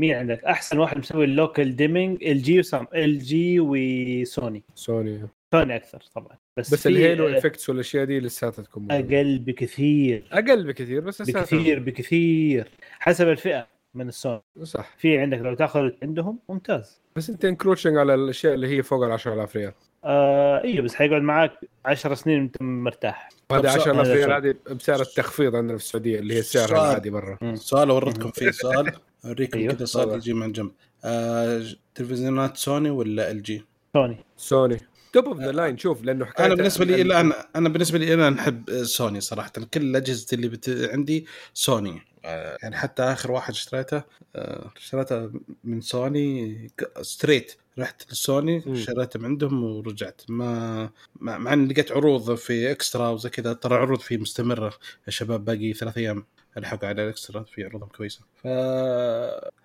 مين 0.00 0.14
عندك؟ 0.14 0.44
أحسن 0.44 0.78
واحد 0.78 0.98
مسوي 0.98 2.24
ال 2.24 2.42
local 2.42 2.48
dimming 2.48 2.56
LG 2.56 2.58
وسام 2.58 2.86
LG 2.94 3.60
وسوني 3.60 4.62
سوني 4.74 5.28
سوني 5.54 5.76
أكثر 5.76 6.02
طبعا. 6.14 6.36
بس, 6.58 6.74
بس 6.74 6.86
ال 6.86 6.94
halo 6.94 7.28
آه، 7.28 7.38
effects 7.38 7.68
والأشياء 7.68 8.04
دي 8.04 8.20
لساتها 8.20 8.62
تكون. 8.62 8.92
أقل 8.92 9.38
بكثير. 9.38 10.28
أقل 10.32 10.66
بكثير 10.66 11.00
بس 11.00 11.22
بكثير 11.22 11.78
بكثير. 11.80 12.68
حسب 12.98 13.28
الفئة 13.28 13.68
من 13.94 14.08
السوني. 14.08 14.42
صح. 14.62 14.96
في 14.98 15.18
عندك 15.18 15.38
لو 15.38 15.54
تاخذ 15.54 15.90
عندهم 16.02 16.38
ممتاز. 16.48 17.01
بس 17.16 17.30
انت 17.30 17.44
encroaching 17.44 17.96
على 17.96 18.14
الأشياء 18.14 18.54
اللي 18.54 18.76
هي 18.76 18.82
فوق 18.82 19.04
ال 19.04 19.12
10000 19.12 19.56
ريال. 19.56 19.72
آه 20.04 20.64
أيوه 20.64 20.84
بس 20.84 20.94
حيقعد 20.94 21.22
معك 21.22 21.52
10 21.84 22.14
سنين 22.14 22.40
انت 22.40 22.62
مرتاح. 22.62 23.28
هذا 23.52 23.60
طب 23.60 23.68
سؤال- 23.68 23.80
10000 23.80 24.06
هذا 24.06 24.14
ريال. 24.14 24.32
هذه 24.32 24.54
بسعر 24.74 25.00
التخفيض 25.00 25.56
عندنا 25.56 25.78
في 25.78 25.84
السعودية 25.84 26.18
اللي 26.18 26.34
هي 26.34 26.38
السعر. 26.38 26.68
العادي 26.72 27.10
برا. 27.10 27.38
سؤال 27.54 27.90
أوريكم 27.90 28.30
فيه 28.30 28.50
سؤال. 28.50 28.92
أوريكم 29.24 29.58
أيوه، 29.58 29.74
كذا 29.74 29.84
سؤال. 29.84 30.16
يجي 30.16 30.32
من 30.34 30.52
جنب. 30.52 30.70
آه 31.04 31.62
تلفزيونات 31.94 32.56
سوني 32.56 32.90
ولا 32.90 33.30
LG؟ 33.30 33.64
سوني. 33.96 34.16
سوني. 34.36 34.76
top 35.12 35.26
of 35.26 35.38
the 35.40 35.52
line 35.52 35.78
شوف 35.78 36.02
لأنه 36.02 36.24
حكاية 36.24 36.46
أنا 36.46 36.54
بالنسبة 36.54 36.84
لي 36.84 37.02
الان 37.02 37.32
أنا 37.56 37.68
بالنسبة 37.68 37.98
لي 37.98 38.14
الان 38.14 38.38
أحب 38.38 38.82
سوني 38.82 39.20
صراحة. 39.20 39.52
كل 39.74 39.96
اجهزتي 39.96 40.36
اللي 40.36 40.48
بت... 40.48 40.88
عندي 40.92 41.26
سوني. 41.54 42.02
آه، 42.24 42.58
يعني 42.62 42.76
حتى 42.76 43.02
آخر 43.02 43.32
واحد 43.32 43.52
اشتريته 43.54 44.02
آه، 44.36 44.72
اشتريته 44.76 45.30
من 45.64 45.80
سوني 45.80 46.70
ستريت 47.02 47.52
رحت 47.78 48.12
لسوني 48.12 48.62
مم. 48.66 48.72
اشتريته 48.72 49.20
من 49.20 49.24
عندهم 49.24 49.64
ورجعت. 49.64 50.22
ما 50.28 50.90
مع, 51.20 51.52
اني 51.52 51.72
لقيت 51.72 51.92
عروض 51.92 52.34
في 52.34 52.70
eXtra 52.70 53.08
وزي 53.08 53.30
كذا 53.30 53.52
ترى 53.52 53.74
عروض 53.74 54.00
فيه 54.00 54.16
مستمرة. 54.16 54.72
يا 55.06 55.10
شباب 55.10 55.44
باقي 55.44 55.72
ثلاث 55.72 55.98
أيام 55.98 56.24
ألحقوا 56.58 56.88
على 56.88 57.04
ال 57.04 57.10
eXtra 57.10 57.42
في 57.42 57.64
عروضهم 57.64 57.88
كويسة. 57.88 58.20
ف 58.42 58.46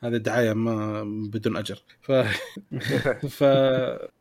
هذه 0.03 0.17
دعايه 0.17 0.53
ما 0.53 1.03
بدون 1.03 1.57
أجر. 1.57 1.83
ف 2.01 2.11
ف 3.37 3.43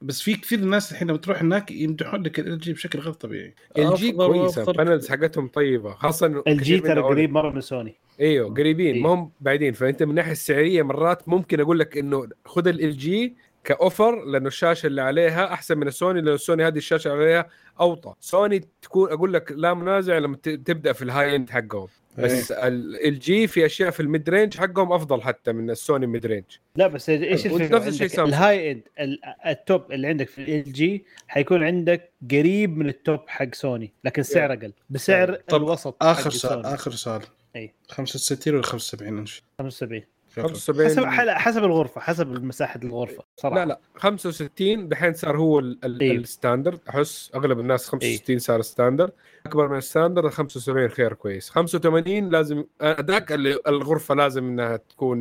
بس 0.02 0.20
في 0.20 0.34
كثير 0.34 0.60
ناس 0.60 0.92
الحين 0.92 1.08
لما 1.08 1.18
تروح 1.18 1.42
هناك 1.42 1.70
يمدحون 1.70 2.22
لك 2.22 2.40
LG 2.40 2.72
بشكل 2.72 2.98
غير 2.98 3.12
طبيعي. 3.12 3.54
LG 3.78 4.10
أفضل 4.10 4.26
كويسة. 4.26 4.70
ال 4.70 4.76
panels 4.76 5.08
حقتهم 5.08 5.48
طيبة 5.48 5.94
خاصة 5.94 6.42
LG 6.46 6.80
ترى 6.80 7.00
قريب 7.00 7.32
مرة 7.32 7.50
من 7.50 7.60
سوني 7.60 7.94
أيوه 8.20 8.54
قريبين 8.54 8.94
إيه. 8.94 9.02
ما 9.02 9.08
هم 9.08 9.32
بعيدين. 9.40 9.72
فأنت 9.72 10.02
من 10.02 10.10
الناحيه 10.10 10.32
السعرية 10.32 10.82
مرات 10.82 11.28
ممكن 11.28 11.60
أقول 11.60 11.78
لك 11.78 11.98
إنه 11.98 12.28
خذ 12.44 12.68
LG 12.68 12.96
ك 12.96 13.36
offer 13.66 14.24
لأنه 14.24 14.46
الشاشة 14.48 14.86
اللي 14.86 15.02
عليها 15.02 15.52
أحسن 15.52 15.78
من 15.78 15.88
السوني 15.88 16.20
لأنه 16.20 16.34
السوني 16.34 16.66
هذه 16.66 16.76
الشاشة 16.78 17.12
عليها 17.12 17.48
أوطى 17.80 18.14
سوني 18.20 18.68
تكون 18.82 19.12
أقول 19.12 19.32
لك 19.32 19.52
لا 19.52 19.74
منازع 19.74 20.18
لما 20.18 20.36
ت- 20.36 20.48
تبدأ 20.48 20.92
في 20.92 21.02
ال 21.02 21.36
high 21.36 21.44
end 21.44 21.50
حقهم 21.50 21.88
بس 22.18 22.52
LG 22.52 23.46
في 23.46 23.66
أشياء 23.66 23.90
في 23.90 24.00
ال 24.00 24.08
mid 24.08 24.30
range 24.30 24.56
حقهم 24.56 24.92
أفضل 24.92 25.22
حتى 25.22 25.52
من 25.52 25.70
السوني 25.70 26.06
mid 26.06 26.26
range 26.26 26.44
لا 26.76 26.86
بس 26.86 27.10
إيش 27.10 27.46
الفكرة 27.46 27.76
نفس 27.78 28.02
الشيء. 28.02 28.24
ال 28.24 28.72
high 28.72 28.78
end 28.78 28.82
ال- 29.00 29.20
ال 29.46 29.58
top 29.58 29.92
اللي 29.92 30.06
عندك 30.08 30.28
في 30.28 30.38
LG 30.60 31.04
حيكون 31.28 31.64
عندك 31.64 32.10
قريب 32.30 32.76
من 32.78 32.88
ال 32.88 32.96
top 32.96 33.20
حق 33.26 33.54
سوني 33.54 33.92
لكن 34.04 34.22
سعر 34.22 34.52
أقل 34.52 34.72
بسعر 34.90 35.34
طب 35.48 35.62
الوسط 35.62 35.96
آخر 36.02 36.30
سؤال. 36.30 36.66
آخر 36.66 36.90
سؤال 36.90 37.22
أي. 37.56 37.74
65 37.88 38.54
ولا 38.54 38.62
75 38.62 39.18
انش 39.18 39.42
75 39.58 40.00
شكراً. 40.00 40.15
75 40.42 40.90
حسب 40.90 41.04
حل- 41.04 41.30
حسب 41.30 41.64
الغرفة 41.64 42.00
حسب 42.00 42.44
مساحه 42.44 42.80
الغرفة 42.84 43.24
صراحة. 43.36 43.56
لا 43.56 43.64
لا 43.64 43.80
65 43.96 44.88
دحين 44.88 45.14
صار 45.14 45.36
هو 45.36 45.58
ال- 45.58 45.78
ال- 45.84 46.00
إيه. 46.00 46.16
ال 46.16 46.22
standard. 46.22 46.78
أحس 46.88 47.30
أغلب 47.34 47.60
الناس 47.60 47.88
65 47.88 48.38
صار 48.38 48.62
standard. 48.62 49.12
أكبر 49.46 49.68
من 49.68 49.76
ال 49.78 49.84
standard 49.84 50.30
75 50.30 50.88
خيار 50.88 51.12
كويس. 51.12 51.50
85 51.50 52.28
لازم 52.30 52.64
ذاك 52.82 53.32
اللي 53.32 53.58
الغرفة 53.66 54.14
لازم 54.14 54.44
إنها 54.46 54.76
تكون 54.76 55.18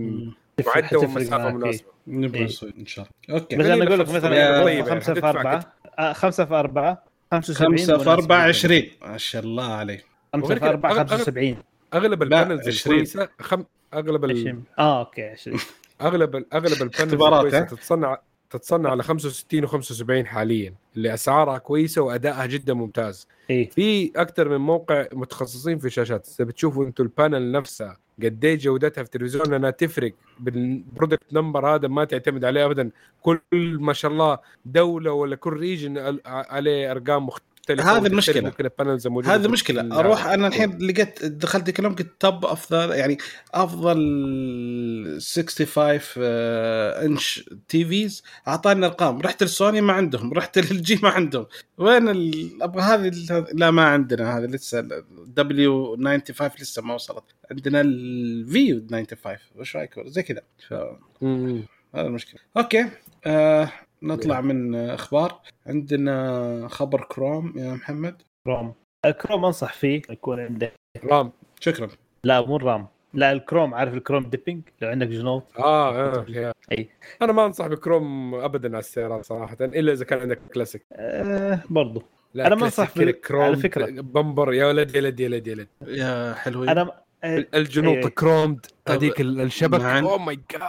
معدة 0.76 1.00
ومسافة 1.00 1.38
معك، 1.38 1.54
مناسبة. 1.54 1.88
نبغى 2.08 2.40
إيه. 2.40 2.46
نسوي 2.46 2.74
إن 2.80 2.86
شاء 2.86 3.08
الله. 3.30 3.40
okay. 3.40 3.56
خلينا 3.58 3.84
أقول 3.86 4.00
لك 4.00 4.10
مثلا 4.10 4.36
يا 4.36 4.52
غرفة 4.52 4.64
طيب، 4.66 4.86
خمسة 4.86 5.00
في 5.00 5.12
حتدفع 5.12 5.30
أربعة. 5.30 5.74
آه، 6.00 6.14
خمسة 6.14 6.46
في 6.46 6.54
أربعة 6.56 7.04
75 7.32 7.78
5 7.78 7.86
في 7.86 7.92
مناسبة. 7.94 8.14
4 8.14 8.38
جداً. 8.40 8.48
20 8.50 8.84
ما 9.02 9.18
شاء 9.18 9.44
الله 9.44 9.74
عليه 9.74 10.04
خمسة 10.34 10.46
وغير 10.46 10.56
في 10.58 10.62
كده، 10.62 10.70
أربعة 10.70 10.94
أغلب- 10.94 10.98
75 11.10 11.58
أغلب 11.94 12.24
ال 12.24 12.30
panels 12.30 12.68
20. 12.68 12.96
الكويسة 12.96 13.30
خم... 13.42 13.64
أغلب 13.96 14.26
ال... 14.26 14.32
20 14.40 14.64
آه 14.80 15.00
okay 15.00 15.24
20 15.24 15.60
أغلب 16.02 16.36
ال- 16.36 16.54
أغلب 16.54 16.82
ال 16.82 16.91
panels؟ 16.91 17.56
تتصنع 17.76 18.18
تتصنع 18.50 18.90
على 18.90 19.04
65 19.04 19.68
و75 19.68 20.26
حاليا 20.26 20.74
اللي 20.98 21.14
أسعارها 21.14 21.58
كويسة 21.58 22.02
وأدائها 22.02 22.46
جدا 22.46 22.74
ممتاز. 22.74 23.28
إيه. 23.50 23.70
في 23.70 24.12
أكثر 24.16 24.50
من 24.50 24.58
موقع 24.58 25.06
متخصصين 25.14 25.80
في 25.80 25.86
الشاشات. 25.88 26.28
إذا 26.36 26.46
بتشوفوا 26.46 26.86
أنتم 26.86 27.04
ال 27.04 27.12
panel 27.12 27.52
نفسها 27.52 27.98
قد 28.24 28.46
إيه 28.46 28.58
جودتها 28.58 29.04
في 29.04 29.16
التلفزيون 29.16 29.52
لأنها 29.52 29.70
تفرق. 29.70 30.14
بال 30.40 30.61
product 30.61 31.34
number 31.34 31.76
هذا 31.76 31.88
ما 31.88 32.04
تعتمد 32.06 32.46
عليه 32.46 32.66
ابدا. 32.66 32.90
كل 33.22 33.40
ما 33.80 33.94
شاء 33.94 34.12
الله 34.12 34.40
دولة 34.66 35.12
ولا 35.12 35.36
كل 35.36 35.54
ريجن 35.54 36.20
عليه 36.26 36.92
أرقام 36.92 37.26
مختلفه 37.26 37.55
هذه 37.74 37.80
وتختلف 37.80 38.06
المشكلة. 38.12 38.42
ممكن 38.42 38.66
البانلز 38.66 39.08
موجوده 39.08 39.36
هذه 39.36 39.42
في 39.42 39.48
أروح 40.00 40.26
أنا 40.26 40.48
ال- 40.48 40.54
الحين 40.54 40.78
لقيت 40.88 41.26
دخلت 41.26 41.70
كلام 41.70 41.96
قلت 41.96 42.12
توب 42.22 42.46
أفضل 42.46 42.92
يعني 42.92 43.18
أفضل 43.54 43.98
65 45.20 46.00
آه، 46.18 47.06
انش 47.06 47.50
تي 47.68 47.86
فيز 47.86 48.24
أعطاني 48.48 48.86
ارقام 48.86 49.22
رحت 49.22 49.44
للسوني 49.44 49.82
ما 49.82 49.94
عندهم. 49.94 50.34
رحت 50.40 50.60
للجي 50.60 51.00
ما 51.04 51.10
عندهم. 51.10 51.46
وين 51.78 52.10
ال- 52.10 52.64
أبغى 52.64 52.82
هذه 52.82 53.12
لا 53.54 53.72
ما 53.72 53.86
عندنا 53.86 54.38
هذه 54.38 54.46
لسه. 54.46 54.82
دبليو 55.28 55.96
95 55.98 56.52
لسه 56.60 56.82
ما 56.82 56.94
وصلت. 56.94 57.24
عندنا 57.52 57.82
الفي 57.82 58.74
95 58.92 59.38
وش 59.56 59.76
رأيك؟ 59.76 60.00
زي 60.08 60.24
كذا. 60.24 60.42
ف-. 60.68 60.74
هذا 61.96 62.08
المشكلة. 62.08 62.40
أوكي. 62.58 62.86
آه 63.26 63.72
نطلع 64.04 64.42
من 64.42 64.76
آه، 64.76 64.96
أخبار. 64.96 65.40
عندنا 65.68 66.68
خبر 66.68 67.02
كروم 67.10 67.54
يا 67.58 67.74
محمد. 67.74 68.22
كروم. 68.48 68.74
الكروم 69.06 69.46
أنصح 69.46 69.74
فيه 69.74 70.02
يكون 70.10 70.40
عندك. 70.40 70.74
رام. 71.04 71.32
شكرا. 71.60 71.90
لا 72.24 72.42
مو 72.46 72.56
الرام. 72.56 72.88
لا 73.14 73.32
الكروم. 73.32 73.74
عارف 73.74 73.94
الكروم 73.94 74.24
ديبنج 74.24 74.62
لو 74.82 74.90
عندك 74.90 75.08
جنوط 75.08 75.44
آه 75.60 75.96
آه 75.96 76.26
يا. 76.30 76.54
أي. 76.72 76.90
أنا 77.22 77.34
ما 77.34 77.46
أنصح 77.46 77.68
بكروم 77.68 78.36
ابدا 78.36 78.70
على 78.70 78.80
السيارات 78.80 79.26
صراحة 79.26 79.58
إلا 79.62 79.92
إذا 79.94 80.06
كان 80.06 80.20
عندك 80.20 80.40
كلاسيك. 80.54 80.86
آه 80.94 81.60
برضو. 81.70 82.04
لا 82.34 82.48
أنا 82.48 82.56
ما 82.56 82.62
كلاسيك 82.62 82.80
أنصح 82.80 82.96
كذا 82.96 83.06
بال- 83.06 83.22
كروم 83.22 83.42
على 83.44 83.56
فكرة. 83.56 83.86
بمبر. 84.02 84.54
يا 84.54 84.66
ولد 84.66 84.96
يا 84.96 85.02
ولد 85.02 85.20
يا 85.20 85.28
ولد 85.28 85.48
يا 85.48 85.54
ولد. 85.54 85.68
يا 85.88 86.34
حلوين. 86.34 86.70
أنا 86.70 86.82
آه، 86.82 87.05
الجنوط 87.24 87.96
إيه. 87.98 88.08
كرومد 88.08 88.66
هذيك 88.88 89.22
ال- 89.22 89.42
الشبك 89.42 89.80
معاً. 89.82 90.02
اوه 90.02 90.18
ماي 90.18 90.36
جاد 90.52 90.62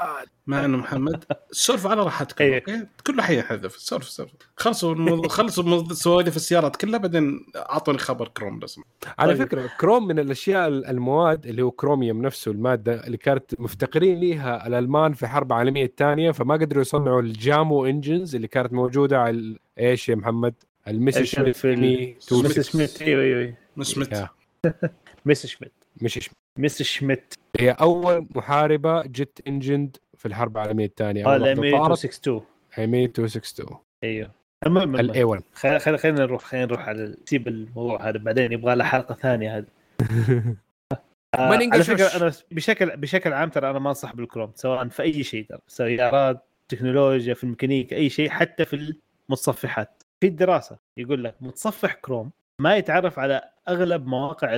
مع 0.47 0.65
إنه 0.65 0.77
محمد 0.79 1.25
سولف 1.51 1.87
على 1.87 2.03
راحتكم. 2.03 2.45
أوكي 2.45 2.87
كله 3.07 3.23
حيحذف 3.23 3.77
سولف 3.77 4.09
سولف 4.09 4.31
خلصوا 4.57 5.29
خلصوا 5.29 5.93
سوالف 5.95 6.37
السيارات 6.37 6.77
كلها 6.77 6.99
بعدين 6.99 7.47
أعطوني 7.57 7.99
خبر 7.99 8.29
كروم 8.29 8.67
سمحت 8.67 8.87
على 9.19 9.35
طيب. 9.35 9.43
فكرة 9.47 9.71
كروم 9.81 10.07
من 10.07 10.19
الأشياء 10.19 10.69
ال- 10.69 10.87
المواد 10.87 11.47
اللي 11.47 11.63
هو 11.63 11.71
كروميوم 11.71 12.23
نفسه 12.23 12.51
المادة 12.51 13.07
اللي 13.07 13.17
كانت 13.17 13.61
مفتقرين 13.61 14.19
ليها 14.21 14.67
الألمان 14.67 15.13
في 15.13 15.23
الحرب 15.23 15.53
العالميه 15.53 15.85
الثانية 15.85 16.31
فما 16.31 16.55
قدروا 16.55 16.83
يصنعوا 16.83 17.21
الجامو 17.21 17.87
انجنز 17.87 18.35
اللي 18.35 18.49
كانت 18.49 18.73
موجودة 18.73 19.19
على 19.21 19.57
إيش 19.79 20.09
يا 20.09 20.15
محمد؟ 20.15 20.55
إيش 20.89 21.31
شميت 21.31 21.57
في 21.57 21.73
ال- 21.73 21.81
مي 21.81 22.15
مس 22.17 22.25
26. 22.25 22.63
شميت 22.63 23.03
أيوه 23.03 23.23
أيوه 23.23 23.55
سمعت 23.83 24.13
يا. 24.13 24.29
مس 25.27 25.47
شميت 25.47 25.73
مش 26.03 26.15
شميت. 26.15 26.31
مس 26.59 26.83
شميت 26.83 27.35
هي 27.61 27.71
أول 27.71 28.27
محاربة 28.35 29.03
جت 29.03 29.41
انجند 29.49 29.97
في 30.17 30.27
الحرب 30.27 30.57
العالمية 30.57 30.87
الثانية. 30.87 31.27
آه 31.27 31.37
الام 31.37 31.57
طارت. 31.57 31.65
262 31.65 32.43
امي 32.79 33.03
262 33.03 33.79
أيوه. 34.05 34.31
المهم 34.67 34.97
الاي 34.97 35.21
المهم 35.21 35.43
1 35.55 35.79
خلينا 35.79 35.99
خلينا 35.99 36.21
نروح 36.21 36.43
خلينا 36.43 36.67
نروح 36.67 36.89
على 36.89 37.17
سيب 37.25 37.49
الموضوع 37.49 38.09
هذا 38.09 38.19
بعدين 38.19 38.53
يبغى 38.53 38.75
له 38.75 38.85
حلقة 38.85 39.15
ثانية 39.15 39.59
هذا 39.59 39.67
آه 41.39 41.69
على 41.73 41.85
فكرة. 41.85 42.07
أنا 42.07 42.33
بشكل 42.51 42.97
بشكل 42.97 43.33
عام 43.33 43.51
ترى 43.51 43.71
أنا 43.71 43.79
ما 43.79 43.89
أنصح 43.89 44.17
بالكروم 44.17 44.53
سواء 44.55 44.89
في 44.89 45.03
أي 45.03 45.23
شيء 45.23 45.47
ترى 45.49 45.59
سيارات 45.67 46.45
تكنولوجيا 46.69 47.35
في 47.35 47.45
الميكانيكا 47.45 47.97
أي 47.97 48.09
شيء 48.11 48.31
حتى 48.31 48.65
في 48.65 48.95
المتصفحات. 49.29 50.03
في 50.21 50.27
الدراسة 50.27 50.79
يقول 50.97 51.25
لك 51.25 51.35
متصفح 51.41 51.95
كروم 51.95 52.31
ما 52.61 52.77
يتعرف 52.77 53.19
على 53.19 53.43
أغلب 53.69 54.07
مواقع 54.07 54.49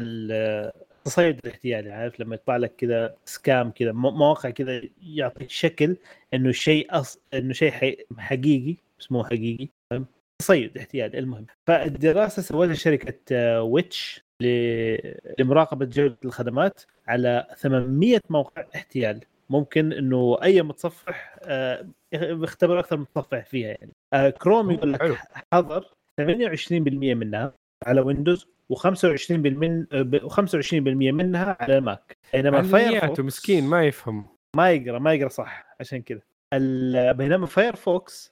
التصيد 1.09 1.41
الاحتيالي 1.45 1.93
عارف 1.93 2.21
لما 2.21 2.35
يطلع 2.35 2.57
لك 2.57 2.77
كذا 2.77 3.15
scam 3.25 3.71
كذا 3.71 3.93
مو- 3.93 4.11
مواقع 4.11 4.51
كذا 4.51 4.83
يعطيك 5.03 5.51
شكل 5.51 5.97
إنه 6.35 6.53
شيء 6.53 6.87
أص... 6.91 7.21
إنه 7.35 7.53
شيء. 7.53 8.07
حقيقي 8.19 8.77
بس 9.01 9.13
مو 9.13 9.25
حقيقي 9.25 9.69
فاهم؟ 9.91 10.07
تصيد 10.39 10.79
احتيالي 10.79 11.19
المهم 11.19 11.47
فالدراسة 11.67 12.43
سوتها 12.43 12.75
شركة 12.75 13.19
آه، 13.33 13.63
Which 13.63 14.25
لمراقبة 15.39 15.85
جودة 15.85 16.17
الخدمات 16.25 16.83
على 17.07 17.47
800 17.57 18.21
موقع 18.31 18.65
احتيال 18.75 19.21
ممكن 19.51 19.93
إنه 19.93 20.39
أي 20.43 20.63
متصفح 20.63 21.37
آه، 21.43 21.87
بيختبر 22.13 22.79
أكثر 22.79 22.97
متصفح 22.97 23.45
فيها 23.47 23.69
يعني 23.69 23.93
آه، 24.13 24.31
كروم 24.31 24.71
يقول 24.71 24.93
لك 24.93 25.19
حظر 25.53 25.85
28% 26.21 26.81
منها 27.15 27.53
على 27.87 28.01
Windows 28.01 28.47
و25% 28.73 29.31
من 29.31 29.83
ب- 29.93 30.29
25% 30.29 30.73
منها 31.13 31.57
على 31.61 31.79
ال 31.79 31.88
Mac 31.88 32.17
بينما 32.33 32.63
Firefox 32.63 33.21
مسكين 33.21 33.65
ما 33.65 33.85
يفهم. 33.87 34.27
ما 34.57 34.71
يقرأ 34.71 34.99
ما 34.99 35.13
يقرأ 35.15 35.29
صح 35.29 35.77
عشان 35.81 36.03
كذا 36.03 36.21
ال- 36.55 37.15
بينما 37.15 37.47
Firefox 37.47 38.31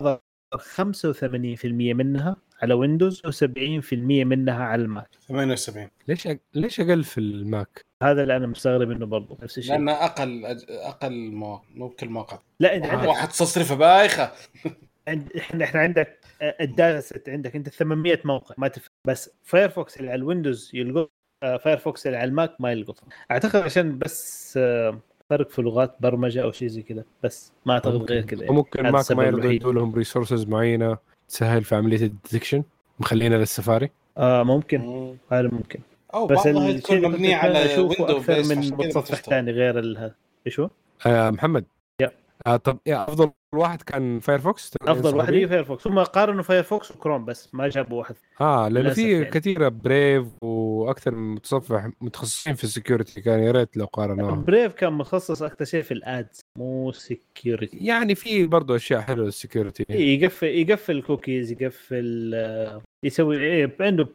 85% 0.56 1.64
منها 1.64 2.36
على 2.62 2.74
Windows 2.74 3.22
و70% 3.26 3.92
منها 3.92 4.64
على 4.64 4.82
ال 4.82 4.89
Mac 4.89 5.08
78 5.28 5.88
ليش 6.08 6.26
أق... 6.26 6.38
ليش 6.54 6.80
أقل 6.80 7.04
في 7.04 7.18
ال 7.20 7.33
Mac؟ 7.33 7.84
هذا 8.02 8.22
اللي 8.22 8.36
أنا 8.36 8.46
مستغرب 8.46 8.88
منه 8.88 9.06
برضه 9.06 9.38
نفس 9.42 9.58
الشيء. 9.58 9.72
لأنه 9.72 9.92
أقل 9.92 10.44
أقل 10.68 11.30
مواقع 11.32 11.64
مو 11.74 11.88
بكل 11.88 12.08
موقع 12.08 12.38
لا 12.60 12.76
انت 12.76 12.86
عندك 12.86 13.08
واحد 13.08 13.28
تصرفه 13.28 13.74
بايخة. 13.74 14.32
عند 15.08 15.32
إحنا 15.36 15.64
إحنا 15.64 15.80
عندك 15.80 16.18
آه، 16.42 16.56
ال 16.60 16.68
data 16.68 17.00
set 17.00 17.28
عندك 17.28 17.56
أنت 17.56 17.68
800 17.68 18.20
موقع 18.24 18.54
ما 18.58 18.68
تفهم 18.68 18.90
بس 19.04 19.30
Firefox 19.42 19.96
اللي 19.96 20.10
على 20.10 20.18
ال 20.18 20.25
Windows 20.25 20.70
يلقط 20.74 21.10
Firefox 21.42 22.06
اللي 22.06 22.18
على 22.18 22.28
ال 22.28 22.36
Mac 22.36 22.60
ما 22.60 22.72
يلقط 22.72 23.04
أعتقد 23.30 23.56
عشان 23.56 23.98
بس 23.98 24.54
آه، 24.56 24.98
فرق 25.30 25.50
في 25.50 25.62
لغات 25.62 25.96
برمجة 26.00 26.42
أو 26.42 26.52
شيء 26.52 26.68
زي 26.68 26.82
كذا 26.82 27.04
بس 27.22 27.52
ما 27.66 27.74
أعتقد 27.74 28.10
غير 28.10 28.22
كذا 28.22 28.44
يعني. 28.44 28.64
هذا 28.80 28.90
Mac 28.90 29.12
ما 29.12 29.24
يرضوا. 29.24 29.52
يدوا 29.52 29.72
لهم 29.72 29.94
resources 29.94 30.46
معينة 30.46 30.98
تسهل 31.28 31.64
في 31.64 31.74
عملية 31.74 32.06
ال 32.06 32.12
detection 32.12 32.62
مخلينا 33.00 33.34
للسفاري 33.34 33.90
آه 34.18 34.42
ممكن 34.42 34.80
مم. 34.80 35.16
هذا 35.32 35.48
ممكن 35.48 35.80
أو 36.14 36.26
بس 36.26 36.46
الشيء 36.46 37.10
كنت 37.10 37.26
على 37.26 37.64
أكثر 38.00 38.42
من 38.48 38.58
متصفح. 38.58 39.22
ثاني 39.22 39.52
غير 39.52 40.12
إيش 40.46 40.60
هو؟ 40.60 40.70
آه 41.06 41.30
محمد 41.30 41.64
يا. 42.00 42.12
آه 42.46 42.56
طب 42.56 42.78
يا 42.86 43.04
أفضل 43.04 43.30
واحد 43.56 43.82
كان 43.82 44.20
Firefox 44.20 44.70
أفضل 44.82 45.16
واحد 45.16 45.32
هي 45.32 45.48
Firefox 45.48 45.86
هم 45.86 45.98
قارنوا 45.98 46.42
Firefox 46.42 46.90
و 46.90 46.95
Chrome 46.95 47.24
بس 47.24 47.54
ما 47.54 47.68
جابوا 47.68 47.98
واحد. 47.98 48.14
آه 48.40 48.68
لأنه 48.68 48.90
في 48.90 49.12
يعني. 49.12 49.24
كثيرة 49.24 49.68
Brave 49.68 50.26
وأكثر 50.42 51.14
من 51.14 51.34
متصفح 51.34 51.88
متخصصين 52.00 52.54
في 52.54 52.64
ال 52.64 52.70
security 52.70 53.20
كان 53.20 53.42
يا 53.42 53.52
ريت 53.52 53.76
لو 53.76 53.84
قارناهم 53.84 54.44
Brave 54.44 54.72
كان 54.72 54.92
متخصص 54.92 55.42
أكثر 55.42 55.64
شيء 55.64 55.82
في 55.82 55.94
ال 55.94 56.06
ads 56.06 56.40
مو 56.58 56.92
security 56.92 57.76
يعني 57.80 58.14
في 58.14 58.46
برضه 58.46 58.76
أشياء 58.76 59.00
حلوة 59.00 59.26
لل 59.26 59.38
security 59.38 59.84
يقفل 59.90 60.46
يقفل 60.46 61.02
كوكيز 61.02 61.52
يقفل 61.52 62.32
آه، 62.34 62.82
يسوي 63.04 63.70
عنده 63.80 64.08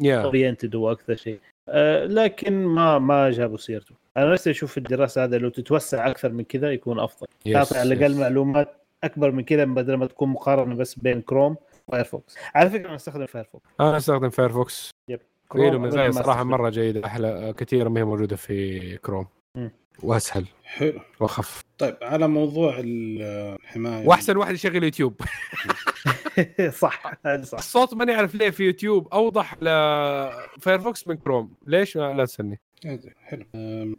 يا 0.00 0.22
oriented 0.22 0.76
هو 0.76 0.92
أكثر 0.92 1.16
شيء. 1.16 1.38
لكن 2.06 2.64
ما 2.64 2.98
ما 2.98 3.30
جابوا 3.30 3.56
سيرته. 3.56 3.94
أنا 4.16 4.32
نفسي 4.32 4.50
أشوف 4.50 4.78
الدراسة 4.78 5.24
هذا 5.24 5.38
لو 5.38 5.48
تتوسع 5.48 6.10
أكثر 6.10 6.32
من 6.32 6.44
كذا 6.44 6.72
يكون 6.72 7.00
أفضل. 7.00 7.26
تعطي 7.52 7.78
على 7.78 7.94
الأقل 7.94 8.20
معلومات 8.20 8.76
أكبر 9.04 9.30
من 9.30 9.44
كذا 9.44 9.64
بدل 9.64 9.94
ما 9.94 10.06
تكون 10.06 10.28
مقارنة 10.28 10.74
بس 10.74 10.98
بين 10.98 11.20
كروم 11.20 11.56
وفايرفوكس 11.88 12.36
على 12.54 12.70
فكرة 12.70 12.86
أنا 12.86 12.94
أستخدم 12.94 13.26
فايرفوكس 13.26 13.66
أنا 13.80 13.96
أستخدم 13.96 14.30
فايرفوكس 14.30 14.90
كروم 15.48 15.72
له 15.72 15.78
مزايا 15.78 16.10
صراحة. 16.10 16.44
مرة 16.44 16.70
جيدة 16.70 17.06
أحلى 17.06 17.54
كثيره 17.56 17.88
ما 17.88 18.00
هي 18.00 18.04
موجودة 18.04 18.36
في 18.36 18.96
كروم 18.96 19.26
مم. 19.56 19.70
وأسهل. 20.02 20.44
حلو. 20.64 21.00
وأخف. 21.20 21.64
طيب 21.78 21.96
على 22.02 22.28
موضوع 22.28 22.78
ال- 22.78 23.22
الحماية. 23.62 24.06
وأحسن 24.06 24.36
واحد 24.36 24.54
يشغل 24.54 24.84
يوتيوب. 24.84 25.20
صح 26.82 27.12
هذا 27.26 27.44
صح. 27.44 27.58
الصوت 27.58 27.94
ماني 27.94 28.14
اعرف 28.14 28.34
ليه 28.34 28.50
في 28.50 28.64
يوتيوب. 28.64 29.08
أوضح 29.08 29.54
لفايرفوكس 29.62 31.08
من 31.08 31.16
كروم 31.16 31.54
ليش؟ 31.66 31.96
لا 31.96 32.24
تسألني. 32.24 32.60
حلو. 33.24 33.44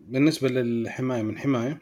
بالنسبة 0.08 0.48
للحماية 0.50 1.22
من 1.22 1.38
حماية 1.38 1.80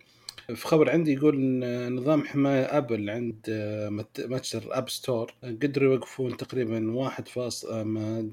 في 0.55 0.67
خبر 0.67 0.89
عندي 0.89 1.13
يقول 1.13 1.35
إن 1.35 1.95
نظام 1.95 2.25
حماية 2.25 2.77
Apple 2.77 3.09
عند 3.09 3.45
مت- 3.91 4.21
متجر 4.29 4.63
App 4.71 4.89
Store 4.89 5.33
قدروا 5.43 5.93
يوقفون 5.93 6.37
تقريبا 6.37 6.91
واحد 6.91 7.27
فاص 7.27 7.65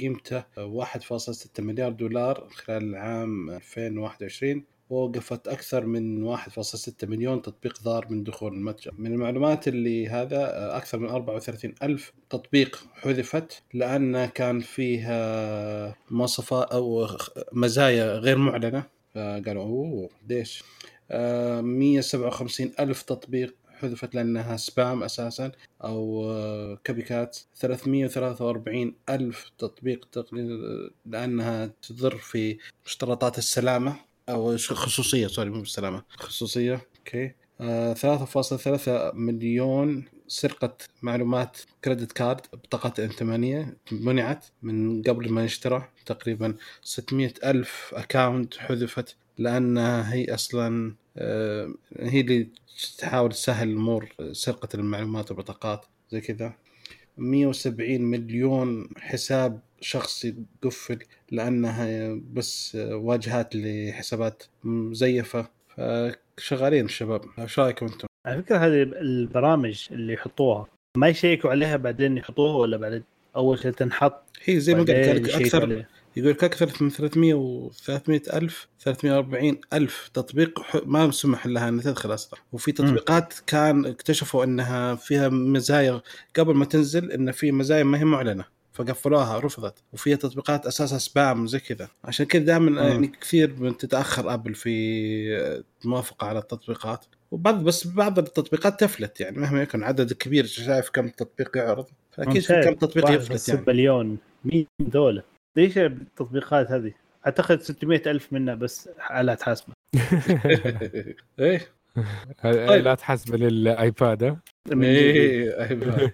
قيمته 0.00 0.42
1.6 0.58 1.60
مليار 1.62 1.92
دولار 1.92 2.48
خلال 2.50 2.82
العام 2.82 3.50
2021 3.50 4.64
ووقفت 4.90 5.48
أكثر 5.48 5.86
من 5.86 6.22
1.6 6.36 6.92
مليون 7.08 7.42
تطبيق 7.42 7.82
ضار 7.82 8.06
من 8.10 8.24
دخول 8.24 8.52
المتجر. 8.54 8.94
من 8.98 9.12
المعلومات 9.12 9.68
اللي 9.68 10.08
هذا 10.08 10.36
آه، 10.36 10.76
أكثر 10.76 10.98
من 10.98 11.08
34 11.08 11.74
ألف 11.82 12.12
تطبيق 12.30 12.84
حذفت 12.94 13.62
لأن 13.74 14.26
كان 14.26 14.60
فيها 14.60 15.96
مواصفات 16.10 16.72
أو 16.72 17.08
مزايا 17.52 18.14
غير 18.14 18.38
معلنة. 18.38 18.82
فقالوا 19.14 19.62
أوه 19.62 20.10
ليش؟ 20.28 20.64
آه، 21.10 21.60
157 21.60 22.72
ألف 22.80 23.02
تطبيق 23.02 23.54
حذفت 23.80 24.14
لأنها 24.14 24.56
spam 24.56 25.02
أساسا 25.02 25.52
أو 25.84 26.24
آه، 26.30 26.78
copycats. 26.84 27.38
343 27.54 28.94
ألف 29.08 29.50
تطبيق 29.58 30.08
لأنها 31.06 31.70
تضر 31.82 32.16
في 32.16 32.58
مشترطات 32.86 33.38
السلامة. 33.38 34.09
أو 34.32 34.56
ش- 34.56 34.72
خصوصية 34.72 35.26
sorry 35.26 35.50
مو 35.50 35.60
بالسلامة. 35.60 36.02
خصوصية 36.10 36.80
okay. 36.98 37.32
آه، 37.60 37.92
3.3 37.92 39.12
مليون 39.14 40.04
سرقة 40.28 40.76
معلومات 41.02 41.58
credit 41.84 42.12
card 42.12 42.40
بطاقات 42.52 43.00
ائتمانية 43.00 43.76
منعت 43.92 44.44
من 44.62 45.02
قبل 45.02 45.32
ما 45.32 45.44
يشترى. 45.44 45.88
تقريبا 46.06 46.54
600 46.82 47.32
ألف 47.44 47.90
أكاونت 47.96 48.56
حذفت 48.56 49.16
لأنها 49.38 50.14
هي 50.14 50.34
أصلا 50.34 50.94
آه، 51.16 51.74
هي 51.98 52.20
اللي 52.20 52.48
تحاول 52.98 53.32
تسهل 53.32 53.68
الأمور 53.68 54.08
سرقة 54.32 54.68
المعلومات 54.74 55.30
والبطاقات 55.30 55.84
زي 56.12 56.20
كذا. 56.20 56.54
170 57.18 58.02
مليون 58.02 58.88
حساب 58.98 59.60
شخصي 59.80 60.34
قفل 60.62 60.98
لأنها 61.30 62.18
بس 62.32 62.78
واجهات 62.80 63.56
لحسابات 63.56 64.42
مزيفة. 64.64 65.60
فشغالين 65.76 66.84
الشباب. 66.84 67.20
شو 67.46 67.62
رأيكم 67.62 67.86
أنتم؟ 67.86 68.06
على 68.26 68.42
فكرة 68.42 68.56
هذه 68.56 68.82
البرامج 68.82 69.86
اللي 69.90 70.12
يحطوها 70.12 70.66
ما 70.96 71.08
يشيكوا 71.08 71.50
عليها 71.50 71.76
بعدين 71.76 72.16
يحطوها 72.16 72.56
ولا 72.56 72.76
بعد؟ 72.76 73.02
أول 73.36 73.58
شيء 73.58 73.70
تنحط 73.70 74.22
هي 74.44 74.60
زي 74.60 74.74
ما 74.74 74.80
قلت 74.80 74.90
لك 74.90 75.30
أكثر 75.30 75.62
عليها. 75.62 75.88
يقول 76.16 76.30
لك 76.30 76.44
أكثر 76.44 76.84
من 76.84 76.90
300 76.90 77.34
و 77.34 77.70
300 77.70 78.22
الف 78.32 78.68
340 78.80 79.60
ألف 79.72 80.10
تطبيق 80.14 80.86
ما 80.86 81.10
سمح 81.10 81.46
لها 81.46 81.68
إنها 81.68 81.82
تدخل 81.82 82.14
أصلا. 82.14 82.40
وفي 82.52 82.72
تطبيقات 82.72 83.34
كان 83.46 83.86
اكتشفوا 83.86 84.44
إنها 84.44 84.94
فيها 84.94 85.28
مزايا 85.28 86.02
قبل 86.36 86.54
ما 86.54 86.64
تنزل 86.64 87.12
إن 87.12 87.32
في 87.32 87.52
مزايا 87.52 87.84
ما 87.84 87.98
هي 87.98 88.04
معلنة. 88.04 88.44
فقفلوها 88.84 89.38
رفضت. 89.38 89.74
وفيها 89.92 90.16
تطبيقات 90.16 90.66
اساسها 90.66 90.98
سبام 90.98 91.46
زي 91.46 91.60
كذا. 91.60 91.88
عشان 92.04 92.26
كذا 92.26 92.44
دائما 92.44 92.82
يعني 92.82 93.06
كثير 93.06 93.54
من 93.58 93.76
تتأخر 93.76 94.34
أبل 94.34 94.54
في 94.54 95.64
الموافقه 95.84 96.26
على 96.26 96.38
التطبيقات. 96.38 97.04
وبعض 97.30 97.64
بس 97.64 97.86
بعض 97.86 98.18
التطبيقات 98.18 98.80
تفلت 98.80 99.20
يعني 99.20 99.38
مهما 99.38 99.62
يكن 99.62 99.82
عدد 99.82 100.12
كبير 100.12 100.46
شايف 100.46 100.90
كم 100.90 101.08
تطبيق 101.08 101.56
يعرض؟ 101.56 101.86
فاكيد 102.10 102.42
في 102.42 102.60
كم 102.64 102.74
تطبيق 102.74 103.10
يفلت 103.10 103.48
يعني. 103.48 103.64
مليون. 103.66 104.18
مين 104.44 104.66
ذولا 104.90 105.22
ليش 105.56 105.78
التطبيقات 105.78 106.70
هذه؟ 106.70 106.92
أعتقد 107.26 107.60
600 107.60 108.02
ألف 108.06 108.32
منها 108.32 108.54
بس 108.54 108.88
آلات 109.10 109.42
حاسبه 109.42 109.72
إيه. 111.38 111.68
هذه 112.40 112.76
لا 112.76 112.94
تحسب 112.94 113.34
للآيباد. 113.34 114.38
إيه 114.72 115.60
أيوة. 115.60 116.10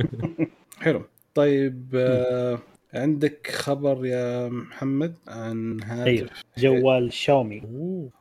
حلو. 0.84 1.04
طيب 1.36 1.90
آه 1.94 2.58
عندك 2.94 3.50
خبر 3.50 4.06
يا 4.06 4.48
محمد 4.48 5.14
عن 5.28 5.82
هاتف 5.82 6.06
أيوه. 6.06 6.28
جوال 6.58 7.12
شاومي. 7.12 7.62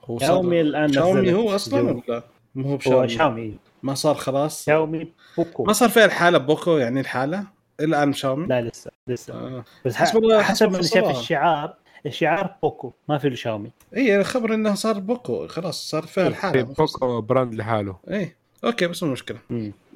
هو 0.03 0.19
شاومي 0.19 0.61
الآن 0.61 0.93
شاومي 0.93 1.33
هو 1.33 1.55
أصلا. 1.55 1.81
ولا 1.81 2.23
مو 2.55 2.63
هو 2.63 2.71
هو 2.71 2.77
بشاومي؟ 2.77 3.09
شاومي. 3.09 3.57
ما 3.83 3.93
صار 3.93 4.15
خلاص؟ 4.15 4.65
شاومي 4.65 5.11
بوكو. 5.37 5.63
ما 5.63 5.73
صار 5.73 5.89
فيها 5.89 6.05
الحالة 6.05 6.37
بوكو 6.37 6.77
يعني 6.77 6.99
الحالة؟ 6.99 7.43
الآن 7.79 8.13
شاومي؟ 8.13 8.47
لا 8.47 8.61
لسه 8.61 8.91
لسه. 9.07 9.33
آه. 9.33 9.65
بس 9.85 9.95
حسب 9.95 10.31
حسب 10.33 10.71
ما 10.71 10.81
شاف. 10.81 11.17
الشعار 11.17 11.75
الشعار 12.05 12.55
بوكو 12.63 12.93
ما 13.09 13.17
في 13.17 13.29
له 13.29 13.35
شاومي. 13.35 13.71
اي 13.97 14.17
الخبر 14.17 14.53
إنه 14.53 14.73
صار 14.73 14.99
بوكو. 14.99 15.47
خلاص 15.47 15.89
صار 15.89 16.03
فيها 16.03 16.23
إيه، 16.23 16.29
الحالة. 16.29 16.61
بوكو 16.61 17.21
brand 17.21 17.55
لحاله. 17.55 17.97
اي 18.11 18.35
okay 18.63 18.87
بس 18.87 19.03
مو 19.03 19.11
مشكلة. 19.11 19.37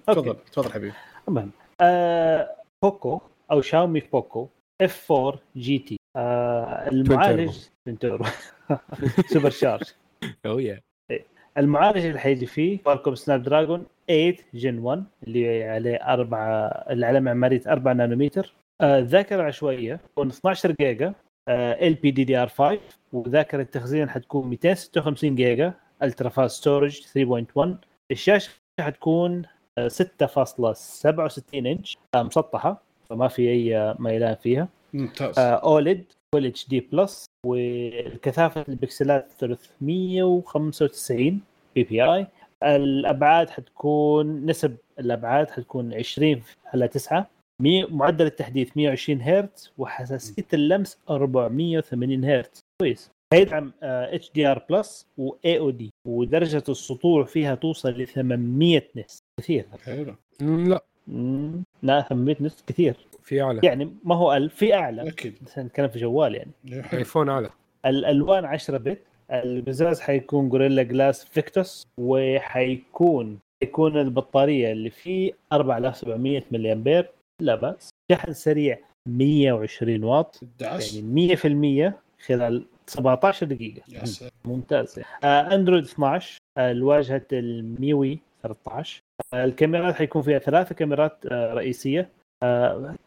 تفضل 0.08 0.36
تفضل 0.52 0.72
حبيبي. 0.72 0.94
المهم 1.28 1.52
آه 1.82 2.59
بوكو 2.84 3.22
أو 3.52 3.62
شاومي 3.62 4.00
بوكو 4.00 4.48
F 4.82 5.12
4 5.12 5.40
GT 5.56 5.98
آه 6.16 6.90
المعالج 6.90 7.58
تنتورو 7.86 8.26
super 9.34 9.50
charge 9.50 9.94
أو 10.46 10.60
يا 10.60 10.82
المعالج 11.58 12.06
اللي 12.06 12.20
حيجي 12.20 12.46
فيه 12.46 12.78
Qualcomm 12.84 13.16
Snapdragon 13.16 13.86
8 14.08 14.36
Gen 14.54 14.80
1 14.80 15.04
اللي 15.24 15.64
عليه 15.64 15.96
أربعة 15.96 16.68
اللي 16.68 17.06
عليه 17.06 17.20
معمارية 17.20 17.62
4 17.68 17.94
نانومتر. 17.94 18.54
آه، 18.82 19.00
ذاكرة 19.00 19.44
عشوائية 19.44 19.96
تكون 19.96 20.28
12 20.28 20.76
جيجا. 20.82 21.14
ال 21.50 21.94
بي 21.94 22.12
دي 22.12 22.24
دي 22.24 22.38
ار 22.38 22.48
5 22.48 22.80
وذاكرة 23.14 23.62
التخزين 23.62 24.10
حتكون 24.10 24.48
256 24.48 25.36
جيجا. 25.36 25.74
ultra 26.04 26.30
fast 26.30 26.62
storage 26.62 27.02
3.1 27.02 27.68
الشاشة 28.12 28.52
حتكون 28.80 29.46
6.67 29.80 31.42
إنش. 31.56 31.98
آه، 32.16 32.24
مسطحة 32.24 32.82
فما 33.10 33.28
في 33.28 33.50
أي 33.50 33.96
ميلان 34.00 34.36
فيها. 34.36 34.68
ممتاز. 34.94 35.40
OLED 35.40 36.06
full 36.36 36.46
HD 36.46 36.68
plus 36.70 37.26
والكثافة 37.46 38.66
البكسلات 38.70 39.32
395 39.40 41.42
PPI. 41.76 42.28
الأبعاد 42.64 43.50
حتكون 43.50 44.46
نسب 44.46 44.78
الأبعاد 45.00 45.50
حتكون 45.52 45.94
20 45.94 46.44
على 46.74 46.88
9 46.88 47.28
مية- 47.64 47.92
معدل 47.92 48.26
التحديث 48.26 48.78
120 48.78 49.22
هرتز 49.22 49.72
وحساسية 49.78 50.46
اللمس 50.54 50.98
480 51.10 52.26
هرتز. 52.26 52.60
كويس. 52.82 53.10
هيدعم 53.34 53.72
HDR 53.84 54.66
plus 54.70 55.08
و 55.18 55.60
AOD 55.60 55.90
ودرجة 56.10 56.64
السطوع 56.70 57.24
فيها 57.24 57.56
توصل 57.56 57.90
ل 57.90 58.08
800 58.08 58.82
nits 58.96 59.20
كثير. 59.40 59.66
حلو. 59.86 60.16
لا. 60.42 60.84
مم، 61.08 61.64
لا 61.84 62.02
800 62.02 62.36
nits 62.40 62.64
كثير. 62.68 62.96
في 63.24 63.42
أعلى. 63.42 63.60
يعني 63.64 63.94
ما 64.04 64.16
هو 64.16 64.34
1000 64.34 64.56
في 64.56 64.74
أعلى. 64.74 65.08
أكيد. 65.08 65.34
بس 65.46 65.60
نتكلم 65.60 65.88
في 65.88 66.00
جوال 66.00 66.36
يعني. 66.36 66.52
ايفون 66.94 67.30
أعلى. 67.30 67.50
الألوان 67.86 68.46
10 68.46 68.78
bit. 68.78 69.02
القزاز 69.32 70.00
حيكون 70.02 70.50
Gorilla 70.50 70.84
Glass 70.84 71.26
Victus 71.26 71.88
وحيكون 72.00 73.40
حيكون 73.64 73.98
البطارية 73.98 74.72
اللي 74.72 74.90
فيه 74.90 75.32
4700 75.54 76.44
ملي 76.52 76.74
امبير 76.74 77.10
لا 77.42 77.56
بأس. 77.56 77.90
شحن 78.12 78.34
سريع 78.34 78.78
120 79.08 80.04
واط. 80.04 80.40
يعني 80.62 81.02
100% 81.02 81.94
خلال 82.26 82.66
17 82.90 83.46
دقيقة. 83.46 83.82
يا 83.90 84.06
سلام. 84.06 84.32
ممتاز. 84.46 85.00
آه، 85.24 85.56
أندرويد 85.56 85.84
12 85.84 86.38
آه، 86.58 86.72
الواجهة 86.72 87.22
ال 87.34 87.51
MIUI 87.51 88.20
13 88.44 89.02
آه، 89.34 89.46
الكاميرات 89.46 89.96
حيكون 89.96 90.22
فيها 90.22 90.40
ثلاثة 90.40 90.76
كاميرات 90.76 91.26
رئيسية. 91.32 92.10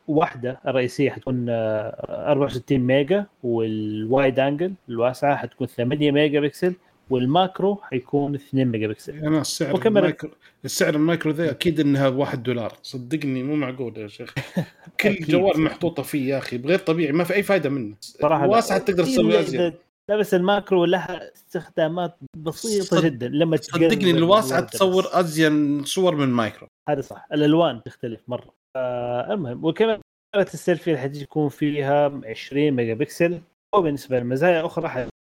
واحدة 0.09 0.61
الرئيسية 0.67 1.11
حتكون 1.11 1.47
آه، 1.49 2.31
64 2.33 2.81
ميجا 2.81 3.27
وال 3.43 3.76
wide 3.76 4.41
angle 4.41 4.75
الواسعة 4.89 5.37
حتكون 5.37 5.67
8 5.67 6.13
ميجا 6.13 6.41
بكسل. 6.41 6.75
وال 7.13 7.31
macro 7.31 7.77
حيكون 7.83 8.35
2 8.35 8.69
ميجا 8.69 8.87
بكسل. 8.87 9.19
أنا 9.19 9.41
السعر 9.41 9.75
وكاميرا- 9.77 9.87
ال 9.87 9.94
macro 9.94 10.31
السعر 10.65 10.95
ال 10.95 11.01
macro 11.01 11.33
ذا 11.33 11.51
أكيد 11.51 11.81
انها 11.81 12.09
واحد 12.09 12.43
دولار. 12.43 12.73
صدقني 12.83 13.43
مو 13.43 13.57
معقول 13.57 13.99
يا 13.99 14.09
شيخ. 14.09 14.35
كل. 15.01 15.15
جوال 15.15 15.61
محطوطة 15.61 16.03
فيه 16.03 16.29
يا 16.33 16.39
أخي 16.39 16.57
غير 16.57 16.79
طبيعي 16.79 17.13
ما 17.13 17.25
في 17.25 17.35
أي 17.35 17.43
فائده 17.43 17.71
منه. 17.71 17.95
صراحة 18.01 18.47
لا. 18.47 18.51
واسعة 18.53 18.79
تقدر 18.79 19.05
تسوي 19.05 19.31
إلا 19.31 19.41
ازيد 19.41 19.75
لا 20.11 20.17
بس 20.17 20.35
ال 20.35 20.43
macro 20.43 20.85
لها 20.85 21.33
استخدامات 21.35 22.17
بسيطة 22.37 22.85
صد- 22.97 23.05
جدا 23.05 23.29
لما 23.29 23.57
صدقني 23.57 24.11
الواسعة 24.11 24.61
تصور. 24.61 25.05
ازين 25.13 25.85
صور 25.85 26.17
من 26.17 26.29
macro. 26.29 26.67
هذا 26.89 27.01
صح. 27.01 27.27
الألوان 27.33 27.83
تختلف 27.83 28.21
مرة. 28.29 28.55
آه 28.77 29.33
المهم 29.35 29.65
وكمان 29.65 30.01
كاميرا 30.35 30.51
السيلفي 30.55 30.87
اللي 30.91 30.99
حتكون 31.01 31.49
فيها 31.49 32.21
20 32.25 32.71
ميجا 32.71 32.95
بكسل. 32.95 33.41
وبالنسبة 33.75 34.19
للمزايا 34.19 34.67
أخرى 34.67 34.89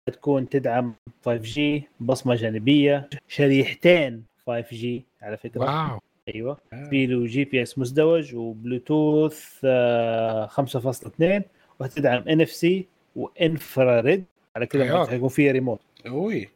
حتكون 0.08 0.50
تدعم 0.50 0.96
5G 1.30 1.60
بصمة 2.00 2.36
جانبية 2.36 3.10
شريحتين 3.28 4.24
5G 4.50 4.86
على 5.22 5.38
فكرة. 5.38 5.62
wow. 5.62 6.00
أيوه. 6.36 6.58
في 6.90 7.06
له 7.06 7.26
GPS 7.26 7.80
مزدوج 7.80 8.36
وبلوتوث 8.36 9.60
آه 9.64 10.46
5.2 10.48 11.42
وتدعم 11.80 12.24
NFC 12.30 12.88
و 13.16 13.28
infrared 13.28 14.26
على 14.56 14.66
كذا. 14.66 15.06
حيكون 15.06 15.30
فيها 15.30 15.52
ريموت 15.52 15.80
أوي. 16.08 16.50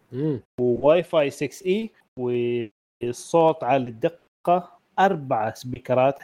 وواي 0.60 1.04
فاي 1.04 1.30
6 1.30 1.66
E 1.66 1.89
والصوت 2.20 3.64
عالي 3.64 3.89
الدقة 3.89 4.72
أربع 4.99 5.54
سبيكرات 5.54 6.20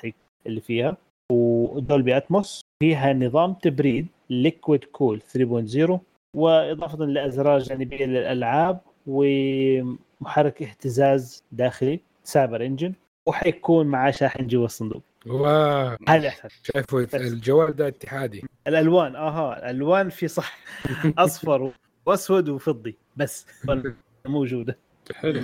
اللي 0.47 0.61
فيها. 0.61 0.97
و 1.31 1.45
Dolby 1.45 2.17
Atmos 2.17 2.61
فيها 2.83 3.13
نظام 3.13 3.53
تبريد 3.53 4.07
liquid 4.29 4.83
cool 4.83 5.21
3.0 5.21 5.99
وإضافة 6.37 7.05
لأزرار 7.05 7.59
جانبية 7.59 8.05
للألعاب 8.05 8.79
ومحرك 9.07 10.63
اهتزاز 10.63 11.43
داخلي 11.51 11.99
Cyber 12.23 12.65
Engine 12.65 12.93
وحيكون 13.25 13.87
معاه 13.87 14.11
شاحن 14.11 14.47
جوا 14.47 14.65
الصندوق. 14.65 15.01
wow. 15.25 15.97
هذا 16.09 16.27
احسن 16.27 16.49
شايفه 16.63 17.07
الجوال 17.13 17.75
ده 17.75 17.87
اتحادي. 17.87 18.43
الألوان 18.67 19.15
آها 19.15 19.59
الألوان 19.59 20.09
في 20.09 20.27
صح. 20.27 20.57
أصفر 21.17 21.71
وأسود 22.05 22.49
وفضي 22.49 22.97
بس. 23.17 23.45
موجودة. 24.25 24.77
حلو. 25.15 25.41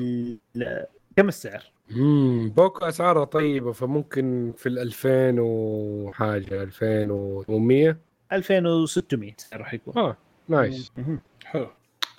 كم 1.17 1.27
السعر؟ 1.27 1.63
امم 1.91 2.49
بوكو 2.49 2.85
اسعارها 2.85 3.23
طيبة 3.25 3.71
فممكن 3.71 4.53
في 4.57 4.69
ال 4.69 4.79
2000 4.79 5.35
وحاجه 5.39 6.63
2800 6.63 7.97
2600 8.31 9.31
راح 9.53 9.73
يكون. 9.73 9.93
آه. 9.97 10.17
nice. 10.49 10.91
حلو. 11.45 11.67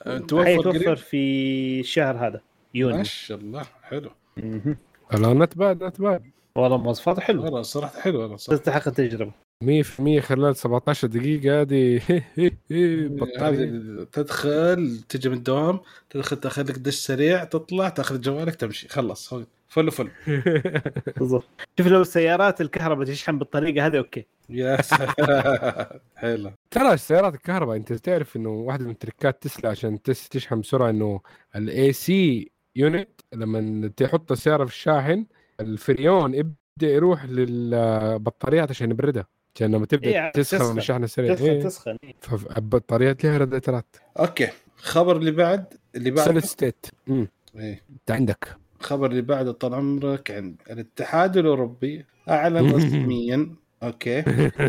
أه، 0.07 0.18
توفر 0.18 0.97
في 0.97 1.81
الشهر 1.81 2.16
هذا 2.16 2.33
ما 2.33 2.41
يونيو. 2.75 3.05
شاء 3.05 3.39
الله 3.39 3.62
حلو. 3.83 4.11
لا 5.12 5.35
not 5.35 5.59
bad 5.59 5.85
not 5.85 6.01
bad 6.01 6.23
والله 6.59 6.77
مواصفات 6.77 7.20
حلوة 7.20 7.45
والله 7.45 7.62
صراحة 7.62 8.01
حلو 8.01 8.20
والله 8.20 8.37
صراحة. 8.37 8.59
تستحق 8.62 8.89
التجربه 8.89 9.33
100% 9.64 10.20
خلال 10.20 10.57
17 10.57 11.09
دقيقة 11.09 11.61
هذه 11.61 12.01
بطاريه 12.70 13.49
هذه 13.49 14.07
تدخل 14.12 15.01
تجي 15.09 15.29
من 15.29 15.37
الدوام 15.37 15.81
تدخل 16.11 16.37
تأخذ 16.37 16.62
لك 16.70 16.79
دش 16.79 16.95
سريع 16.95 17.45
تطلع 17.45 17.89
تأخذ 17.89 18.20
جوالك 18.20 18.55
تمشي 18.55 18.89
خلص 18.89 19.35
فل 19.75 19.91
فل. 19.91 20.11
بالضبط. 21.18 21.45
شوف 21.79 21.87
لو 21.87 22.01
السيارات 22.03 22.61
الكهرباء 22.61 23.07
تشحن 23.07 23.39
بالطريقة 23.39 23.87
هذه 23.87 23.99
أوكي. 23.99 24.27
يا. 24.49 24.83
سلام 24.93 25.87
حلو 26.16 26.51
ترى 26.70 26.93
السيارات 26.93 27.35
الكهرباء 27.35 27.77
أنت 27.77 27.93
تعرف 27.93 28.37
إنه 28.37 28.49
واحدة 28.49 28.85
من 28.87 28.99
tricks 28.99 29.43
تسلا 29.43 29.70
عشان 29.70 30.03
تس 30.03 30.29
تشحن 30.29 30.61
بسرعة 30.61 30.91
إنه 30.91 31.20
ال 31.57 31.93
AC 31.93 32.51
unit 32.77 33.09
لما 33.33 33.89
تحط 33.97 34.33
السيارة 34.33 34.64
في 34.64 34.70
الشاحن 34.72 35.27
الفريون 35.61 36.35
يبدأ 36.35 36.55
يروح 36.83 37.25
للبطاريات 37.25 38.70
عشان 38.70 38.91
يبردها. 38.91 39.27
عشان 39.57 39.75
لما 39.75 39.87
تبدأ 39.87 40.09
إيه، 40.09 40.33
تسخن 40.33 40.59
تسخن. 40.59 40.72
من 40.72 40.79
الشحن 40.79 41.05
السريع. 41.05 41.35
تسخن 41.35 41.49
إيه. 41.51 41.62
تسخن. 41.62 41.97
فالبطاريات 42.20 43.25
لها 43.25 43.39
راديترات 43.39 43.97
أوكي. 44.18 44.49
خبر 44.77 45.16
اللي 45.16 45.31
بعد 45.31 45.64
اللي 45.95 46.11
بعد 46.11 46.27
solid 46.27 46.45
state. 46.45 46.87
إنت 47.09 48.11
عندك. 48.11 48.64
خبر 48.85 49.11
اللي 49.11 49.22
بعده 49.22 49.53
طال 49.53 49.74
عمرك 49.74 50.30
عند 50.30 50.57
الاتحاد 50.70 51.37
الأوروبي 51.37 52.05
أعلن 52.28 52.70
رسميا 52.70 53.49
أوكي 53.82 54.24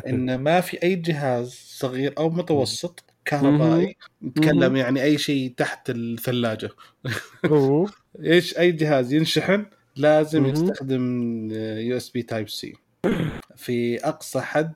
إن 0.07 0.35
ما 0.35 0.61
في 0.61 0.83
أي 0.83 0.95
جهاز 0.95 1.49
صغير 1.67 2.13
أو 2.17 2.29
متوسط 2.29 3.03
كهربائي 3.25 3.95
نتكلم 4.23 4.75
يعني 4.75 5.03
أي 5.03 5.17
شيء 5.17 5.53
تحت 5.57 5.89
الثلاجة. 5.89 6.69
إيش 8.23 8.57
أي 8.57 8.71
جهاز 8.71 9.13
ينشحن؟ 9.13 9.65
لازم. 9.95 10.45
يستخدم 10.45 11.47
USB 11.51 12.23
Type-C. 12.23 12.73
في 13.55 13.97
أقصى 14.07 14.41
حد 14.41 14.73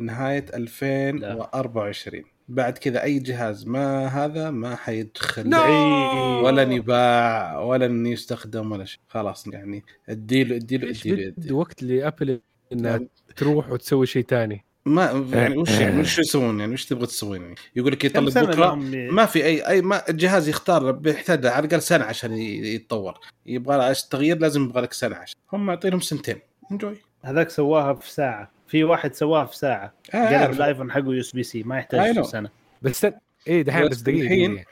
نهاية 0.00 0.46
2024 0.54 2.24
بعد 2.48 2.78
كذا 2.78 3.02
أي 3.02 3.18
جهاز 3.18 3.66
ما 3.66 4.06
هذا 4.06 4.50
ما 4.50 4.76
حيدخل 4.76 5.50
No! 5.50 5.56
ولا 6.44 6.62
يباع 6.62 7.58
ولا 7.60 8.08
يستخدم 8.08 8.72
ولا 8.72 8.84
شيء. 8.84 9.00
خلاص 9.08 9.46
يعني 9.46 9.84
اديله 10.08 10.56
اديله 10.56 10.90
اديله 10.90 11.28
اديله. 11.38 11.54
وقت 11.54 11.82
لأبل 11.82 12.40
إنها 12.72 12.90
يعني 12.90 13.08
تروح 13.36 13.70
وتسوي 13.70 14.06
شيء 14.06 14.24
ثاني. 14.28 14.64
ما 14.86 15.26
يعني 15.32 15.56
وش 15.56 15.70
يعني 15.70 16.00
وش 16.00 16.18
يسوون 16.24 16.60
يعني؟ 16.60 16.72
وش 16.72 16.84
تبغى 16.84 17.06
تسوون 17.06 17.40
يعني 17.42 17.54
يقول 17.76 17.92
لك 17.92 18.04
يطلق 18.04 18.38
بكرة 18.38 18.74
ما 19.10 19.26
في 19.26 19.44
أي 19.44 19.68
أي 19.68 19.82
ما 19.82 20.08
الجهاز 20.08 20.48
يختار 20.48 20.90
بيحتاج 20.90 21.46
على 21.46 21.66
الأقل 21.66 21.82
سنة 21.82 22.04
عشان 22.04 22.32
يتطور. 22.32 23.18
يبغى 23.46 23.76
له 23.76 23.90
التغيير 23.90 24.38
لازم 24.38 24.64
يبغى 24.64 24.80
لك 24.82 24.92
سنة 24.92 25.16
عشان. 25.16 25.36
هم 25.52 25.66
معطينهم 25.66 26.00
سنتين. 26.00 26.36
enjoy 26.72 26.96
هذاك 27.22 27.50
سواها 27.50 27.94
في 27.94 28.12
ساعة. 28.12 28.50
في 28.72 28.84
واحد 28.84 29.14
سواها 29.14 29.44
في 29.44 29.56
ساعة 29.56 29.92
آه 30.14 30.42
قلب. 30.46 30.50
الايفون 30.56 30.92
حقه 30.92 31.14
USB-C 31.14 31.62
ما 31.62 31.78
يحتاج. 31.78 32.20
سنة 32.20 32.50
بس 32.82 33.06
إيه 33.46 33.62
دحين 33.62 33.88
بس 33.88 34.00
دقيقة. 34.00 34.64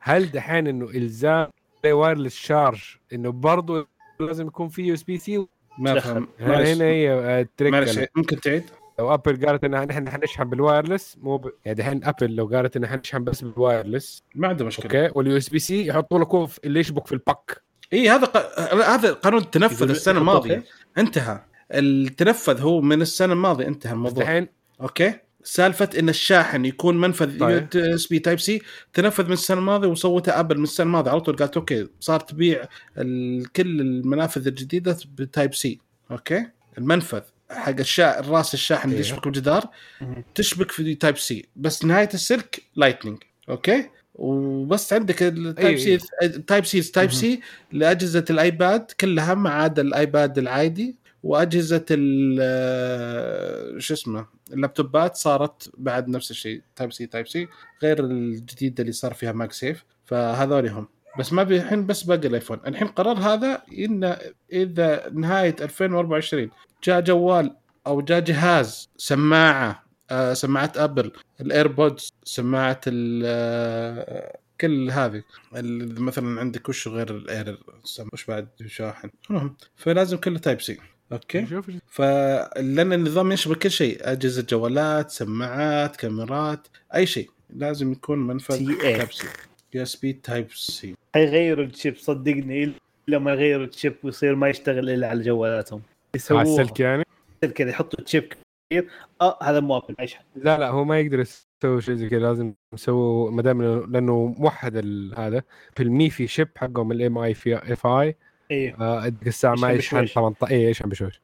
هل- 0.00 0.30
دحين 0.30 0.66
إنه 0.66 0.84
إلزام 0.90 1.48
wireless 1.86 2.34
charge 2.34 2.82
إنه 3.12 3.32
برضه 3.32 3.88
لازم 4.20 4.46
يكون 4.46 4.68
في 4.68 4.82
USB-C 4.82 5.46
ما. 5.78 6.00
فهم 6.00 6.28
هنا 6.40 6.48
معلش 6.48 6.68
هنا 6.68 6.84
هي 6.84 7.10
آه، 7.12 7.40
ال 7.40 7.45
trick 7.45 7.72
معلش 7.72 7.98
أنا. 7.98 8.06
ممكن 8.14 8.40
تعيد 8.40 8.64
لو 8.98 9.14
ابل 9.14 9.46
قالت 9.46 9.64
ان 9.64 9.70
نحن 9.86 10.10
حنشحن 10.10 10.44
بال 10.44 10.59
wireless 10.59 11.18
مو 11.22 11.36
ب... 11.36 11.50
يعني 11.64 11.78
دحين 11.78 12.04
ابل 12.04 12.36
لو 12.36 12.46
قالت 12.46 12.76
ان 12.76 12.86
حنشحن 12.86 13.24
بس 13.24 13.44
بال 13.44 13.60
wireless 13.60 14.22
ما 14.34 14.48
عنده 14.48 14.64
مشكلة 14.64 14.84
okay 15.04 15.18
واليو 15.18 15.36
إس 15.36 15.48
بي 15.48 15.58
سي 15.58 15.86
يحطوا 15.86 16.18
لك 16.18 16.50
اللي 16.64 16.80
يشبك 16.80 17.06
في 17.06 17.12
ال 17.12 17.22
back 17.22 17.62
اي 17.92 18.08
هذا 18.10 18.24
ق... 18.26 18.60
هذا 18.82 19.12
قانون 19.12 19.50
تنفذ 19.50 19.90
السنة 19.90 20.18
الماضية؟ 20.18 20.64
انتهى 20.98 21.40
التنفذ 21.72 22.60
هو 22.60 22.80
من 22.80 23.02
السنة 23.02 23.32
الماضية. 23.32 23.66
انتهى 23.66 23.92
الموضوع. 23.92 24.24
دحين 24.24 24.48
okay. 24.80 25.14
سالفة 25.44 25.88
إن 25.98 26.08
الشاحن 26.08 26.64
يكون 26.64 27.00
منفذ 27.00 27.32
U 27.32 27.38
طيب. 27.38 27.76
SB 27.76 28.18
Type-C 28.18 28.62
تنفذ 28.94 29.26
من 29.26 29.32
السنة 29.32 29.58
الماضية 29.58 29.88
وسوتها 29.88 30.40
أبل 30.40 30.58
من 30.58 30.62
السنة 30.62 30.86
الماضية. 30.86 31.10
على 31.10 31.20
طول 31.20 31.36
قالت 31.36 31.56
okay 31.56 31.88
صار 32.00 32.20
تبيع 32.20 32.64
كل 33.56 33.80
المنافذ 33.80 34.46
الجديدة 34.46 34.98
ب 35.14 35.54
Type-C 35.54 35.78
okay. 36.10 36.46
المنفذ 36.78 37.20
حق 37.50 37.78
الشا... 37.78 38.20
الرأس 38.20 38.54
الشاحن 38.54 38.88
اللي 38.88 38.96
أيوه. 38.96 39.06
يشبك 39.06 39.24
بالجدار. 39.24 39.64
تشبك 40.34 40.70
في 40.70 40.94
Type-C 40.94 41.46
بس 41.56 41.84
نهاية 41.84 42.08
السلك 42.14 42.62
Lightning 42.76 43.18
okay. 43.48 43.88
وبس 44.14 44.92
عندك 44.92 45.22
ال 45.22 45.31
Type. 45.31 45.78
C 45.78 45.98
Type-C 46.46 46.80
Type-C 46.80 47.40
لأجهزة 47.72 48.24
الآيباد 48.30 48.90
كلها 49.00 49.34
ما 49.34 49.50
عدا 49.50 49.82
الآيباد 49.82 50.38
العادي. 50.38 51.01
وأجهزة 51.22 51.86
ال 51.90 52.38
آه، 52.42 53.78
شو 53.78 53.94
اسمه 53.94 54.26
اللابتوبات 54.52 55.16
صارت 55.16 55.70
بعد 55.78 56.08
نفس 56.08 56.30
الشيء 56.30 56.62
Type-C 56.76 57.06
Type-C 57.06 57.48
غير 57.82 58.04
الجديدة 58.04 58.80
اللي 58.80 58.92
صار 58.92 59.14
فيها 59.14 59.32
MagSafe 59.32 59.84
فهذول 60.04 60.68
هم. 60.68 60.88
بس 61.18 61.32
ما 61.32 61.42
الحين 61.42 61.86
بس 61.86 62.02
باقي 62.02 62.28
الآيفون. 62.28 62.60
الحين 62.66 62.88
قرار 62.88 63.18
هذا 63.18 63.62
ان 63.78 64.16
إذا 64.52 65.10
نهاية 65.12 65.56
2024 65.60 66.50
جاء 66.84 67.00
جوال 67.00 67.56
أو 67.86 68.00
جاء 68.00 68.20
جهاز 68.20 68.90
سماعة 68.96 69.84
آه 70.10 70.32
سماعة 70.32 70.72
ابل 70.76 71.12
الايربودز 71.40 72.12
سماعة 72.24 72.80
آه، 72.88 74.38
كل 74.60 74.90
هذه 74.90 75.22
مثلا 75.52 76.40
عندك 76.40 76.68
وش 76.68 76.88
غير 76.88 77.16
الاير 77.16 77.58
وش 78.12 78.24
بعد 78.24 78.48
شاحن 78.66 79.10
المهم 79.30 79.56
فلازم 79.76 80.16
كله 80.16 80.38
Type-C 80.38 80.78
okay. 81.12 81.46
شوف 81.46 81.70
فلأن 81.86 82.92
النظام 82.92 83.32
يشبه 83.32 83.54
كل 83.54 83.70
شيء. 83.70 83.98
أجهزة 84.00 84.46
جوالات 84.48 85.10
سماعات 85.10 85.96
كاميرات 85.96 86.66
أي 86.94 87.06
شيء. 87.06 87.30
لازم 87.50 87.92
يكون 87.92 88.18
منفذ. 88.18 88.78
تايب 88.80 89.12
سي. 89.12 89.26
يو 89.74 89.82
إس 89.82 89.96
بي 89.96 90.12
تايب 90.12 90.46
سي. 90.50 90.94
حيغيروا 91.14 91.64
الشيب 91.64 91.96
صدقني. 91.96 92.72
إلا 93.08 93.18
ما 93.18 93.32
يغيروا 93.32 93.66
الشيب 93.66 93.94
ويصير 94.02 94.34
ما 94.34 94.48
يشتغل 94.48 94.90
إلا 94.90 95.08
على 95.08 95.22
جوالاتهم. 95.22 95.78
على 95.80 96.14
يسووها. 96.14 96.42
السلك 96.42 96.80
يعني؟ 96.80 97.04
كذا 97.54 97.70
يحطوا 97.70 98.04
تشيب 98.04 98.32
كبير. 98.70 98.88
آه 99.20 99.38
هذا 99.42 99.60
مو 99.60 99.76
ابل 99.76 99.94
لا 100.36 100.58
لا 100.58 100.68
هو 100.68 100.84
ما 100.84 101.00
يقدر 101.00 101.20
يسوي 101.20 101.80
شيء 101.80 101.94
زي 101.94 102.08
كذا. 102.08 102.18
لازم 102.18 102.54
يسووا 102.74 103.30
ما 103.30 103.42
دام 103.42 103.62
لأنه 103.92 104.34
موحد 104.38 104.76
هذا 105.16 105.42
في 105.76 105.82
الميفي 105.82 106.26
شيب 106.26 106.48
حقهم 106.56 106.92
الام 106.92 107.18
اي 107.18 107.34
في 107.34 107.56
اف 107.56 107.86
اي 107.86 108.16
أيوه 108.52 109.12
الساعة 109.26 109.54
ما 109.54 109.72
يشحن 109.72 109.96
يشحن 109.96 110.00
بشويش. 110.00 110.12
18 110.14 110.54
اي 110.54 110.62
يشحن 110.62 110.88
بشويش. 110.88 111.20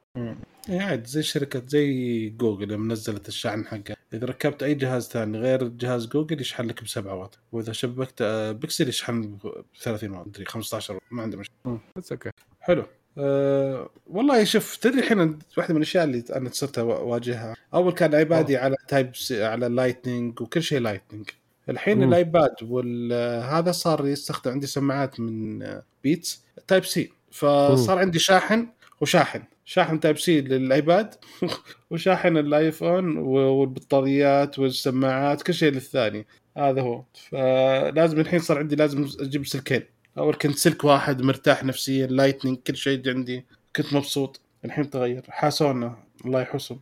يعني 0.68 0.82
عاد 0.82 1.06
زي 1.06 1.22
شركة 1.22 1.62
زي 1.66 2.28
جوجل 2.28 2.72
لما 2.72 2.92
نزلت 2.92 3.28
الشحن 3.28 3.64
حقها. 3.64 3.96
إذا 4.14 4.26
ركبت 4.26 4.62
أي 4.62 4.74
جهاز 4.74 5.08
ثاني 5.08 5.38
غير 5.38 5.68
جهاز 5.68 6.06
جوجل 6.06 6.40
يشحن 6.40 6.66
لك 6.66 6.84
بسبعة 6.84 7.14
واط. 7.14 7.38
وإذا 7.52 7.72
شبكت 7.72 8.22
آه، 8.22 8.52
بيكسل 8.52 8.88
يشحن 8.88 9.22
ب 9.22 9.38
30 9.80 10.10
واط. 10.10 10.26
مدري 10.26 10.44
15 10.44 10.94
واط. 10.94 11.02
ما 11.10 11.22
عنده 11.22 11.38
مشكلة. 11.38 11.80
بس 11.96 12.12
okay 12.12 12.30
حلو. 12.60 12.84
أه 13.18 13.90
والله 14.06 14.44
شوف 14.44 14.76
تدري 14.76 14.98
الحين 14.98 15.38
واحدة 15.58 15.74
من 15.74 15.76
الأشياء 15.76 16.04
اللي 16.04 16.24
أنا 16.36 16.50
صرت 16.52 16.78
أواجهها. 16.78 17.54
أول 17.74 17.92
كان 17.92 18.14
ايبادي 18.14 18.56
على 18.56 18.76
Type-C 18.88 19.44
على 19.44 19.68
Lightning 19.68 20.40
وكل 20.40 20.62
شيء 20.62 20.80
Lightning 20.80 21.30
الحين 21.68 21.98
مم. 21.98 22.08
الايباد 22.08 22.54
وهذا 22.62 23.72
صار 23.72 24.06
يستخدم 24.06 24.50
عندي 24.50 24.66
سماعات 24.66 25.20
من 25.20 25.64
بيتس 26.04 26.44
Type-C 26.66 27.12
فصار 27.30 27.98
عندي 27.98 28.18
شاحن 28.18 28.68
وشاحن. 29.00 29.42
شاحن 29.64 30.00
Type-C 30.00 30.40
للآيباد 30.40 31.14
وشاحن 31.90 32.36
الايفون 32.36 33.16
والبطاريات 33.18 34.58
والسماعات 34.58 35.42
كل 35.42 35.54
شيء 35.54 35.72
للثاني. 35.72 36.26
هذا 36.56 36.82
هو. 36.82 37.04
فلازم 37.30 38.20
الحين 38.20 38.38
صار 38.38 38.58
عندي 38.58 38.76
لازم 38.76 39.06
أجيب 39.20 39.46
سلكين. 39.46 39.82
أول 40.18 40.34
كنت 40.34 40.56
سلك 40.56 40.84
واحد 40.84 41.22
مرتاح 41.22 41.64
نفسيا 41.64 42.06
Lightning 42.06 42.58
كل 42.58 42.76
شيء 42.76 43.10
عندي 43.10 43.46
كنت 43.76 43.94
مبسوط. 43.94 44.40
الحين 44.64 44.90
تغير. 44.90 45.22
حاسونا. 45.28 45.96
الله 46.26 46.40
يحوسهم 46.40 46.80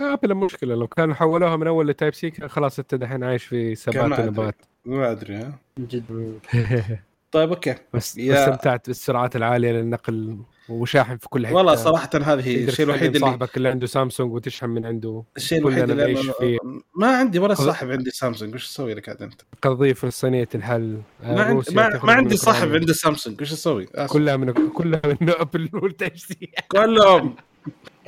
ابل 0.00 0.34
مشكلة. 0.34 0.74
لو 0.74 0.86
كانوا 0.86 1.14
حولوها 1.14 1.56
من 1.56 1.66
أول 1.66 1.88
ل 1.88 2.14
Type-C 2.14 2.30
كان 2.30 2.48
خلاص 2.48 2.78
أنت 2.78 2.94
دحين 2.94 3.24
عايش 3.24 3.44
في 3.44 3.74
سبات. 3.74 4.20
ونبات 4.20 4.54
ما 4.84 5.10
أدري. 5.10 5.36
ها؟ 5.36 5.58
من 5.78 5.86
جد. 5.86 6.38
طيب 7.36 7.48
okay 7.50 7.74
بس 7.94 8.16
يا- 8.18 8.44
استمتعت 8.44 8.86
بالسرعات 8.86 9.36
العالية 9.36 9.72
للنقل 9.72 10.38
وشاحن 10.68 11.16
في 11.16 11.28
كل 11.28 11.46
حتة 11.46 11.56
والله 11.56 11.74
صراحة 11.74 12.10
هذه 12.14 12.64
الشيء 12.64 12.84
الوحيد 12.86 13.02
اللي 13.02 13.18
صاحبك 13.18 13.56
اللي 13.56 13.68
عنده 13.68 13.86
سامسونج 13.86 14.32
وتشحن 14.32 14.68
من 14.70 14.86
عنده 14.86 15.22
الشيء 15.36 15.58
الوحيد 15.58 15.90
اللي 15.90 16.12
نعيش 16.12 16.30
فيه. 16.30 16.58
أنا 16.64 16.80
ما 16.96 17.16
عندي 17.16 17.38
ولا 17.38 17.54
صاحب 17.54 17.90
عندي 17.90 18.10
سامسونج 18.10 18.54
وش 18.54 18.64
أسوي 18.66 18.94
لك 18.94 19.08
عاد 19.08 19.22
أنت؟ 19.22 19.40
قضيه 19.62 19.92
فلسطينيه 19.92 20.48
الحل 20.54 20.98
آه، 21.24 21.34
ما, 21.34 21.42
عندي 21.42 21.52
روسيا 21.56 21.74
ما, 21.74 22.00
ما 22.04 22.12
عندي 22.12 22.36
صاحب. 22.36 22.74
عنده 22.74 22.92
سامسونج 22.92 23.40
وش 23.40 23.52
أسوي؟ 23.52 23.86
كلها 24.08 24.36
من 24.36 24.52
كلها 24.68 25.00
من 25.20 25.30
أبل 25.40 25.70
سي 26.14 26.50
كلهم 26.68 27.36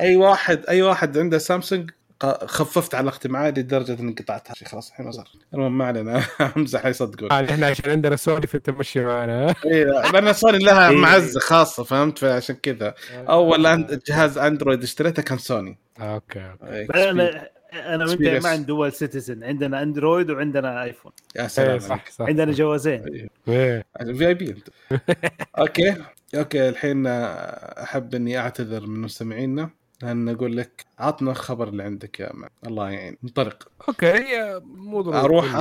أي 0.00 0.16
واحد 0.16 0.66
أي 0.68 0.82
واحد 0.82 1.18
عنده 1.18 1.38
سامسونج 1.38 1.90
خففت 2.24 2.94
علاقتي 2.94 3.28
معاه 3.28 3.50
لدرجة 3.50 4.00
إني 4.00 4.12
قطعتها 4.12 4.54
خلاص 4.66 4.88
الحين 4.90 5.06
ما 5.06 5.12
صار. 5.12 5.28
المهم 5.54 5.78
ما 5.78 5.84
علينا. 5.84 6.22
امزح 6.56 6.86
يصدقون 6.86 7.32
آه، 7.32 7.44
إحنا 7.44 7.66
عشان 7.66 7.90
عندنا 7.90 8.16
سولف 8.16 8.54
انت 8.54 8.70
مشي 8.70 9.00
معنا 9.04 9.54
اي 9.66 9.84
لأن 9.84 10.32
سوني 10.32 10.58
لها 10.58 10.90
إيه. 10.90 10.96
معزة 10.96 11.40
خاصة 11.40 11.84
فهمت؟ 11.84 12.18
فعشان 12.18 12.56
كذا. 12.62 12.94
أول 13.28 13.66
أند- 13.86 13.98
جهاز 14.08 14.38
أندرويد 14.38 14.82
اشتريته 14.82 15.22
كان 15.22 15.38
سوني. 15.38 15.78
آه، 16.00 16.14
أوكي 16.14 16.50
أوكي. 16.62 16.66
إيه، 16.72 17.50
أنا 17.72 18.04
وأنت. 18.06 18.22
ما 18.22 18.48
عندنا 18.48 18.66
دول 18.66 18.92
سيتيزن 18.92 19.44
عندنا 19.44 19.82
أندرويد 19.82 20.30
وعندنا 20.30 20.82
ايفون 20.82 21.12
يا 21.36 21.40
إيه، 21.42 21.48
سلام 21.48 21.78
صح 21.78 22.04
صح. 22.10 22.24
عندنا 22.26 22.52
جوازين. 22.52 23.28
إيه. 23.48 23.84
في 24.16 24.26
آي 24.28 24.34
بي 24.34 24.50
أنت. 24.50 24.68
أوكي 25.58 25.94
أوكي 26.34 26.68
الحين 26.68 27.06
أحب 27.06 28.14
إني 28.14 28.38
أعتذر 28.38 28.86
من 28.86 29.00
مستمعينا. 29.00 29.70
لأن 30.02 30.28
أقول 30.28 30.56
لك 30.56 30.86
عطنا 30.98 31.30
الخبر 31.30 31.68
اللي 31.68 31.82
عندك 31.82 32.20
يا 32.20 32.30
مان 32.34 32.50
الله 32.66 32.90
يعين. 32.90 33.16
انطلق 33.24 33.68
أوكي 33.88 34.06
هي 34.06 34.60
مو 34.64 35.00
ضروري. 35.00 35.20
أروح 35.20 35.54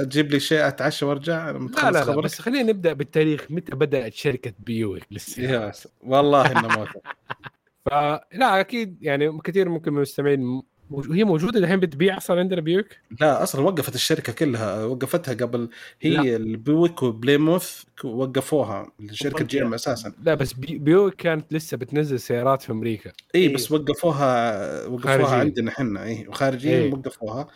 أجيب 0.00 0.30
لي 0.30 0.40
شيء 0.40 0.68
أتعشى 0.68 1.04
وأرجع؟ 1.04 1.50
لا 1.50 1.90
لا, 1.90 2.04
لا 2.04 2.20
بس 2.20 2.40
خلينا 2.40 2.62
نبدأ 2.72 2.92
بالتاريخ. 2.92 3.46
متى 3.50 3.76
بدأت 3.76 4.14
شركة 4.14 4.52
بيويك 4.58 5.06
س- 5.70 5.88
والله 6.00 6.52
إنه 6.52 6.68
موت. 6.78 6.88
فلا 7.90 8.60
أكيد 8.60 8.98
يعني 9.02 9.38
كثير 9.44 9.68
ممكن 9.68 9.90
من 9.92 9.96
المستمعين 9.96 10.62
هي 11.12 11.24
موجودة 11.24 11.58
الحين 11.58 11.80
بتبيع 11.80 12.16
أصلا 12.16 12.40
عندنا 12.40 12.60
بيويك 12.60 12.98
لا 13.20 13.42
أصلا 13.42 13.60
وقفت 13.60 13.94
الشركة 13.94 14.32
كلها 14.32 14.84
وقفتها 14.84 15.34
قبل 15.34 15.68
هي 16.00 16.36
البويك 16.36 17.02
وبليموث 17.02 17.82
وقفوها 18.04 18.92
شركه 19.12 19.44
GM 19.44 19.74
أساسا. 19.74 20.12
لا 20.24 20.34
بس 20.34 20.52
بي- 20.52 20.78
بيويك 20.78 21.14
كانت 21.14 21.52
لسه 21.52 21.76
بتنزل 21.76 22.20
سيارات 22.20 22.62
في 22.62 22.72
أمريكا. 22.72 23.12
اي 23.34 23.40
إيه. 23.40 23.54
بس 23.54 23.72
وقفوها 23.72 24.86
وقفوها 24.86 25.16
خارجيين. 25.16 25.40
عندنا 25.40 25.70
إحنا 25.70 26.04
اي 26.04 26.26
وخارجيين 26.28 26.74
إيه. 26.82 26.92
وقفوها. 26.92 27.48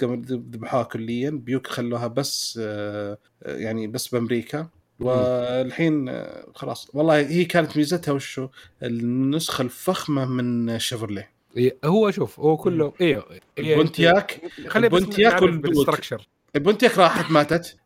قاموا 0.00 0.16
ذبحوها 0.16 0.82
كليا 0.82 1.30
بيوك 1.30 1.66
خلوها 1.66 2.06
بس 2.06 2.58
آه، 2.62 3.18
يعني 3.42 3.86
بس 3.86 4.08
بأمريكا. 4.08 4.68
والحين 5.00 6.08
آه، 6.08 6.46
خلاص. 6.54 6.90
والله 6.94 7.18
هي 7.18 7.44
كانت 7.44 7.76
ميزتها 7.76 8.12
وشو؟ 8.12 8.48
النسخة 8.82 9.62
الفخمة 9.62 10.24
من 10.24 10.78
شيفرليه 10.78 11.35
هو 11.84 12.10
شوف 12.10 12.40
هو 12.40 12.56
كله 12.56 12.92
أيوه 13.00 13.24
إيه، 13.30 13.72
البونتياك 13.72 14.40
خلي 14.68 14.88
بس 14.88 15.02
البونتياك 15.02 15.42
نعرف 15.42 16.35
البونتياك 16.56 16.98
راحت 16.98 17.30
ماتت؟ 17.30 17.76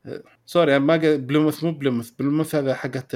سوري 0.47 0.79
ما 0.79 0.97
بلوموث 0.97 1.65
مو 1.65 1.73
بلوموث 1.73 2.11
بلوموث 2.11 2.55
هذا 2.55 2.75
حقت 2.75 3.11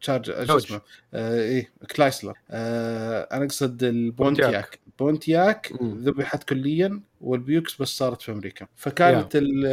تشارج 0.00 0.30
آه، 0.30 0.44
شو. 0.44 0.56
اسمه؟ 0.56 0.80
آه، 1.14 1.40
إيه 1.42 1.70
كرايسلر. 1.96 2.34
آه، 2.50 3.28
أنا 3.32 3.44
أقصد 3.44 3.82
البونتياك 3.82 4.78
بونتياك. 4.98 5.72
ذبحت 5.82 6.44
كليا 6.44 7.00
والبيوك 7.20 7.82
بس 7.82 7.88
صارت 7.88 8.22
في 8.22 8.32
أمريكا. 8.32 8.66
فكانت 8.76 9.36
ال- 9.36 9.66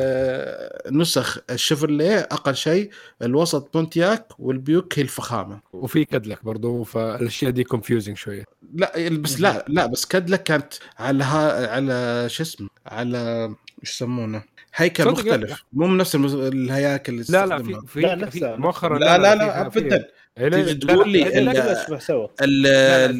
النسخ 0.91 1.39
الشيفرليه 1.49 2.19
أقل 2.19 2.55
شيء 2.55 2.89
الوسط 3.21 3.73
بونتياك 3.73 4.27
والبيوك 4.39 4.99
هي 4.99 5.03
الفخامة. 5.03 5.59
وفي 5.73 6.05
كدلك 6.05 6.45
برضو 6.45 6.83
فالأشياء 6.83 7.51
دي 7.51 7.63
confusing 7.63 8.17
شوية. 8.17 8.43
لا 8.73 9.09
بس 9.09 9.39
لا 9.41 9.65
لا 9.67 9.85
بس 9.85 10.05
كادلك 10.05 10.43
كانت 10.43 10.73
على 10.99 11.23
ها 11.23 11.71
على 11.71 12.25
شو 12.29 12.43
اسمه؟ 12.43 12.69
على 12.85 13.55
إيش 13.83 13.89
يسمونه 13.95 14.43
هيكل 14.75 15.05
مختلف 15.11 15.63
مو 15.73 15.87
من 15.87 15.97
نفس 15.97 16.15
المز- 16.15 16.33
الهياكل 16.35 17.13
اللي 17.13 17.25
لا 17.29 17.45
لا. 17.45 17.63
في 17.63 17.81
في, 17.87 18.01
لا، 18.01 18.29
في. 18.29 18.55
مؤخرا 18.57 18.99
لا 18.99 19.17
لا 19.17 19.35
لا 19.35 19.61
ابدا 19.65 20.07
لا، 20.37 20.49
تيجي 20.49 20.73
لا، 20.73 20.93
تقول 20.93 21.09
لي 21.09 21.23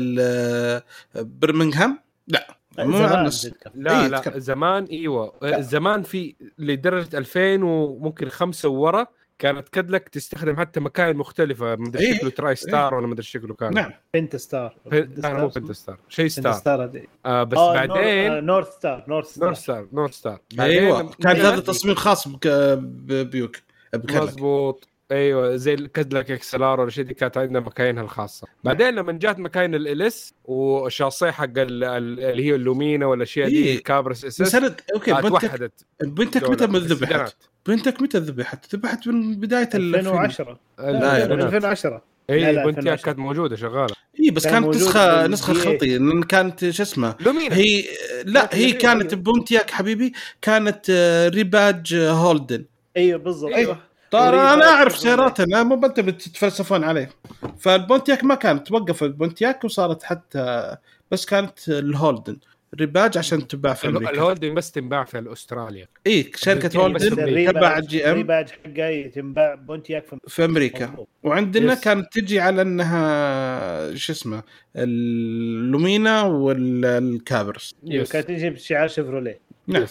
برمنغهام 1.16 1.98
لا 2.28 2.56
مو 2.78 2.98
زمان 2.98 3.24
نفس. 3.24 3.50
لا 3.74 4.00
إيه، 4.02 4.06
لا 4.08 4.18
تكلم. 4.18 4.38
زمان 4.38 4.84
إيوه 4.84 5.32
لا. 5.42 5.60
زمان 5.60 6.02
في 6.02 6.34
لدرجة 6.58 7.18
2000 7.18 7.62
وممكن 7.62 8.28
خمسة 8.28 8.68
وورا 8.68 9.06
كانت 9.38 9.68
كدلك 9.68 10.08
تستخدم 10.08 10.56
حتى 10.60 10.80
مكاين 10.80 11.16
مختلفة 11.16 11.76
مدري 11.76 12.06
إيه، 12.06 12.14
شكله 12.18 12.30
تراي 12.30 12.56
ستار 12.56 12.94
ولا 12.94 13.06
مدري 13.06 13.22
شكله 13.22 13.54
كان. 13.54 13.74
نعم. 13.74 13.90
بنت 14.14 14.36
ستار 14.36 14.76
بن- 14.86 15.14
لا 15.16 15.34
مو 15.40 15.48
بنت 15.48 15.72
ستار 15.72 15.98
شيء 16.08 16.24
بنت 16.24 16.32
ستار 16.32 16.52
ستار 16.52 16.84
هذه. 16.84 17.04
آه 17.26 17.42
بس 17.42 17.58
آه، 17.58 17.72
بعدين 17.74 17.94
نور- 17.96 18.36
آه، 18.38 18.40
نورث 18.40 18.68
ستار 18.74 19.04
نورث 19.08 19.26
ستار 19.28 19.44
نورث 19.44 19.58
ستار 19.58 19.86
نورث 19.92 20.12
ستار 20.14 20.38
أيوه. 20.60 21.10
كان 21.22 21.36
هذا 21.36 21.60
تصميم 21.60 21.94
خاص 21.94 22.28
بك- 22.28 22.48
ببيوك 22.78 23.56
بكادلك. 23.92 24.22
مضبوط 24.22 24.88
أيوه 25.12 25.56
زي 25.56 25.74
الكادلك 25.74 26.30
إكس 26.30 26.54
ال 26.54 26.62
ار 26.62 26.80
ولا 26.80 26.90
شيء 26.90 27.04
دي 27.04 27.14
كانت 27.14 27.38
عندنا 27.38 27.60
مكاينها 27.60 28.02
الخاصة 28.02 28.46
بعدين 28.64 28.94
لما 28.94 29.12
جات 29.12 29.38
مكاين 29.38 29.74
ال 29.74 30.02
إس 30.02 30.34
والشاصيه 30.44 31.30
حق 31.30 31.44
ال- 31.44 31.84
ال- 31.84 32.20
اللي 32.20 32.44
هي 32.46 32.54
اللومينا 32.54 33.06
والاشياء 33.06 33.48
دي 33.48 33.64
إيه. 33.64 33.76
الكابرس 33.76 34.24
إس 34.24 34.42
بس 34.42 34.48
اس 34.48 34.54
أنا 34.54 34.76
أوكي 34.94 35.12
بنتك 35.12 35.72
بنتك. 36.02 36.50
متى 36.50 36.66
ما 36.66 36.78
ذبحت؟ 36.78 37.36
بنتك 37.66 38.02
متى 38.02 38.18
ذبحت؟ 38.18 38.74
ذبحت 38.76 39.08
من 39.08 39.34
بداية 39.40 39.68
ال 39.74 39.96
2010 39.96 40.58
لا، 40.78 40.92
لا 40.92 41.18
يا 41.18 41.24
2010 41.24 41.90
لا، 42.28 42.34
اي 42.34 42.38
بنتياك 42.38 42.66
2010. 42.66 43.04
كانت 43.04 43.18
موجودة 43.18 43.56
شغالة 43.56 43.94
اي 44.20 44.30
بس 44.30 44.44
كان 44.46 44.62
كانت 44.62 44.74
نسخه 44.76 45.26
نسخة 45.26 45.54
DA. 45.54 45.56
خطي 45.56 45.98
لأن 45.98 46.22
كانت 46.22 46.70
شو 46.70 46.82
اسمه 46.82 47.16
لومينا 47.20 47.56
هي 47.56 47.84
لا 48.24 48.48
هي 48.52 48.72
كانت. 48.72 49.14
بونتياك 49.14 49.70
حبيبي 49.70 50.12
كانت 50.42 50.86
آه، 50.90 51.28
ريباج 51.28 51.94
هولدن 51.94 52.64
أيوه 52.96 53.18
بالضبط 53.18 53.52
أيوة. 53.52 53.78
وريباج 54.14 54.52
أنا 54.52 54.64
أعرف. 54.64 54.98
سياراتنا 54.98 55.62
مو 55.62 55.86
انت 55.86 56.00
بتتفلسفون 56.00 56.84
عليه. 56.84 57.10
فالبونتياك 57.58 58.24
ما 58.24 58.34
كانت 58.34 58.66
توقف 58.66 59.02
البونتياك 59.02 59.64
وصارت 59.64 60.02
حتى 60.02 60.76
بس 61.10 61.26
كانت 61.26 61.68
الهولدن. 61.68 62.36
rebadge 62.80 63.18
عشان 63.18 63.48
تباع 63.48 63.74
في 63.74 63.88
أمريكا. 63.88 64.12
الهولدن 64.12 64.56
بس 64.56 64.72
تنباع 64.72 65.04
في 65.04 65.32
أستراليا. 65.32 65.86
إي 66.06 66.30
شركة 66.34 66.68
بس 66.68 66.76
هولدن 66.76 67.46
تبع 67.52 67.78
GM. 67.78 68.10
ال 68.10 68.15
rebadge 68.15 68.48
حقه 68.50 69.10
تنباع 69.14 69.54
بونتياك 69.54 70.06
في 70.06 70.18
في 70.28 70.44
أمريكا. 70.44 71.06
وعندنا 71.22 71.72
yes. 71.72 71.80
كانت 71.80 72.12
تجي 72.12 72.40
على 72.40 72.62
إنها 72.62 73.94
شو 73.94 74.12
اسمه 74.12 74.42
اللومينا 74.76 76.22
والكابرس. 76.22 77.74
كانت 78.10 78.28
تجي 78.28 78.50
بشعار 78.50 78.88
شيفروليه. 78.88 79.40
نعم. 79.66 79.86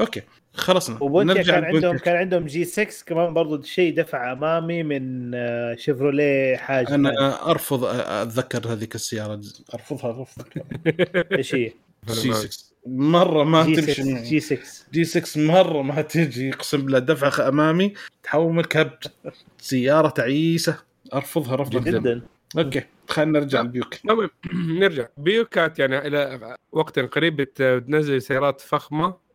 okay. 0.00 0.22
خلصنا. 0.54 0.98
نرجع 1.24 1.54
كان 1.60 1.64
عندهم. 1.64 1.96
كان 1.98 2.16
عندهم 2.16 2.46
G6 2.46 3.04
كمان 3.06 3.34
برضو 3.34 3.62
شيء 3.62 3.96
دفع 3.96 4.32
أمامي 4.32 4.82
من 4.82 5.34
آه، 5.34 5.74
شيفروليه 5.74 6.56
حاجة. 6.56 6.94
أنا 6.94 7.50
أرفض 7.50 7.84
أتذكر 7.84 8.72
هذيك 8.72 8.94
السياره 8.94 9.40
أرفضها 9.74 10.22
رفض 10.22 10.42
إيش 11.38 11.54
هي؟ 11.54 11.72
G6 12.10 12.70
مرة 12.86 13.44
ما 13.44 13.64
جي 13.66 13.76
تمشي 13.76 13.92
6 14.02 14.12
معي. 14.12 14.22
جي 14.22 14.40
6 14.40 14.58
جي 14.92 15.04
6 15.04 15.40
مرة 15.40 15.82
ما 15.82 16.02
تجي 16.02 16.50
أقسم 16.54 16.82
بالله 16.82 16.98
دفعه 16.98 17.48
أمامي. 17.48 17.94
تحول 18.22 18.64
كبت 18.64 19.12
سيارة 19.58 20.08
تعيسة. 20.08 20.76
أرفضها 21.14 21.56
رفضا 21.56 21.80
جداً. 21.80 21.98
جدا. 21.98 22.22
okay 22.58 22.82
خلينا 23.08 23.38
نرجع 23.40 23.60
لبيوك. 23.62 23.94
المهم 24.04 24.30
نرجع. 24.80 25.06
بيو 25.16 25.44
كانت 25.44 25.78
يعني 25.78 25.98
إلى 26.06 26.56
وقت 26.72 26.98
قريب 26.98 27.36
بت- 27.36 27.62
بتنزل 27.62 28.22
سيارات 28.22 28.60
فخمة. 28.60 29.29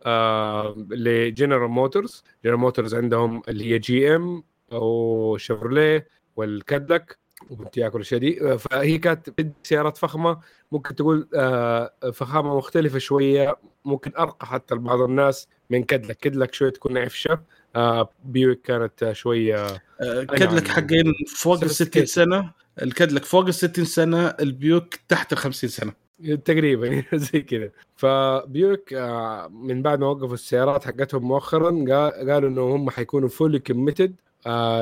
لجنرال 0.90 1.70
موتورز. 1.70 2.24
جنرال 2.46 2.60
موتورز 2.60 2.96
عندهم 2.96 3.42
اللي 3.48 3.72
هي 3.74 3.80
GM 3.80 4.44
أو 4.72 5.38
شيفروليه 5.38 6.08
والكادلك 6.36 7.18
وبنتياك 7.50 7.94
والاشياء 7.94 8.20
دي. 8.20 8.52
آه، 8.52 8.56
فهي 8.56 8.98
كانت 8.98 9.30
سيارات 9.64 9.98
فخمة. 9.98 10.40
ممكن 10.72 10.96
تقول 10.96 11.28
آه 11.36 11.94
فخامة 12.14 12.58
مختلفة 12.58 13.00
شوية. 13.00 13.56
ممكن 13.86 14.12
أرقى 14.20 14.48
حتى 14.48 14.76
لبعض 14.76 15.02
الناس 15.02 15.48
من 15.70 15.84
كادلك 15.84 16.18
كادلك 16.18 16.54
شوية 16.54 16.70
تكون 16.70 16.98
عفشه 16.98 17.40
آه 17.76 18.10
بيوك 18.24 18.62
كانت 18.62 19.04
آه، 19.04 19.14
شوية 19.14 19.66
آه، 20.02 20.24
كدلك 20.24 20.68
حقين 20.68 21.14
فوق 21.36 21.64
ال 21.64 21.70
60 21.70 22.04
Sophisticated. 22.04 22.06
سنة. 22.06 22.52
الكدلك 22.82 23.26
فوق 23.26 23.46
ال 23.46 23.54
60 23.54 23.86
سنة. 23.86 24.28
البيوك 24.28 24.96
تحت 25.08 25.34
ال 25.34 25.38
50 25.38 25.70
سنة. 25.70 26.05
تقريبا 26.46 27.04
زي 27.14 27.42
كذا. 27.42 27.70
فبيوك 27.96 28.94
آه، 28.94 29.48
من 29.48 29.82
بعد 29.82 30.00
ما 30.00 30.08
وقفوا 30.08 30.34
السيارات 30.34 30.86
حقتهم 30.86 31.24
مؤخرا 31.28 31.70
قا- 31.72 32.30
قالوا 32.30 32.50
إنه 32.50 32.62
هم 32.76 32.90
حيكونوا 32.90 33.30
fully 33.30 33.60
committed 33.60 34.16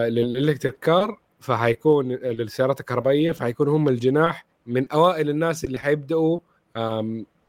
لل 0.08 0.22
electric 0.22 0.80
car 0.80 1.20
فحيكون 1.40 2.08
للسيارات 2.12 2.80
الكهربائية 2.80 3.32
فحيكونوا 3.32 3.78
هم 3.78 3.90
الجناح 3.90 4.46
من 4.66 4.92
أوائل 4.92 5.30
الناس 5.30 5.64
اللي 5.66 5.80
حيبدأوا 5.80 6.40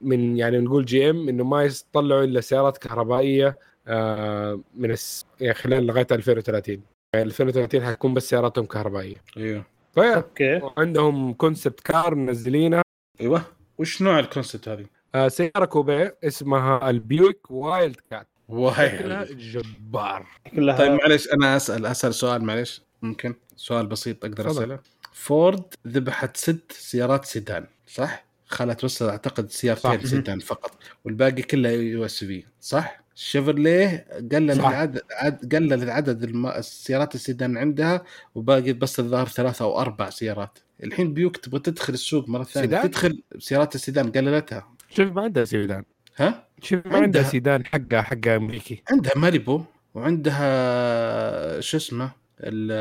من 0.01 0.37
يعني 0.37 0.59
نقول 0.59 0.85
GM 0.85 1.29
إنه 1.28 1.45
ما 1.45 1.64
يطلعوا 1.64 2.24
إلا 2.24 2.41
سيارات 2.41 2.78
كهربائية 2.78 3.59
آه، 3.89 4.61
من 4.76 4.91
الس... 4.91 5.26
يعني 5.41 5.55
خلال 5.55 5.87
لغاية 5.87 6.07
2030 6.12 6.80
يعني 7.14 7.26
2030 7.26 7.82
حتكون 7.85 8.14
بس 8.14 8.28
سياراتهم 8.28 8.64
كهربائية. 8.66 9.16
أيوه. 9.37 9.64
okay. 9.99 10.61
عندهم 10.78 11.32
concept 11.33 11.81
car 11.81 12.15
منزلينها 12.14 12.82
أيوه. 13.20 13.43
وش 13.79 14.03
نوع 14.03 14.18
ال 14.19 14.25
concept 14.25 14.69
هذه؟ 14.68 14.87
آه، 15.14 15.29
سيارة 15.29 15.64
coupe 15.65 16.17
اسمها 16.25 16.91
البيوك 16.91 17.51
Wildcat 17.51 18.29
شكلها 18.49 19.20
واي 19.20 19.35
جبار 19.35 20.27
كلها 20.57 20.79
طيب 20.79 20.93
معلش 20.93 21.29
أنا 21.29 21.57
أسأل 21.57 21.87
أسأل 21.87 22.14
سؤال 22.14 22.45
معلش 22.45 22.83
ممكن 23.03 23.35
سؤال 23.57 23.87
بسيط 23.87 24.25
أقدر 24.25 24.45
تفضل. 24.45 24.51
أسأله 24.62 24.79
فورد 25.12 25.75
ذبحت 25.87 26.37
ست 26.37 26.72
سيارات 26.72 27.25
سيدان 27.25 27.66
صح؟ 27.87 28.25
خلت 28.47 28.85
بس 28.85 29.03
أعتقد 29.03 29.51
سيارتين 29.51 30.01
صح. 30.01 30.07
سيدان 30.07 30.39
فقط 30.39 30.72
والباقي 31.05 31.43
كلها 31.43 31.72
SUV 31.73 32.45
صح؟ 32.61 33.04
شيفرليه 33.15 34.07
قللت. 34.33 34.61
عدد 34.61 35.03
عد 35.12 35.55
قللت 35.55 35.89
عدد 35.89 36.23
الم... 36.23 36.47
السيارات 36.47 37.15
السيدان 37.15 37.57
عندها 37.59 38.03
وباقي 38.35 38.73
بس 38.73 39.01
الظاهر 39.01 39.27
ثلاثة 39.29 39.65
أو 39.65 39.81
أربع 39.81 40.11
سيارات 40.11 40.59
الحين 40.85 41.15
بيوك 41.15 41.37
تبغى 41.37 41.61
تدخل 41.61 41.93
السوق 41.95 42.29
مرة 42.29 42.43
ثانية 42.45 42.67
سيدان؟ 42.67 42.91
تدخل 42.91 43.23
سيارات 43.39 43.75
السيدان 43.75 44.11
قللتها 44.12 44.69
شوف 44.91 45.12
ما 45.12 45.23
عندها 45.23 45.45
سيدان 45.45 45.85
ها؟ 46.17 46.47
شوف 46.62 46.79
ما 46.79 46.83
عندها. 46.93 47.01
عندها 47.03 47.23
سيدان 47.23 47.67
حقها 47.67 48.03
حقها 48.03 48.37
أمريكي 48.37 48.83
عندها 48.91 49.12
ماليبو 49.17 49.61
وعندها 49.95 51.61
شو 51.61 51.77
اسمه 51.77 52.11
ال- 52.41 52.73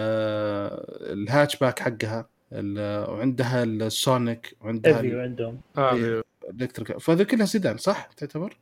الهاتش 1.24 1.56
باك 1.58 1.80
حقها 1.80 2.28
ال- 2.54 3.10
وعندها 3.10 3.64
ال 3.64 3.79
Sonic 3.79 4.56
وعندها 4.62 4.98
Aveo 5.02 5.22
عندهم 5.22 5.62
آه. 5.78 6.22
ال 6.50 6.55
electric 6.55 6.98
فهذه 6.98 7.24
كلها 7.24 7.46
سيدان 7.46 7.78
صح 7.78 8.10
تعتبر؟ 8.18 8.58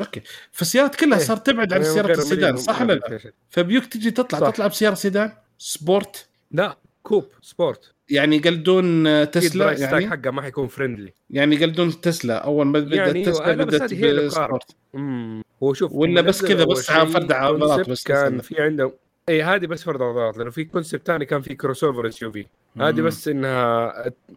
okay. 0.00 0.22
فالسيارات 0.52 0.94
كلها 0.94 1.18
إيه. 1.18 1.24
صارت 1.24 1.46
تبعد 1.46 1.72
عن 1.72 1.84
أمريكي، 1.84 2.12
السيدان 2.12 2.56
صح 2.56 2.82
ولا 2.82 2.92
لا؟ 2.92 3.18
فبيوك 3.50 3.84
تجي 3.84 4.10
تطلع 4.10 4.38
صح. 4.40 4.50
تطلع 4.50 4.66
بسيارة 4.66 4.94
سيدان 4.94 5.32
sport. 5.58 6.26
لا 6.50 6.78
coupe 7.02 7.24
sport. 7.42 7.92
يعني 8.10 8.36
يقلدون 8.36 9.04
تسلا 9.30 9.72
يعني؟ 9.72 10.10
حقها 10.10 10.30
ما 10.30 10.42
حيكون 10.42 10.66
friendly 10.66 11.12
يعني 11.30 11.56
يقلدون 11.56 12.00
تسلا 12.00 12.44
أول 12.44 12.66
ما 12.66 12.72
بدأت 12.72 12.92
يعني 12.92 13.24
تسلا 13.24 13.64
بدأت 13.64 13.92
امم 14.94 15.42
هو 15.62 15.74
شوف 15.74 15.92
ولا 15.92 16.20
هم 16.20 16.26
بس 16.26 16.44
كذا 16.44 16.64
بس 16.64 16.90
فرد 16.90 17.32
عضلات 17.32 17.90
بس 17.90 18.04
كان. 18.04 18.40
في 18.40 18.62
عندهم 18.62 18.92
اي 19.28 19.42
هذه 19.42 19.66
بس 19.66 19.84
فرد 19.84 20.02
عضلات 20.02 20.38
لأنه 20.38 20.50
في 20.50 20.64
concept 20.64 21.06
ثاني 21.06 21.24
كان 21.24 21.42
في 21.42 21.54
crossover 21.54 22.08
SUV 22.08 22.46
هذه. 22.78 23.00
بس 23.00 23.28
إنها 23.28 23.94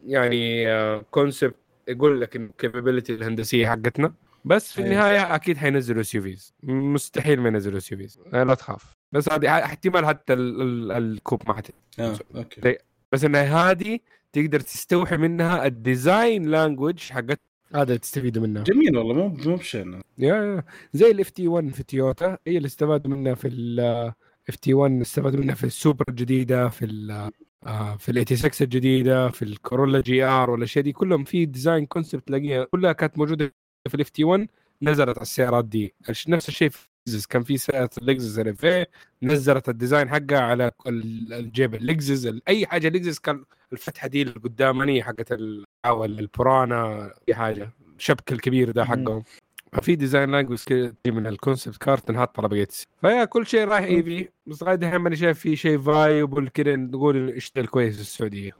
يعني 0.07 0.67
concept 1.11 1.55
يقول 1.87 2.21
لك 2.21 2.35
ال 2.35 2.42
capability 2.42 3.13
الهندسية 3.13 3.67
حقتنا. 3.67 4.13
بس 4.45 4.71
في 4.73 4.81
أيوة. 4.83 4.91
النهاية 4.91 5.35
أكيد 5.35 5.57
حينزلوا 5.57 6.01
SUVs 6.01 6.53
مستحيل 6.63 7.41
ما 7.41 7.47
ينزلوا 7.49 7.77
SUVs 7.77 8.19
لا 8.33 8.53
تخاف. 8.53 8.93
بس 9.11 9.31
هذه 9.31 9.49
احتمال 9.65 10.05
حتى 10.05 10.33
ال- 10.33 10.61
ال- 10.61 10.91
ال 10.91 11.00
coupe 11.00 11.41
ما 11.47 11.53
حت 11.53 11.71
آه. 11.99 12.19
okay. 12.35 12.77
بس 13.11 13.23
انها 13.25 13.71
هذه 13.71 13.99
تقدر 14.33 14.59
تستوحي 14.59 15.17
منها 15.17 15.65
ال 15.65 15.77
design 15.77 16.45
language 16.45 16.99
حقت 17.11 17.39
هذا 17.75 17.95
تستفيدوا 17.95 18.43
منها 18.47 18.63
جميل 18.63 18.97
والله 18.97 19.13
مو 19.13 19.27
مو 19.27 19.55
بشيء. 19.55 19.87
yeah 20.17 20.35
yeah. 20.35 20.63
زي 20.93 21.11
ال 21.11 21.29
FT 21.29 21.47
1 21.47 21.69
في 21.69 21.83
تويوتا 21.83 22.37
هي 22.47 22.57
اللي 22.57 22.65
استفادوا 22.65 23.11
منها 23.11 23.33
في 23.35 23.47
ال 23.47 24.55
FT 24.61 24.73
1 24.73 25.01
استفادوا 25.01 25.39
منها 25.39 25.55
في 25.55 25.63
السوبرا 25.63 26.05
الجديدة 26.09 26.69
في 26.69 26.85
ال 26.85 27.29
آه، 27.65 27.95
في 27.97 28.09
ال 28.11 28.25
86 28.27 28.65
الجديدة 28.65 29.29
في 29.29 29.41
الكورولا 29.41 30.01
GR 30.01 30.49
والأشياء 30.49 30.83
دي. 30.85 30.91
كلهم 30.91 31.23
في 31.23 31.45
design 31.45 31.85
concept 31.85 32.27
تلاقيها 32.27 32.63
كلها 32.63 32.91
كانت 32.93 33.17
موجودة 33.17 33.53
في 33.89 33.95
ال 33.95 34.09
FT 34.09 34.23
1 34.23 34.47
نزلت 34.81 35.09
على 35.17 35.21
السيارات 35.21 35.65
دي. 35.65 35.93
نفس 36.27 36.49
الشيء 36.49 36.69
في 36.69 36.87
لكزس 37.07 37.25
كان 37.25 37.43
في 37.43 37.57
سيارة 37.57 37.89
لكزس 38.01 38.39
اي 38.39 38.85
نزلت 39.23 39.69
ال 39.69 39.75
design 39.75 40.09
حقها 40.09 40.39
على 40.39 40.71
ال- 40.87 41.33
الجيب 41.33 41.75
اللكزس 41.75 42.25
ال- 42.25 42.41
أي 42.47 42.65
حاجة 42.65 42.89
لكزس 42.89 43.19
كان 43.19 43.43
الفتحة 43.73 44.07
دي 44.07 44.21
اللي 44.21 44.33
قدامني 44.33 45.03
حقت 45.03 45.31
ال- 45.31 45.65
ال 45.85 46.01
piranha 46.01 47.13
أي 47.29 47.35
حاجة. 47.35 47.71
الشبك 47.97 48.31
الكبير 48.31 48.71
ده. 48.71 48.85
حقهم. 48.85 49.23
ففي 49.73 49.95
design 49.95 50.31
language 50.31 50.63
كذا 50.65 50.93
من 51.07 51.27
ال 51.27 51.33
concept 51.34 51.77
car 51.77 51.97
تنحط 51.97 52.39
على 52.39 52.47
بقيه 52.49 52.67
ف 53.01 53.06
yeah 53.06 53.25
كل 53.25 53.45
شيء 53.47 53.67
رايح 53.67 53.83
EV 53.83 54.29
بس 54.47 54.63
لغايه 54.63 54.75
الحين 54.75 54.95
ماني 54.97 55.15
شايف 55.15 55.39
في 55.39 55.55
شيء 55.55 55.77
viable 55.81 56.47
كذا 56.49 56.75
نقول 56.75 57.37
يشتغل 57.37 57.67
كويس 57.67 57.95
في 57.95 58.01
السعودية. 58.01 58.51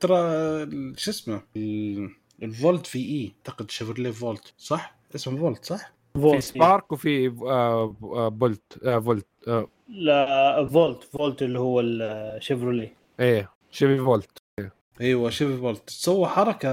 ترى 0.00 0.18
ال- 0.62 0.94
شو 0.96 1.10
اسمه؟ 1.10 1.42
ال- 1.56 2.10
الفولت 2.42 2.86
في 2.86 2.98
اي 2.98 3.32
اعتقد 3.38 3.70
شيفرلي 3.70 4.12
فولت 4.12 4.54
صح؟ 4.58 4.96
اسمه 5.14 5.38
فولت 5.38 5.64
صح؟ 5.64 5.92
في 6.14 6.20
فولت 6.20 6.42
سبارك 6.42 6.92
وفي 6.92 7.28
آه 7.42 7.96
آه 8.02 8.28
بولت 8.28 8.78
آه 8.84 8.98
فولت 8.98 9.26
آه. 9.48 9.68
لا 9.88 10.66
فولت 10.66 11.02
فولت 11.04 11.42
اللي 11.42 11.58
هو 11.58 11.80
الشيفرولي 11.80 12.90
إيه 13.20 13.50
شيفي 13.70 13.98
فولت. 13.98 14.38
أيوه 15.00 15.30
شيفي 15.30 15.56
فولت. 15.56 15.90
سووا 15.90 16.26
حركة 16.26 16.68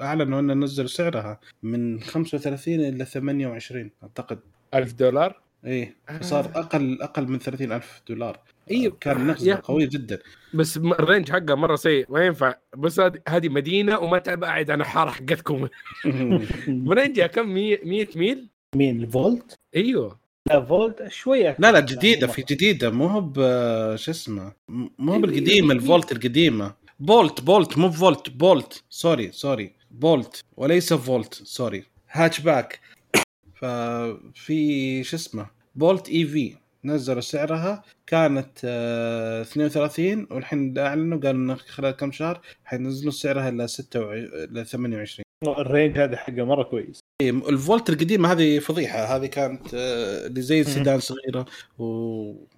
أعلنوا 0.00 0.40
إنه 0.40 0.54
نزلوا 0.54 0.88
سعرها 0.88 1.40
من 1.62 2.00
35 2.00 2.74
إلى 2.74 3.04
28 3.04 3.90
أعتقد. 4.02 4.38
1000 4.74 4.92
دولار؟ 4.92 5.40
إيه 5.64 5.96
صار 6.20 6.44
أقل 6.54 7.02
أقل 7.02 7.28
من 7.28 7.38
30 7.38 7.72
ألف 7.72 8.02
دولار. 8.08 8.40
أيوه 8.70 8.96
كان 9.00 9.26
نقص 9.26 9.42
يا- 9.42 9.54
قوي 9.54 9.86
جدا. 9.86 10.18
بس 10.54 10.76
ال 10.76 10.85
range 10.85 11.30
حقه 11.32 11.54
مرة 11.54 11.76
سيء. 11.76 12.06
ما 12.08 12.26
ينفع. 12.26 12.54
بس 12.76 13.00
هذه 13.28 13.48
مدينة 13.48 13.98
وما 13.98 14.18
تبعد 14.18 14.70
عن 14.70 14.80
الحاره 14.80 15.10
حقتكم 15.10 15.68
range 16.88 17.20
ها 17.20 17.26
كم؟ 17.26 17.48
100 17.48 17.78
100 17.84 18.06
ميل؟ 18.16 18.48
مين 18.76 19.02
الفولت؟ 19.02 19.54
أيوه. 19.76 20.18
لا 20.48 20.64
فولت 20.64 21.08
شوية. 21.08 21.56
لا 21.58 21.72
لا 21.72 21.80
جديدة. 21.80 22.26
في. 22.26 22.42
جديدة. 22.42 22.90
مو 22.90 23.06
هو 23.06 23.20
ب- 23.20 23.96
شو 23.96 24.10
اسمه؟ 24.10 24.52
مو 24.68 24.90
هو 25.00 25.14
إيه، 25.14 25.20
بالقديمه 25.20 25.70
إيه. 25.72 25.76
الفولت 25.78 26.12
القديمة. 26.12 26.74
بولت 27.00 27.40
بولت. 27.40 27.78
مو 27.78 27.90
فولت 27.90 28.30
بولت. 28.30 28.84
sorry 28.90 29.32
sorry. 29.32 29.72
بولت. 29.90 30.44
وليس 30.56 30.92
فولت. 30.92 31.34
sorry. 31.34 31.84
hatchback. 32.10 32.80
ففي 33.60 35.04
شو 35.04 35.16
اسمه؟ 35.16 35.46
بولت 35.74 36.08
EV. 36.08 36.54
نزلوا 36.86 37.20
سعرها 37.20 37.82
كانت 38.06 38.58
آه 38.64 39.42
32 39.42 40.26
والحين 40.30 40.78
أعلنوا 40.78 41.18
قالوا 41.18 41.40
إنه 41.40 41.54
خلال 41.54 41.90
كم 41.90 42.12
شهر 42.12 42.40
حينزلوا 42.64 43.12
سعرها 43.12 43.50
ل 43.50 43.68
26 43.68 44.24
ل 44.52 44.66
28 44.66 45.26
ال 45.44 45.53
range 45.53 45.98
هذا 45.98 46.16
حقه 46.16 46.44
مرة 46.44 46.62
كويس. 46.62 47.00
إيه، 47.22 47.30
الفولت 47.30 47.90
القديمة 47.90 48.32
هذه 48.32 48.58
فضيحة. 48.58 49.16
هذه 49.16 49.26
كانت 49.26 49.74
آه، 49.74 50.26
اللي 50.26 50.40
زي 50.42 50.60
السيدان 50.60 51.00
صغيرة 51.00 51.46
و... 51.78 51.84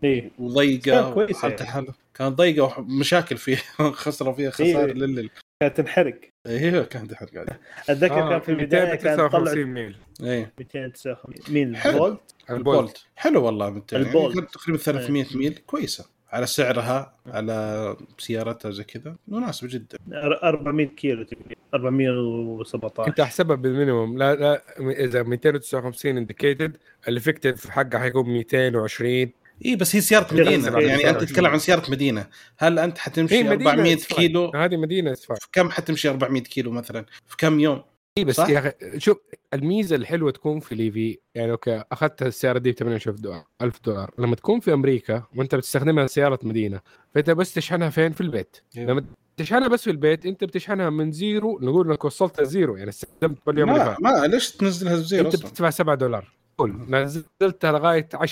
إيه. 0.05 0.31
وضيقة 0.39 0.83
كان 0.83 1.13
كويس 1.15 1.45
يعني. 1.45 1.87
كانت 2.15 2.39
ضيقة 2.39 2.79
ومشاكل 2.79 3.37
فيها 3.37 3.63
خسروا 4.03 4.33
فيها 4.33 4.51
خسائر 4.51 4.87
إيه. 4.87 4.93
للل 4.93 5.31
كانت 5.63 5.77
تنحرق. 5.77 6.21
أيوه 6.47 6.85
كانت 6.85 7.15
حرق 7.15 7.35
قاعدة 7.35 7.61
أتذكر 7.89 8.23
آه، 8.23 8.31
كان 8.31 8.41
في 8.41 8.49
البداية 8.49 8.95
كان 8.95 9.17
طلع 9.17 9.39
259 9.39 9.65
ميل. 9.65 9.97
إيه. 10.23 10.53
259 10.59 11.55
ميل 11.55 11.77
حلو. 11.77 12.17
البولت. 12.51 12.79
البولت. 12.79 13.05
حلو 13.17 13.45
والله 13.45 13.67
يعني 13.67 14.07
البولت. 14.07 14.35
كانت 14.35 14.55
تقريبا 14.55 14.79
300 14.79 15.27
ميل. 15.35 15.59
كويسة. 15.67 16.19
على 16.31 16.47
سعرها 16.47 17.17
على 17.27 17.97
سيارتها 18.19 18.71
زي 18.71 18.85
كذا. 18.85 19.17
مناسبه 19.29 19.69
جدا. 19.69 19.99
400 20.13 20.87
كيلو 20.87 21.23
تقريبا 21.25 21.55
417 21.75 23.11
كنت 23.11 23.21
أحسبها 23.21 23.57
بال 23.57 23.69
minimum. 23.69 24.19
لا 24.19 24.35
لا 24.35 24.63
إذا 24.81 25.23
259 25.23 26.17
indicated 26.17 26.77
ال 27.09 27.15
effective 27.15 27.71
حقها 27.71 27.99
حيكون 27.99 28.29
220 28.29 29.33
اي 29.67 29.77
بس 29.77 29.97
هي 29.97 30.01
سيارة 30.01 30.35
مدينة. 30.35 30.63
سيارة 30.63 30.81
يعني 30.81 31.11
أنت. 31.11 31.21
تتكلم 31.21 31.47
عن 31.47 31.59
سيارة 31.59 31.91
مدينة. 31.91 32.27
هل 32.59 32.79
أنت 32.79 32.99
حتمشي 32.99 33.43
مدينة 33.43 33.71
400 33.71 33.95
إسفاك. 33.95 34.19
كيلو؟ 34.19 34.53
هذه 34.55 34.77
مدينة 34.77 35.13
اسفاك 35.13 35.41
في 35.41 35.49
كم 35.53 35.71
حتمشي 35.71 36.09
400 36.09 36.43
كيلو 36.43 36.71
مثلا؟ 36.71 37.05
في 37.27 37.37
كم 37.37 37.61
يوم؟ 37.61 37.83
بس 38.25 38.37
صح؟ 38.37 38.49
يا 38.49 38.59
أخي 38.59 39.01
شوف 39.01 39.19
الميزة 39.55 39.97
الحلوة 39.97 40.31
تكون 40.31 40.61
في 40.61 40.75
ال 40.75 40.89
EV 40.89 41.19
يعني 41.35 41.53
okay 41.53 41.83
أخذت 41.93 42.23
السيارة 42.23 42.59
دي 42.59 42.73
ب 42.73 42.75
28 42.75 43.17
دولار 43.17 43.45
1000 43.63 43.81
دولار. 43.85 44.11
لما 44.19 44.37
تكون 44.37 44.61
في 44.61 44.73
أمريكا 44.73 45.23
وأنت 45.37 45.55
بتستخدمها 45.55 46.07
سياره 46.07 46.39
مدينة 46.43 46.81
فأنت 47.15 47.31
بس 47.31 47.55
تشحنها 47.55 47.91
فين؟ 47.91 48.13
في 48.13 48.21
البيت. 48.21 48.57
أيوة. 48.77 48.91
لما 48.91 49.05
تشحنها 49.37 49.69
بس 49.69 49.85
في 49.85 49.91
البيت 49.91 50.27
أنت 50.27 50.45
بتشحنها 50.45 50.91
من 50.91 51.13
zero 51.13 51.59
نقول 51.63 51.91
إنك 51.91 52.05
وصلت 52.05 52.43
zero 52.43 52.77
يعني 52.77 52.91
استخدمت 52.91 53.39
باليوم 53.47 53.71
اللي 53.71 53.97
ما, 54.01 54.21
ما 54.21 54.27
ليش 54.27 54.51
تنزلها 54.51 54.95
ب 54.95 55.01
zero 55.01 55.27
أنت 55.27 55.37
بتدفع 55.37 55.71
7 55.71 55.95
دولار. 55.95 56.39
قول. 56.59 56.87
نزلتها 56.89 57.73
لغاية 57.73 58.09
10% 58.15 58.27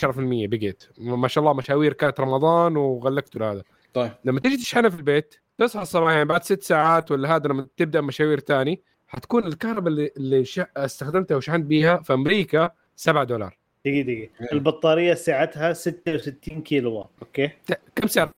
بقيت. 0.49 0.85
ما 0.99 1.29
شاء 1.29 1.45
الله 1.45 1.55
مشاوير 1.55 1.93
كانت 1.93 2.21
رمضان 2.21 2.77
وغلقت 2.77 3.37
هذا. 3.43 3.63
طيب. 3.95 4.13
لما 4.25 4.41
تيجي 4.41 4.57
تشحنها 4.57 4.91
في 4.91 4.97
البيت 4.97 5.35
تصحى 5.59 5.83
الصباح 5.83 6.13
يعني 6.13 6.25
بعد 6.25 6.45
ست 6.45 6.63
ساعات 6.63 7.11
ولا 7.11 7.37
هذا 7.37 7.49
لما 7.49 7.67
تبدأ 7.77 8.01
مشاوير 8.01 8.39
تاني 8.39 8.83
حتكون 9.09 9.47
الكهرباء 9.47 9.89
اللي, 9.89 10.11
اللي 10.17 10.45
ش... 10.45 10.61
استخدمتها 10.77 11.37
وشحنت 11.37 11.65
بيها 11.67 11.97
في 11.97 12.13
أمريكا 12.13 12.71
7 12.97 13.25
دولار. 13.25 13.57
دقيقة 13.85 14.03
دقيقة. 14.07 14.31
إيه. 14.41 14.53
البطارية 14.53 15.15
سعتها 15.15 15.73
66 15.73 16.63
كيلو 16.63 16.95
واط 16.95 17.11
okay؟ 17.23 17.49
ت- 17.67 17.79
كم 17.97 18.07
سعر؟ 18.07 18.31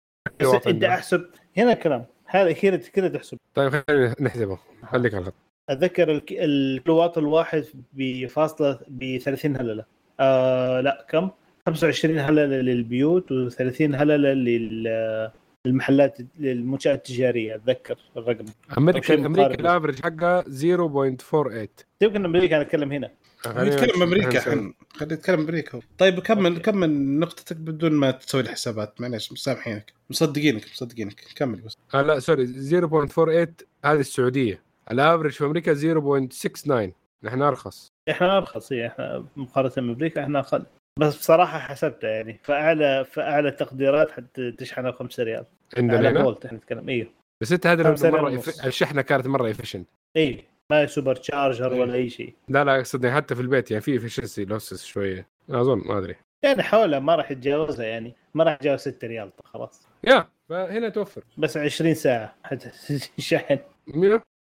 إنت؟ 0.66 0.84
أحسب 0.84 1.26
هنا 1.56 1.74
كلام. 1.74 2.04
هذا 2.26 2.52
كذا 2.52 2.76
كذا 2.76 3.08
تحسب. 3.08 3.38
طيب 3.54 3.70
خلينا 3.88 4.14
نحسبه. 4.20 4.58
خليك 4.86 5.14
على 5.14 5.20
الخط. 5.22 5.34
أتذكر 5.68 6.10
الك- 6.10 6.32
الكيلووات 6.32 7.18
الواحد 7.18 7.64
بفاصلة 7.92 8.78
ب 8.88 9.18
30 9.18 9.56
هللة. 9.56 9.84
آه 10.20 10.80
لا 10.80 11.06
كم؟ 11.10 11.30
25 11.66 12.18
هللة 12.18 12.44
للبيوت 12.46 13.32
و30 13.32 13.80
هللة 13.80 14.32
لل 14.32 15.30
للمحلات 15.68 16.18
للمنشات 16.38 16.94
التجارية 16.94 17.54
أتذكر 17.54 17.98
الرقم. 18.16 18.44
أمريكا 18.78 19.14
أمريكا. 19.14 19.54
ال 19.54 19.60
average 19.60 20.02
حقها 20.02 20.42
0.48 20.42 21.68
يمكن 22.00 22.24
أمريكا 22.24 22.56
أنا 22.56 22.64
أتكلم 22.64 22.92
هنا. 22.92 23.10
خلينا 23.38 23.76
نتكلم. 23.76 24.02
أمريكا 24.02 24.40
خلينا 24.40 24.60
الحين. 24.60 24.74
خلينا 24.92 25.14
نتكلم 25.14 25.40
أمريكا. 25.40 25.80
طيب 25.98 26.20
كمل 26.20 26.50
okay. 26.52 26.60
كمل 26.62 27.18
نقطتك 27.18 27.56
بدون 27.56 27.92
ما 27.92 28.10
تسوي 28.10 28.42
لي 28.42 28.48
حسابات 28.48 29.00
معليش 29.00 29.32
مسامحينك 29.32 29.92
مصدقينك 30.10 30.64
مصدقينك. 30.72 31.20
كمل 31.36 31.60
بس. 31.60 31.76
آه 31.94 32.02
لا 32.02 32.18
sorry 32.18 32.46
0.48 32.46 33.64
هذه 33.84 34.00
السعودية. 34.00 34.62
ال 34.90 34.95
average 34.95 35.30
في 35.32 35.44
أمريكا 35.44 35.74
0.69 35.74 36.92
نحن 37.22 37.42
أرخص. 37.42 37.92
إحنا 38.10 38.36
أرخص 38.38 38.72
إيه، 38.72 38.86
إحنا 38.86 39.24
مقارنة 39.36 39.72
بأمريكا 39.76 40.22
إحنا 40.22 40.38
أقل. 40.38 40.64
بس 40.98 41.16
بصراحة 41.18 41.58
حسبتها 41.58 42.10
يعني. 42.10 42.40
فأعلى 42.42 43.04
فأعلى 43.04 43.50
تقديرات 43.50 44.10
حتى 44.10 44.52
تشحنها 44.52 44.90
ب 44.90 44.94
5 44.94 45.22
ريال. 45.22 45.44
عندنا 45.76 46.22
فولت 46.22 46.46
إحنا 46.46 46.58
نتكلم. 46.58 46.88
إيوه. 46.88 47.08
بس 47.40 47.52
أنت 47.52 47.66
هذا 47.66 48.10
مرة 48.10 48.30
يف... 48.30 48.66
الشحنة 48.66 49.02
كانت 49.02 49.26
مرة 49.26 49.50
efficient 49.50 49.88
اي 50.16 50.44
ما 50.70 50.80
هي 50.80 50.86
supercharger 50.86 51.72
ولا 51.72 51.94
أي 51.94 52.10
شيء. 52.10 52.34
لا 52.48 52.64
لا 52.64 52.76
أقصد 52.76 53.06
حتى 53.06 53.34
في 53.34 53.40
البيت 53.40 53.70
يعني 53.70 53.82
في 53.82 53.96
efficiency 53.96 54.44
losses 54.44 54.84
شوية. 54.84 55.26
أظن 55.50 55.78
ما 55.78 55.98
أدري. 55.98 56.14
يعني 56.42 56.62
حولها 56.62 56.98
ما 56.98 57.14
راح 57.14 57.30
يتجاوزها 57.30 57.86
يعني. 57.86 58.14
ما 58.34 58.44
راح 58.44 58.52
يتجاوز 58.54 58.80
6 58.80 59.08
ريال 59.08 59.30
خلاص. 59.44 59.86
yeah 60.04 60.28
فهنا 60.48 60.88
توفر. 60.88 61.22
بس 61.38 61.56
20 61.56 61.94
ساعة 61.94 62.34
حتى 62.44 62.70
شحن. 63.18 63.58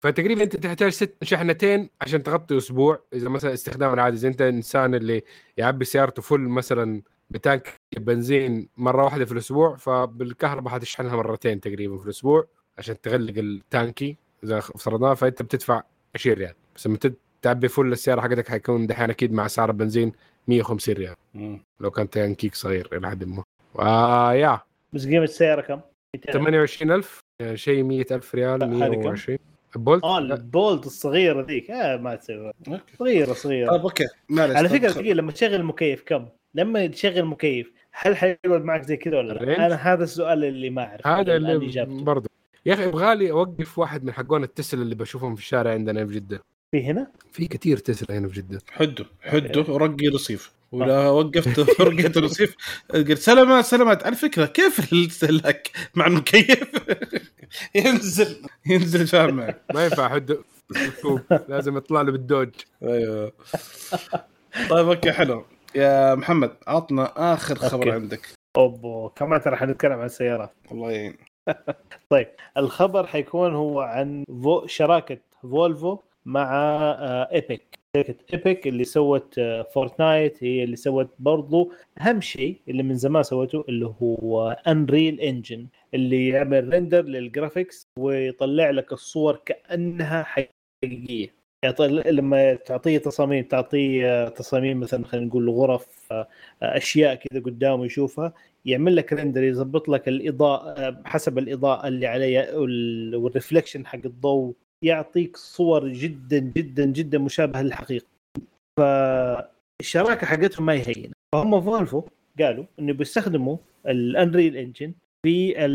فتقريبا 0.06 0.43
أنت 0.43 0.56
تحتاج 0.56 0.91
ست 0.91 1.24
شحنتين 1.24 1.89
عشان 2.01 2.24
تغطي 2.24 2.58
أسبوع. 2.58 3.01
إذا 3.14 3.30
مثلا 3.30 3.53
استخدام 3.53 3.93
العادي 3.93 4.18
إذا 4.18 4.28
أنت 4.28 4.41
إنسان 4.41 4.95
اللي 4.95 5.24
يعبي 5.58 5.86
سيارته 5.86 6.22
full 6.22 6.39
مثلا 6.39 7.01
ب 7.30 7.38
tank 7.38 7.74
بنزين 7.97 8.70
مرة 8.78 9.03
واحدة 9.03 9.26
في 9.26 9.32
الأسبوع 9.32 9.76
فبالكهرباء 9.76 10.74
حتشحنها 10.74 11.16
مرتين 11.16 11.60
تقريبا 11.60 11.97
في 11.97 12.06
الأسبوع 12.06 12.47
عشان 12.78 13.01
تغلق 13.01 13.38
التانكي 13.38 14.18
إذا 14.43 14.58
افترضناه 14.58 15.14
فأنت 15.14 15.41
بتدفع 15.41 15.84
20 16.16 16.38
ريال. 16.38 16.53
بس 16.76 16.88
لما 16.88 16.97
تعبي 17.41 17.68
full 17.68 17.91
السيارة 17.91 18.22
حقتك 18.22 18.47
حيكون 18.47 18.88
دحين 18.88 19.10
أكيد 19.10 19.34
مع 19.34 19.47
سعر 19.47 19.70
البنزين 19.70 20.12
150 20.47 20.95
ريال. 20.95 21.16
لو 21.80 21.91
كان 21.91 22.10
تانكيك 22.10 22.56
صغير 22.56 22.89
إلى 22.93 23.10
حد 23.10 23.24
ما. 23.24 23.43
و 23.74 23.88
yeah. 23.88 24.59
بس 24.93 25.08
قيمة 25.08 25.24
السيارة 25.24 25.62
كم؟ 25.62 25.80
200. 26.16 26.32
28000 26.32 27.20
يعني 27.41 27.58
شيء 27.58 27.84
100000 27.84 28.36
ريال 28.36 28.60
لا، 28.60 28.66
هذه 28.66 28.93
كم؟ 28.93 28.99
120 28.99 29.38
بولت؟ 29.78 30.03
آه 30.03 30.19
لا، 30.19 30.36
البولت 30.36 30.86
الصغيره 30.86 31.41
ذيك. 31.41 31.71
آه 31.71 31.97
ما 31.97 32.15
تسوي 32.15 32.51
صغيرة 32.99 33.34
صغيرة. 33.34 33.71
طيب 33.71 33.82
okay. 33.82 34.05
معلش 34.30 34.55
على 34.55 34.69
طيب 34.69 34.78
فكرة 34.80 34.89
خ- 34.91 34.97
دقيقة 34.97 35.13
لما 35.13 35.32
تشغل 35.32 35.55
المكيف 35.55 36.03
كم؟ 36.05 36.26
لما 36.55 36.88
تشغل 36.88 37.17
المكيف 37.17 37.71
هل 37.91 38.15
حيقعد 38.17 38.63
معك 38.63 38.82
زي 38.84 38.97
كذا 38.97 39.17
ولا؟ 39.17 39.34
لا؟ 39.34 39.65
أنا 39.65 39.76
هذا 39.76 40.03
السؤال 40.03 40.43
اللي 40.45 40.69
ما 40.69 40.84
أعرف 40.84 41.07
هذا 41.07 41.36
الآن 41.36 41.55
اللي 41.55 41.69
اجابته 41.69 42.03
برضه. 42.03 42.30
يا 42.65 42.73
أخي 42.73 42.84
يبغالي 42.88 43.32
أوقف 43.32 43.80
واحد 43.80 44.03
من 44.03 44.11
حقون 44.11 44.43
التسلا 44.43 44.82
اللي 44.82 44.95
بشوفهم 44.95 45.36
في 45.36 45.41
الشارع 45.41 45.71
عندنا 45.71 46.05
في 46.05 46.13
جدة. 46.13 46.41
في 46.71 46.84
هنا؟ 46.84 47.07
في 47.32 47.47
كثير 47.47 47.78
تسلا 47.78 48.17
هنا 48.17 48.28
في 48.28 48.34
جدة. 48.41 48.59
حده 48.71 49.05
حده 49.21 49.73
ورقي 49.73 50.07
رصيف. 50.07 50.51
ولا 50.72 51.09
وقفت 51.09 51.59
ورقيت 51.80 52.18
الرصيف. 52.18 52.55
قلت 52.93 53.11
سلامات 53.20 53.66
سلامات 53.66 54.05
على 54.05 54.16
فكرة 54.16 54.45
كيف 54.45 54.93
السلك 54.93 55.72
مع 55.95 56.07
المكيف؟ 56.07 56.70
ينزل 57.76 58.41
ينزل 58.66 59.07
فاهم 59.07 59.34
معك 59.34 59.61
ما 59.74 59.84
ينفع 59.86 60.09
حد 60.09 60.38
لازم 61.49 61.78
يطلع 61.78 62.01
له 62.01 62.11
بالدوج. 62.11 62.49
أيوه. 62.84 63.32
طيب 64.70 64.88
أوكي 64.88 65.11
حلو. 65.11 65.45
يا 65.76 66.16
محمد 66.16 66.51
عطنا 66.68 67.34
آخر 67.34 67.55
خبر 67.55 67.74
أوكي. 67.84 67.91
عندك. 67.91 68.28
أوبو 68.57 69.09
كمان 69.09 69.41
ترى 69.41 69.55
حنتكلم 69.55 69.99
عن 69.99 70.05
السيارات؟ 70.05 70.53
الله 70.72 70.91
يعين 70.91 71.18
طيب 72.09 72.28
الخبر 72.57 73.07
حيكون 73.07 73.55
هو 73.55 73.82
عن 73.82 74.24
فو 74.43 74.68
شراكة 74.68 75.18
Volvo 75.41 75.99
مع 76.26 76.51
آه، 76.53 77.30
Epic. 77.32 77.74
شركة 77.96 78.16
Epic 78.34 78.68
اللي 78.68 78.84
سوت 78.84 79.39
آه، 79.39 79.62
Fortnite 79.61 80.43
هي 80.43 80.64
اللي 80.64 80.76
سوت 80.76 81.10
برضو 81.20 81.72
أهم 82.02 82.22
شيء 82.22 82.58
اللي 82.68 82.84
من 82.84 82.96
زمان 82.96 83.24
سوته 83.24 83.66
اللي 83.70 83.86
هو 84.02 84.52
Unreal 84.68 85.20
Engine 85.22 85.68
اللي 85.93 86.28
يعمل 86.28 86.70
render 86.70 87.01
لل 87.05 87.22
graphics 87.22 87.88
ويطلع 88.00 88.70
لك 88.70 88.93
الصور 88.93 89.41
كأنها 89.46 90.24
حقيقية. 90.24 91.36
يطلع 91.66 92.10
لما 92.10 92.54
تعطيه 92.54 92.98
تصاميم 92.98 93.43
تعطيه 93.43 94.06
آه، 94.26 94.30
تصاميم 94.30 94.80
مثلا 94.80 95.06
خلينا 95.06 95.28
نقول 95.28 95.50
غرف 95.50 95.88
آه، 96.12 96.28
آه، 96.64 96.78
أشياء 96.78 97.16
كذا 97.16 97.41
قدامه 97.41 97.86
يشوفها 97.86 98.34
يعمل 98.66 98.96
لك 98.96 99.14
render 99.13 99.43
يظبط 99.43 99.89
لك 99.89 100.08
الإضاءة 100.08 101.02
حسب 101.06 101.38
الإضاءة 101.38 101.88
اللي 101.88 102.08
عليها 102.08 102.56
وال- 102.56 103.16
وال 103.16 103.27
reflection 103.27 103.86
حق 103.86 104.00
الضوء 104.06 104.54
يعطيك 104.86 105.38
صور 105.38 105.88
جدا 105.88 106.38
جدا 106.39 106.86
جدا 106.86 107.17
مشابهة 107.17 107.61
للحقيقة. 107.61 108.05
فالشراكه 108.79 110.27
حقتهم 110.27 110.65
ما 110.65 110.73
هي 110.73 110.83
هينة. 110.88 111.13
فهم 111.36 111.61
Volvo 111.61 112.03
قالوا 112.39 112.65
إنه 112.79 112.93
بيستخدموا 112.93 113.57
ال 113.88 113.97
Unreal 113.97 114.57
Engine 114.57 114.93
في 115.25 115.65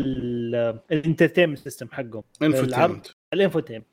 ال 0.91 0.96
entertainment 0.96 1.57
system 1.59 1.87
حقهم. 1.91 2.23
العرض 2.41 2.55
infotainment 2.55 3.07
ال 3.33 3.37
infotainment. 3.37 3.85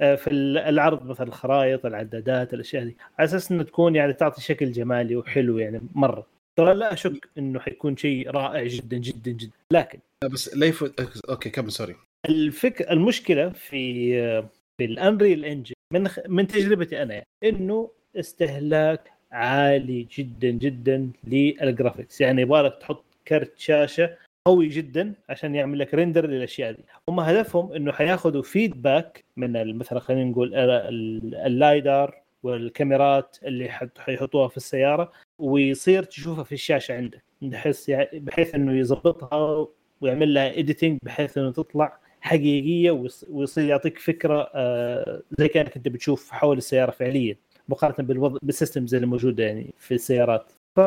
آه، 0.00 0.14
في 0.14 0.30
ال- 0.30 0.58
العرض 0.58 1.06
مثلا 1.06 1.26
الخرائط 1.28 1.86
العدادات 1.86 2.54
الأشياء 2.54 2.84
دي 2.84 2.96
على 3.18 3.24
أساس 3.24 3.52
إنه 3.52 3.62
تكون 3.62 3.94
يعني 3.96 4.12
تعطي 4.12 4.40
شكل 4.40 4.72
جمالي 4.72 5.16
وحلو 5.16 5.58
يعني 5.58 5.80
مرة. 5.94 6.26
ترى 6.56 6.74
لا 6.74 6.92
أشك 6.92 7.28
إنه 7.38 7.60
حيكون 7.60 7.96
شيء 7.96 8.30
رائع 8.30 8.64
جدا 8.64 8.96
جدا 8.96 9.30
جدا. 9.30 9.52
لكن 9.70 9.98
بس 10.32 10.56
لا 10.56 10.66
يفوت 10.66 11.00
okay 11.30 11.50
كمل 11.50 11.72
sorry 11.72 11.96
الفكرة 12.28 12.92
المشكلة 12.92 13.48
في 13.48 14.48
في 14.78 14.84
ال 14.84 14.93
Unreal 14.93 15.44
Engine 15.44 15.74
من 15.92 16.08
خ- 16.08 16.20
من 16.28 16.46
تجربتي 16.46 17.02
أنا 17.02 17.14
يعني 17.14 17.26
إنه 17.44 17.90
استهلاك 18.16 19.12
عالي 19.32 20.06
جدا 20.18 20.50
جدا 20.50 21.10
لل 21.24 21.43
graphics 21.43 22.20
يعني 22.20 22.42
يبغالك 22.42 22.76
تحط 22.80 23.04
كرت 23.28 23.58
شاشة 23.58 24.16
قوي 24.46 24.68
جدا 24.68 25.12
عشان 25.28 25.54
يعمل 25.54 25.78
لك 25.78 25.94
render 25.94 26.26
للأشياء 26.26 26.72
دي. 26.72 26.84
هم 27.08 27.20
هدفهم 27.20 27.72
إنه 27.72 27.92
حياخذوا 27.92 28.42
feedback 28.42 29.24
من 29.36 29.78
مثلا 29.78 30.00
خلينا 30.00 30.24
نقول 30.30 30.54
ال- 30.54 30.70
ال- 30.70 31.34
ال 31.34 31.49
LiDAR 31.49 32.22
والكاميرات 32.42 33.36
اللي 33.44 33.68
حيحطوها 33.98 34.48
في 34.48 34.56
السيارة 34.56 35.12
ويصير 35.38 36.02
تشوفها 36.02 36.44
في 36.44 36.52
الشاشة 36.52 36.94
عندك. 36.96 37.22
بحيث 37.42 37.88
يعني 37.88 38.18
بحيث 38.20 38.54
إنه 38.54 38.72
يظبطها 38.78 39.66
ويعمل 40.00 40.34
لها 40.34 40.58
editing 40.58 40.98
بحيث 41.02 41.38
إنه 41.38 41.52
تطلع 41.52 41.98
حقيقية 42.22 42.90
ويص- 42.90 43.24
ويصير 43.30 43.64
يعطيك 43.64 43.98
فكرة 43.98 44.50
آه، 44.54 45.22
زي 45.38 45.48
كأنك 45.48 45.76
أنت 45.76 45.88
بتشوف 45.88 46.30
حول 46.30 46.56
السيارة 46.58 46.90
فعليا 46.90 47.36
مقارنة 47.68 48.08
بالوضع 48.08 48.38
بال 48.42 48.54
systems 48.54 48.94
اللي 48.94 49.06
موجودة 49.06 49.44
يعني 49.44 49.74
في 49.78 49.94
السيارات. 49.94 50.52
ف 50.76 50.80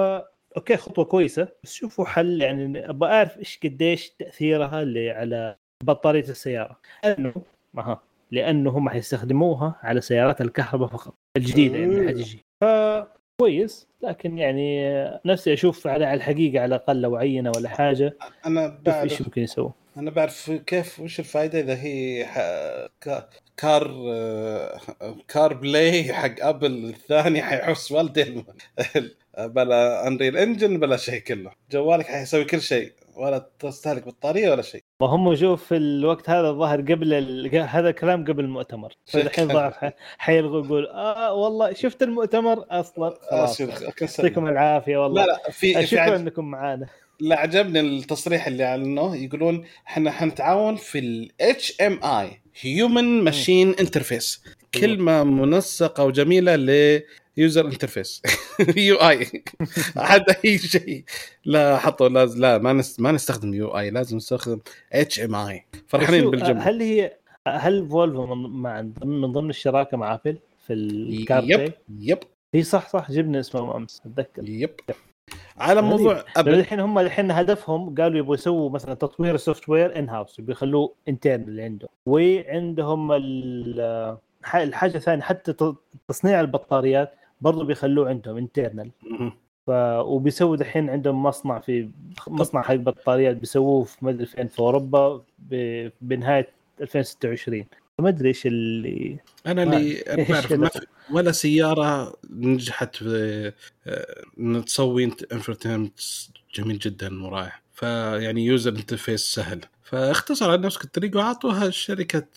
okay 0.57 0.77
خطوة 0.77 1.05
كويسة. 1.05 1.47
بس 1.63 1.73
شوفوا 1.73 2.05
حل 2.05 2.41
يعني 2.41 2.89
أبغى 2.89 3.11
أعرف 3.11 3.37
إيش 3.37 3.59
قديش 3.63 4.09
تأثيرها 4.09 4.83
ل- 4.83 5.09
على 5.09 5.55
بطارية 5.83 6.21
السيارة. 6.29 6.79
لأنه 7.03 7.33
أها 7.77 8.01
لأنه 8.31 8.69
هم 8.69 8.89
حيستخدموها 8.89 9.75
على 9.83 10.01
سيارات 10.01 10.41
الكهرباء 10.41 10.87
فقط 10.87 11.13
الجديدة 11.37 11.77
يعني 11.77 11.93
اللي 11.95 12.07
حتجي. 12.09 12.39
ف 12.63 12.65
كويس. 13.41 13.87
لكن 14.01 14.37
يعني 14.37 14.91
نفسي 15.25 15.53
أشوف 15.53 15.87
على 15.87 16.13
الحقيقة 16.13 16.61
على 16.61 16.75
الأقل 16.75 17.01
لو 17.01 17.15
عينه 17.15 17.51
ولا 17.57 17.69
حاجة. 17.69 18.17
أنا 18.45 18.79
بعرف 18.85 19.03
إيش 19.03 19.21
ممكن 19.21 19.41
يسووا. 19.41 19.69
أنا 19.97 20.11
بعرف 20.11 20.51
كيف 20.51 20.99
وش 20.99 21.19
الفائده 21.19 21.59
إذا 21.59 21.81
هي 21.81 22.25
car 23.57 23.89
آه، 24.07 24.79
CarPlay 25.27 26.13
حق 26.13 26.35
Apple 26.39 26.85
الثاني 26.85 27.41
حيحس 27.41 27.91
والدين 27.91 28.45
بلا 29.39 30.07
Unreal 30.07 30.37
Engine 30.37 30.79
بلا 30.79 30.97
شيء 30.97 31.19
كله. 31.19 31.51
جوالك 31.71 32.05
حيسوي 32.05 32.43
كل 32.43 32.61
شيء 32.61 32.91
ولا 33.15 33.49
تستهلك 33.59 34.07
بطارية 34.07 34.51
ولا 34.51 34.61
شيء. 34.61 34.81
ما 35.01 35.07
هم 35.07 35.35
شوف 35.35 35.73
الوقت 35.73 36.29
هذا 36.29 36.49
الظاهر 36.49 36.81
قبل 36.81 37.13
ال... 37.13 37.55
هذا 37.55 37.89
الكلام 37.89 38.23
قبل 38.25 38.43
المؤتمر. 38.43 38.93
فالحين 39.11 39.47
ظاهر 39.47 39.71
ح- 39.71 39.93
حيلغوا 40.17 40.65
يقول 40.65 40.87
آه 40.87 41.33
والله 41.33 41.73
شفت 41.73 42.03
المؤتمر 42.03 42.65
أصلا. 42.69 43.17
خلاص. 43.31 43.59
يعطيكم 43.61 44.47
العافية 44.47 44.97
والله. 44.97 45.25
لا 45.25 45.27
لا 45.27 45.51
في, 45.51 45.87
شكرا. 45.87 46.15
إنكم 46.15 46.45
معانا. 46.51 46.87
لا 47.19 47.39
عجبني 47.39 47.79
التصريح 47.79 48.47
اللي 48.47 48.63
أعلنوه. 48.63 49.15
يقولون 49.15 49.65
إحنا 49.87 50.11
حنتعاون 50.11 50.75
في 50.75 50.99
ال 50.99 51.31
HMI 51.41 52.45
Human 52.63 53.29
Machine 53.29 53.85
Interface. 53.85 54.39
كلمة 54.73 55.23
منسقة 55.23 56.03
وجميلة 56.03 56.55
ل 56.55 57.01
user 57.37 57.65
interface 57.65 58.21
UI 58.77 59.43
هذا 59.97 60.35
أي 60.45 60.57
شيء. 60.57 61.03
لا 61.45 61.77
حطوا 61.77 62.09
لازم 62.09 62.41
لا 62.41 62.57
ما 62.57 62.73
نست... 62.73 62.99
ما 62.99 63.11
نستخدم 63.11 63.53
UI 63.53 63.89
لازم 63.89 64.17
نستخدم 64.17 64.59
HMI 64.93 65.65
فرحانين 65.87 66.31
بالجمله 66.31 66.69
هل 66.69 66.81
هي 66.81 67.17
هل 67.47 67.89
Volvo 67.89 68.35
من, 68.35 68.49
مع 68.61 68.81
من 69.03 69.31
ضمن 69.31 69.49
الشراكة 69.49 69.97
مع 69.97 70.13
Apple 70.13 70.37
في 70.67 70.73
ال 70.73 70.91
car 70.91 71.43
yep؟ 71.51 71.73
yep. 71.99 72.19
هي 72.53 72.63
صح 72.63 72.89
صح 72.89 73.11
جبنا 73.11 73.39
اسمه 73.39 73.77
أمس 73.77 74.01
أتذكر. 74.05 74.49
yep. 74.49 74.75
على 75.57 75.79
غريب. 75.79 75.91
موضوع 75.91 76.23
Apple 76.37 76.53
الحين 76.53 76.79
هم 76.79 76.99
الحين 76.99 77.31
هدفهم 77.31 77.95
قالوا 77.95 78.17
يبغوا 78.17 78.35
يسووا 78.35 78.69
مثلا 78.69 78.93
تطوير 78.93 79.35
ال 79.35 79.39
software 79.39 79.69
in-house 79.69 80.41
يخلوه 80.47 80.93
internal 81.07 81.47
اللي 81.49 81.63
عندهم 81.63 81.89
وعندهم 82.05 83.11
الحاجة 84.55 84.97
الثانية 84.97 85.21
حتى 85.21 85.73
تصنيع 86.07 86.41
البطاريات 86.41 87.13
برضو 87.41 87.65
بيخلوه 87.65 88.09
عندهم 88.09 88.37
internal. 88.37 88.91
ف... 89.67 89.69
وبيسووا 90.05 90.55
دحين 90.55 90.89
عندهم 90.89 91.23
مصنع 91.23 91.59
في 91.59 91.89
مصنع 92.27 92.61
حق 92.61 92.75
بطاريات 92.75 93.35
بيسووه 93.35 93.83
في 93.83 94.05
مدري 94.05 94.25
فين 94.25 94.47
في 94.47 94.59
أوروبا 94.59 95.21
ب... 95.39 95.89
بنهاية 96.01 96.47
2026 96.81 97.65
فما 97.97 98.09
أدري 98.09 98.29
إيش 98.29 98.45
اللي 98.45 99.19
أنا 99.47 99.63
اللي 99.63 100.03
ما- 100.07 100.23
بعرف 100.29 100.53
ما؟ 100.53 100.67
في 100.69 100.79
ولا 101.11 101.31
سيارة 101.31 102.15
نجحت 102.29 102.95
في 102.95 103.51
آه، 103.87 104.61
تسوي 104.65 105.11
infotainment 105.31 105.99
جميل 106.55 106.79
جدا 106.79 107.23
ورائع. 107.23 107.59
فيعني 107.73 108.45
user 108.45 108.71
interface 108.71 109.21
سهل. 109.21 109.61
فاختصر 109.83 110.51
على 110.51 110.61
نفسك 110.61 110.83
الطريق 110.83 111.17
واعطوها 111.17 111.69
شركة 111.69 112.27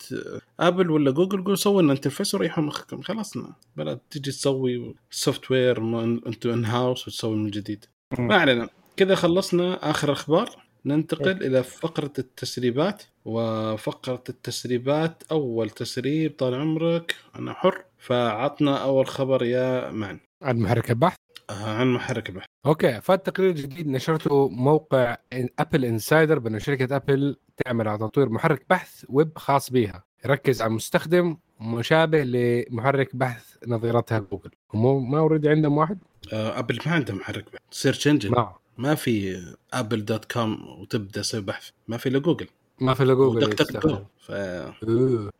Apple 0.59 0.91
ولا 0.91 1.11
جوجل 1.11 1.43
قول 1.43 1.57
سووا 1.57 1.81
لنا 1.81 1.93
interface 1.93 2.35
وريحوا 2.35 2.63
مخكم 2.63 3.01
خلصنا 3.01 3.53
بلا 3.77 3.99
تجي 4.11 4.31
تسوي 4.31 4.95
software 5.11 5.77
انتو 6.03 6.53
in-house 6.53 7.07
وتسوي 7.07 7.35
من 7.37 7.49
جديد. 7.49 7.85
ما 8.19 8.35
علينا. 8.35 8.69
كذا 8.97 9.15
خلصنا 9.15 9.89
آخر 9.89 10.11
أخبار. 10.11 10.68
ننتقل 10.85 11.43
إلى 11.45 11.63
فقرة 11.63 12.13
التسريبات 12.19 13.03
وفقرة 13.25 14.23
التسريبات 14.29 15.23
أول 15.31 15.69
تسريب 15.69 16.35
طال 16.37 16.55
عمرك 16.55 17.15
أنا 17.35 17.53
حر 17.53 17.83
فعطنا 17.97 18.77
أول 18.83 19.07
خبر 19.07 19.43
يا 19.43 19.91
معن. 19.91 20.19
عن 20.41 20.57
محرك 20.57 20.91
البحث؟ 20.91 21.17
آه، 21.49 21.53
عن 21.69 21.87
محرك 21.93 22.29
البحث. 22.29 22.45
okay 22.65 23.01
فات 23.01 23.25
تقرير 23.29 23.51
جديد 23.51 23.87
نشرته 23.87 24.49
موقع 24.49 25.17
AppleInsider 25.59 26.39
بأن 26.39 26.59
شركة 26.59 26.95
Apple 26.95 27.37
تعمل 27.65 27.87
على 27.87 27.97
تطوير 27.97 28.29
محرك 28.29 28.65
بحث 28.69 29.05
ويب 29.09 29.37
خاص 29.37 29.71
بها 29.71 30.03
يركز 30.25 30.61
على 30.61 30.69
المستخدم 30.69 31.37
مشابه 31.61 32.23
لمحرك 32.23 33.15
بحث 33.15 33.55
نظيرتها 33.67 34.19
جوجل. 34.19 34.51
هم 34.73 35.11
ما 35.11 35.19
already 35.19 35.49
عندهم 35.49 35.77
واحد؟ 35.77 35.99
آه، 36.33 36.59
Apple 36.59 36.79
ما 36.85 36.91
عنده 36.91 37.13
محرك 37.13 37.45
بحث. 37.45 37.61
search 37.71 38.07
engine 38.07 38.45
ما 38.79 38.95
في 38.95 39.41
Apple 39.73 40.05
dot 40.05 40.25
com 40.31 40.67
وتبدأ 40.79 41.21
تسوي 41.21 41.41
بحث 41.41 41.69
ما 41.87 41.97
في 41.97 42.09
إلا 42.09 42.19
جوجل 42.19 42.47
ما 42.79 42.93
في 42.93 43.03
إلا 43.03 43.13
جوجل 43.13 43.39
جو 43.39 43.47
يستخدم. 43.47 44.03
ف. 44.19 44.29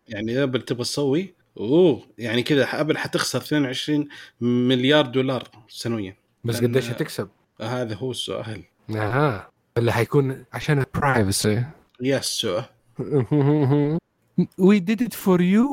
يعني 0.07 0.43
Apple 0.43 0.61
تبغى 0.61 0.83
تسوي 0.83 1.33
أوه 1.57 2.01
يعني 2.17 2.43
كذا 2.43 2.81
Apple 2.81 2.97
حتخسر 2.97 3.39
22 3.39 4.07
مليار 4.41 5.05
دولار 5.05 5.43
سنويا. 5.69 6.15
بس 6.43 6.57
لأن- 6.59 6.63
قديش 6.63 6.89
هتكسب؟ 6.89 7.29
هذا 7.61 7.95
هو 7.95 8.11
السؤال. 8.11 8.63
أها. 8.89 9.49
اللي 9.77 9.91
حيكون 9.91 10.45
عشان 10.53 10.79
ال 10.79 10.90
privacy 10.90 11.63
يا 12.01 12.17
السؤال 12.17 12.63
We 14.61 14.79
did 14.89 15.01
it 15.07 15.13
for 15.25 15.39
you. 15.53 15.67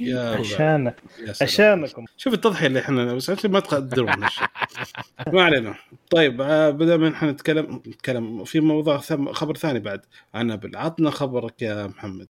يا 0.00 0.20
عشانك. 0.20 1.02
عشانكم. 1.42 2.04
شوف 2.16 2.34
التضحية 2.34 2.66
اللي 2.66 2.80
إحنا 2.80 3.14
بس 3.14 3.30
عشان 3.30 3.50
ما 3.50 3.60
تقدرون 3.60 4.10
ما 5.34 5.42
علينا. 5.42 5.74
طيب 6.10 6.40
آه، 6.40 6.70
بدل 6.70 6.94
ما 6.94 7.08
إحنا 7.08 7.30
نتكلم 7.30 7.82
نتكلم 7.86 8.44
في 8.44 8.60
موضوع 8.60 8.98
ثم 8.98 9.32
خبر 9.32 9.54
ثاني 9.56 9.80
بعد. 9.80 10.00
عن 10.34 10.50
Apple 10.50 10.76
عطنا 10.76 11.10
خبرك 11.10 11.62
يا 11.62 11.86
محمد. 11.86 12.26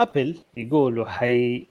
Apple 0.00 0.36
يقولوا 0.56 1.06
حي. 1.06 1.66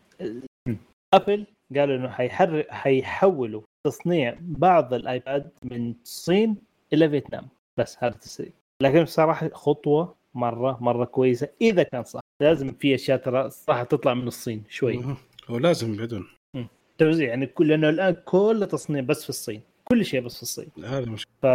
Apple 1.13 1.45
قالوا 1.75 1.95
إنه 1.95 2.09
حيحر 2.09 2.65
حيحولوا 2.69 3.61
تصنيع 3.87 4.37
بعض 4.41 4.93
ال 4.93 5.05
iPad 5.05 5.51
من 5.63 5.93
الصين 6.03 6.55
إلى 6.93 7.09
فيتنام. 7.09 7.47
بس 7.79 7.97
هذا 8.03 8.13
التسريب 8.13 8.53
لكن 8.83 9.03
بصراحة 9.03 9.49
خطوة 9.49 10.15
مره 10.33 10.77
مرة 10.81 11.05
كويسة 11.05 11.49
إذا 11.61 11.83
كان 11.83 12.03
صح. 12.03 12.19
لازم 12.41 12.73
في 12.79 12.95
أشياء 12.95 13.17
ترى 13.17 13.49
صراحة 13.49 13.83
تطلع 13.83 14.13
من 14.13 14.27
الصين 14.27 14.63
شوي. 14.69 15.15
هو 15.47 15.57
لازم 15.57 15.97
بدون 15.97 16.27
توزيع 16.97 17.29
يعني 17.29 17.45
كل 17.45 17.67
لأنه 17.67 17.89
الآن 17.89 18.15
كل 18.25 18.67
تصنيع 18.71 19.01
بس 19.01 19.23
في 19.23 19.29
الصين. 19.29 19.61
كل 19.85 20.05
شيء 20.05 20.21
بس 20.21 20.35
في 20.35 20.41
الصين. 20.41 20.67
هذا 20.83 21.05
مش 21.05 21.27
ف 21.41 21.45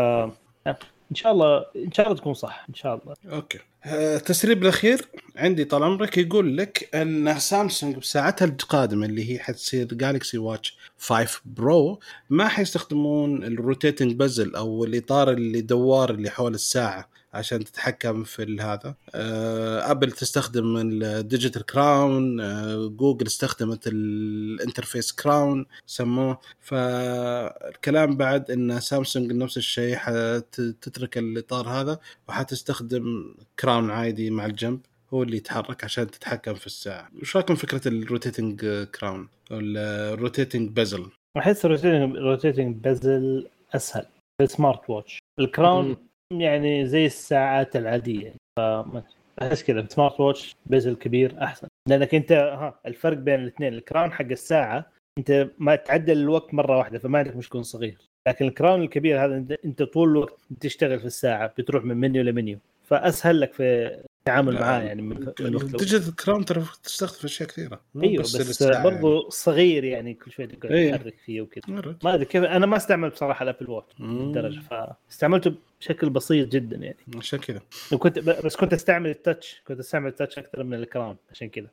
إن 1.10 1.16
شاء 1.16 1.32
الله 1.32 1.64
إن 1.76 1.92
شاء 1.92 2.06
الله 2.06 2.18
تكون 2.18 2.34
صح 2.34 2.66
إن 2.68 2.74
شاء 2.74 2.94
الله. 3.02 3.14
okay. 3.36 3.58
آه، 3.84 4.16
التسريب 4.16 4.62
الأخير 4.62 5.08
عندي 5.36 5.64
طال 5.64 5.82
عمرك 5.82 6.18
يقول 6.18 6.56
لك 6.56 6.94
أن 6.94 7.38
سامسونج 7.38 7.96
بساعتها 7.96 8.46
القادمة 8.46 9.06
اللي 9.06 9.32
هي 9.32 9.38
حتصير 9.38 9.86
Galaxy 9.86 10.38
Watch 10.38 10.78
5 10.98 11.40
Pro 11.44 12.00
ما 12.30 12.48
حيستخدمون 12.48 13.44
ال 13.44 13.52
rotating 13.52 14.12
bezel 14.12 14.54
أو 14.54 14.84
الإطار 14.84 15.30
اللي 15.30 15.60
دوار 15.60 16.10
اللي 16.10 16.30
حول 16.30 16.54
الساعة؟ 16.54 17.08
عشان 17.32 17.64
تتحكم 17.64 18.24
في 18.24 18.56
هذا. 18.60 18.94
آه، 19.14 19.90
ابل 19.90 20.12
تستخدم 20.12 20.76
ال 20.76 20.87
digital 20.88 21.66
crown 21.66 22.40
آه، 22.40 22.86
جوجل 22.86 23.26
استخدمت 23.26 23.86
ال 23.86 23.99
interface 23.99 25.12
crown 25.12 25.66
سموه. 25.86 26.38
فالكلام 26.60 28.16
بعد 28.16 28.50
إن 28.50 28.80
سامسونج 28.80 29.32
نفس 29.32 29.56
الشيء 29.56 29.96
حتترك 29.96 31.18
الإطار 31.18 31.68
هذا 31.68 31.98
وحتستخدم 32.28 33.34
crown 33.60 33.90
عادي 33.90 34.30
مع 34.30 34.46
الجنب. 34.46 34.80
هو 35.14 35.22
اللي 35.22 35.36
يتحرك 35.36 35.84
عشان 35.84 36.10
تتحكم 36.10 36.54
في 36.54 36.66
الساعة. 36.66 37.08
وش 37.22 37.36
رأيكم 37.36 37.54
فكرة 37.54 37.88
ال 37.88 37.97
rotating 37.97 38.66
crown 38.84 39.28
ال 39.50 39.63
rotating 39.63 40.70
bezel 40.70 41.06
أحس 41.36 41.66
rotating 41.66 42.16
rotating 42.16 42.76
bezel 42.76 43.48
أسهل. 43.74 44.06
في 44.38 44.44
ال 44.44 44.52
smart 44.52 44.90
watch. 44.90 45.18
ال 45.38 45.48
crown 45.48 45.96
يعني 46.32 46.86
زي 46.86 47.06
الساعات 47.06 47.76
العادية. 47.76 48.34
فما 48.58 49.02
احس 49.42 49.62
كذا. 49.62 49.86
smart 49.88 50.20
watch 50.20 50.56
bezel 50.66 50.96
كبير 50.96 51.42
أحسن. 51.42 51.68
لأنك 51.88 52.14
أنت 52.14 52.32
ها 52.32 52.80
الفرق 52.86 53.16
بين 53.16 53.40
الاثنين. 53.40 53.74
ال 53.74 53.80
crown 53.80 54.12
حق 54.12 54.24
الساعة 54.30 54.86
أنت 55.18 55.48
ما 55.58 55.76
تعدل 55.76 56.18
الوقت 56.18 56.54
مرة 56.54 56.78
واحدة 56.78 56.98
فما 56.98 57.18
عندك 57.18 57.36
مش 57.36 57.46
يكون 57.46 57.62
صغير. 57.62 57.98
لكن 58.28 58.44
ال 58.44 58.51
crown 58.51 58.82
الكبير 58.82 59.24
هذا 59.24 59.56
انت 59.64 59.82
طول 59.82 60.08
الوقت 60.08 60.38
تشتغل 60.60 60.98
في 61.00 61.06
الساعة 61.06 61.54
بتروح 61.58 61.84
من 61.84 61.96
menu 61.96 62.22
ل 62.22 62.28
menu. 62.28 62.58
فأسهل 62.84 63.40
لك 63.40 63.52
في 63.52 64.00
التعامل 64.18 64.54
معاه 64.54 64.82
يعني 64.82 65.02
من 65.02 65.16
الديجيتال 65.40 66.16
كراون 66.16 66.44
ترى 66.44 66.64
تستخدم 66.82 67.18
في 67.18 67.24
أشياء 67.24 67.48
كثيرة. 67.48 67.80
أيوه 68.02 68.22
بس, 68.22 68.36
بس 68.36 68.62
برضو 68.62 69.18
يعني. 69.18 69.30
صغير 69.30 69.84
يعني 69.84 70.14
كل 70.14 70.30
شوي 70.30 70.46
تقعد 70.46 70.72
أيه. 70.72 70.96
تحرك 70.96 71.14
فيه 71.24 71.40
وكذا. 71.40 71.96
ما 72.04 72.14
أدري 72.14 72.24
كيف 72.24 72.44
أنا 72.44 72.66
ما 72.66 72.76
استعمل 72.76 73.10
بصراحة 73.10 73.42
ال 73.42 73.47
Apple 73.47 73.70
Watch 73.70 74.00
للدرجه 74.00 74.60
فاستعملته 74.60 75.54
بشكل 75.80 76.10
بسيط 76.10 76.48
جدا 76.48 76.76
يعني. 76.76 76.96
عشان 77.16 77.38
كذا. 77.38 77.60
كنت 77.98 78.18
بس 78.18 78.56
كنت 78.56 78.72
أستعمل 78.72 79.10
ال 79.10 79.19
touch 79.19 79.62
كنت 79.68 79.78
أستعمل 79.78 80.08
ال 80.08 80.13
touch 80.13 80.38
أكثر 80.38 80.62
من 80.64 80.74
ال 80.74 80.81
crown 80.81 81.16
عشان 81.30 81.48
كذا. 81.48 81.70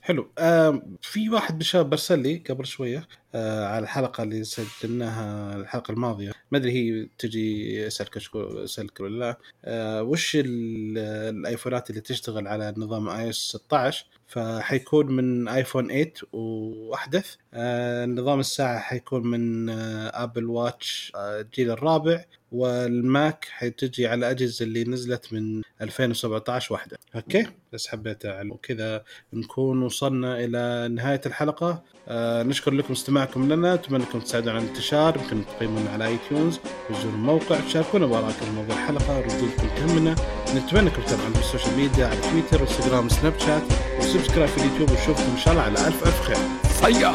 حلو. 0.00 0.30
آه 0.38 0.82
في 1.02 1.28
واحد 1.30 1.54
من 1.54 1.60
الشباب 1.60 1.92
ارسل 1.92 2.18
لي 2.18 2.42
قبل 2.50 2.66
شوية 2.66 3.08
آه 3.34 3.66
على 3.66 3.82
الحلقة 3.82 4.22
اللي 4.22 4.44
سجلناها 4.44 5.56
الحلقة 5.56 5.92
الماضية. 5.92 6.32
ما 6.52 6.58
أدري 6.58 6.72
هي 6.72 7.08
تجي 7.18 7.74
يسالك 7.76 8.16
أسألك 8.36 9.00
ولا 9.00 9.18
لا. 9.18 9.38
آه 9.64 10.02
وش 10.02 10.36
الآيفونات 10.40 11.90
اللي 11.90 12.00
تشتغل 12.00 12.48
على 12.48 12.74
نظام 12.76 13.08
iOS 13.08 13.36
16 13.36 14.06
فحيكون 14.30 15.06
من 15.06 15.48
ايفون 15.48 15.88
8 15.88 16.12
وأحدث. 16.32 17.34
آه 17.54 18.06
نظام 18.06 18.40
الساعة 18.40 18.78
حيكون 18.78 19.26
من 19.26 19.68
آه 19.68 20.22
Apple 20.24 20.44
Watch 20.44 21.12
آه 21.14 21.40
الجيل 21.40 21.70
الرابع 21.70 22.24
وال 22.52 22.90
Mac 22.90 23.46
حتجي 23.50 24.06
على 24.06 24.18
الاجهزه 24.18 24.64
اللي 24.64 24.84
نزلت 24.84 25.32
من 25.32 25.62
2017 25.82 26.72
وأحدث 26.74 26.98
okay؟ 27.14 27.46
بس 27.72 27.88
حبيت 27.88 28.22
وكذا 28.26 29.04
نكون 29.32 29.82
وصلنا 29.82 30.44
إلى 30.44 30.88
نهاية 30.94 31.20
الحلقة. 31.26 31.82
آه 32.08 32.42
نشكر 32.42 32.74
لكم 32.74 32.92
استماعكم 32.92 33.52
لنا. 33.52 33.74
اتمنى 33.74 34.04
انكم 34.04 34.20
تساعدونا 34.20 34.52
على 34.52 34.64
الانتشار. 34.64 35.16
يمكن 35.16 35.46
تقيمونا 35.46 35.90
على 35.90 36.06
iTunes 36.06 36.58
وتزوروا 36.90 37.14
الموقع 37.14 37.60
تشاركونا 37.60 38.06
بارائكم 38.06 38.46
في 38.46 38.50
موضوع 38.50 38.76
الحلقة. 38.76 39.20
ردودكم 39.20 39.68
تهمنا 39.76 40.14
نتمنى 40.56 40.88
انكم 40.88 41.02
تتابعونا 41.02 41.34
في 41.34 41.40
ال 41.40 41.45
social 41.45 41.76
media 41.76 42.06
على 42.06 42.20
تويتر 42.20 42.62
وانستغرام 42.62 43.06
وسناب 43.06 43.38
شات. 43.38 43.89
و 44.10 44.14
subscribe 44.14 44.48
في 44.48 44.58
اليوتيوب 44.58 44.90
ونشوفكم 44.90 45.30
إن 45.32 45.38
شاء 45.38 45.52
الله 45.52 45.62
على 45.64 45.86
ألف 45.86 46.06
ألف 46.06 46.20
خير. 46.22 46.36
see 46.80 47.00
ya 47.00 47.14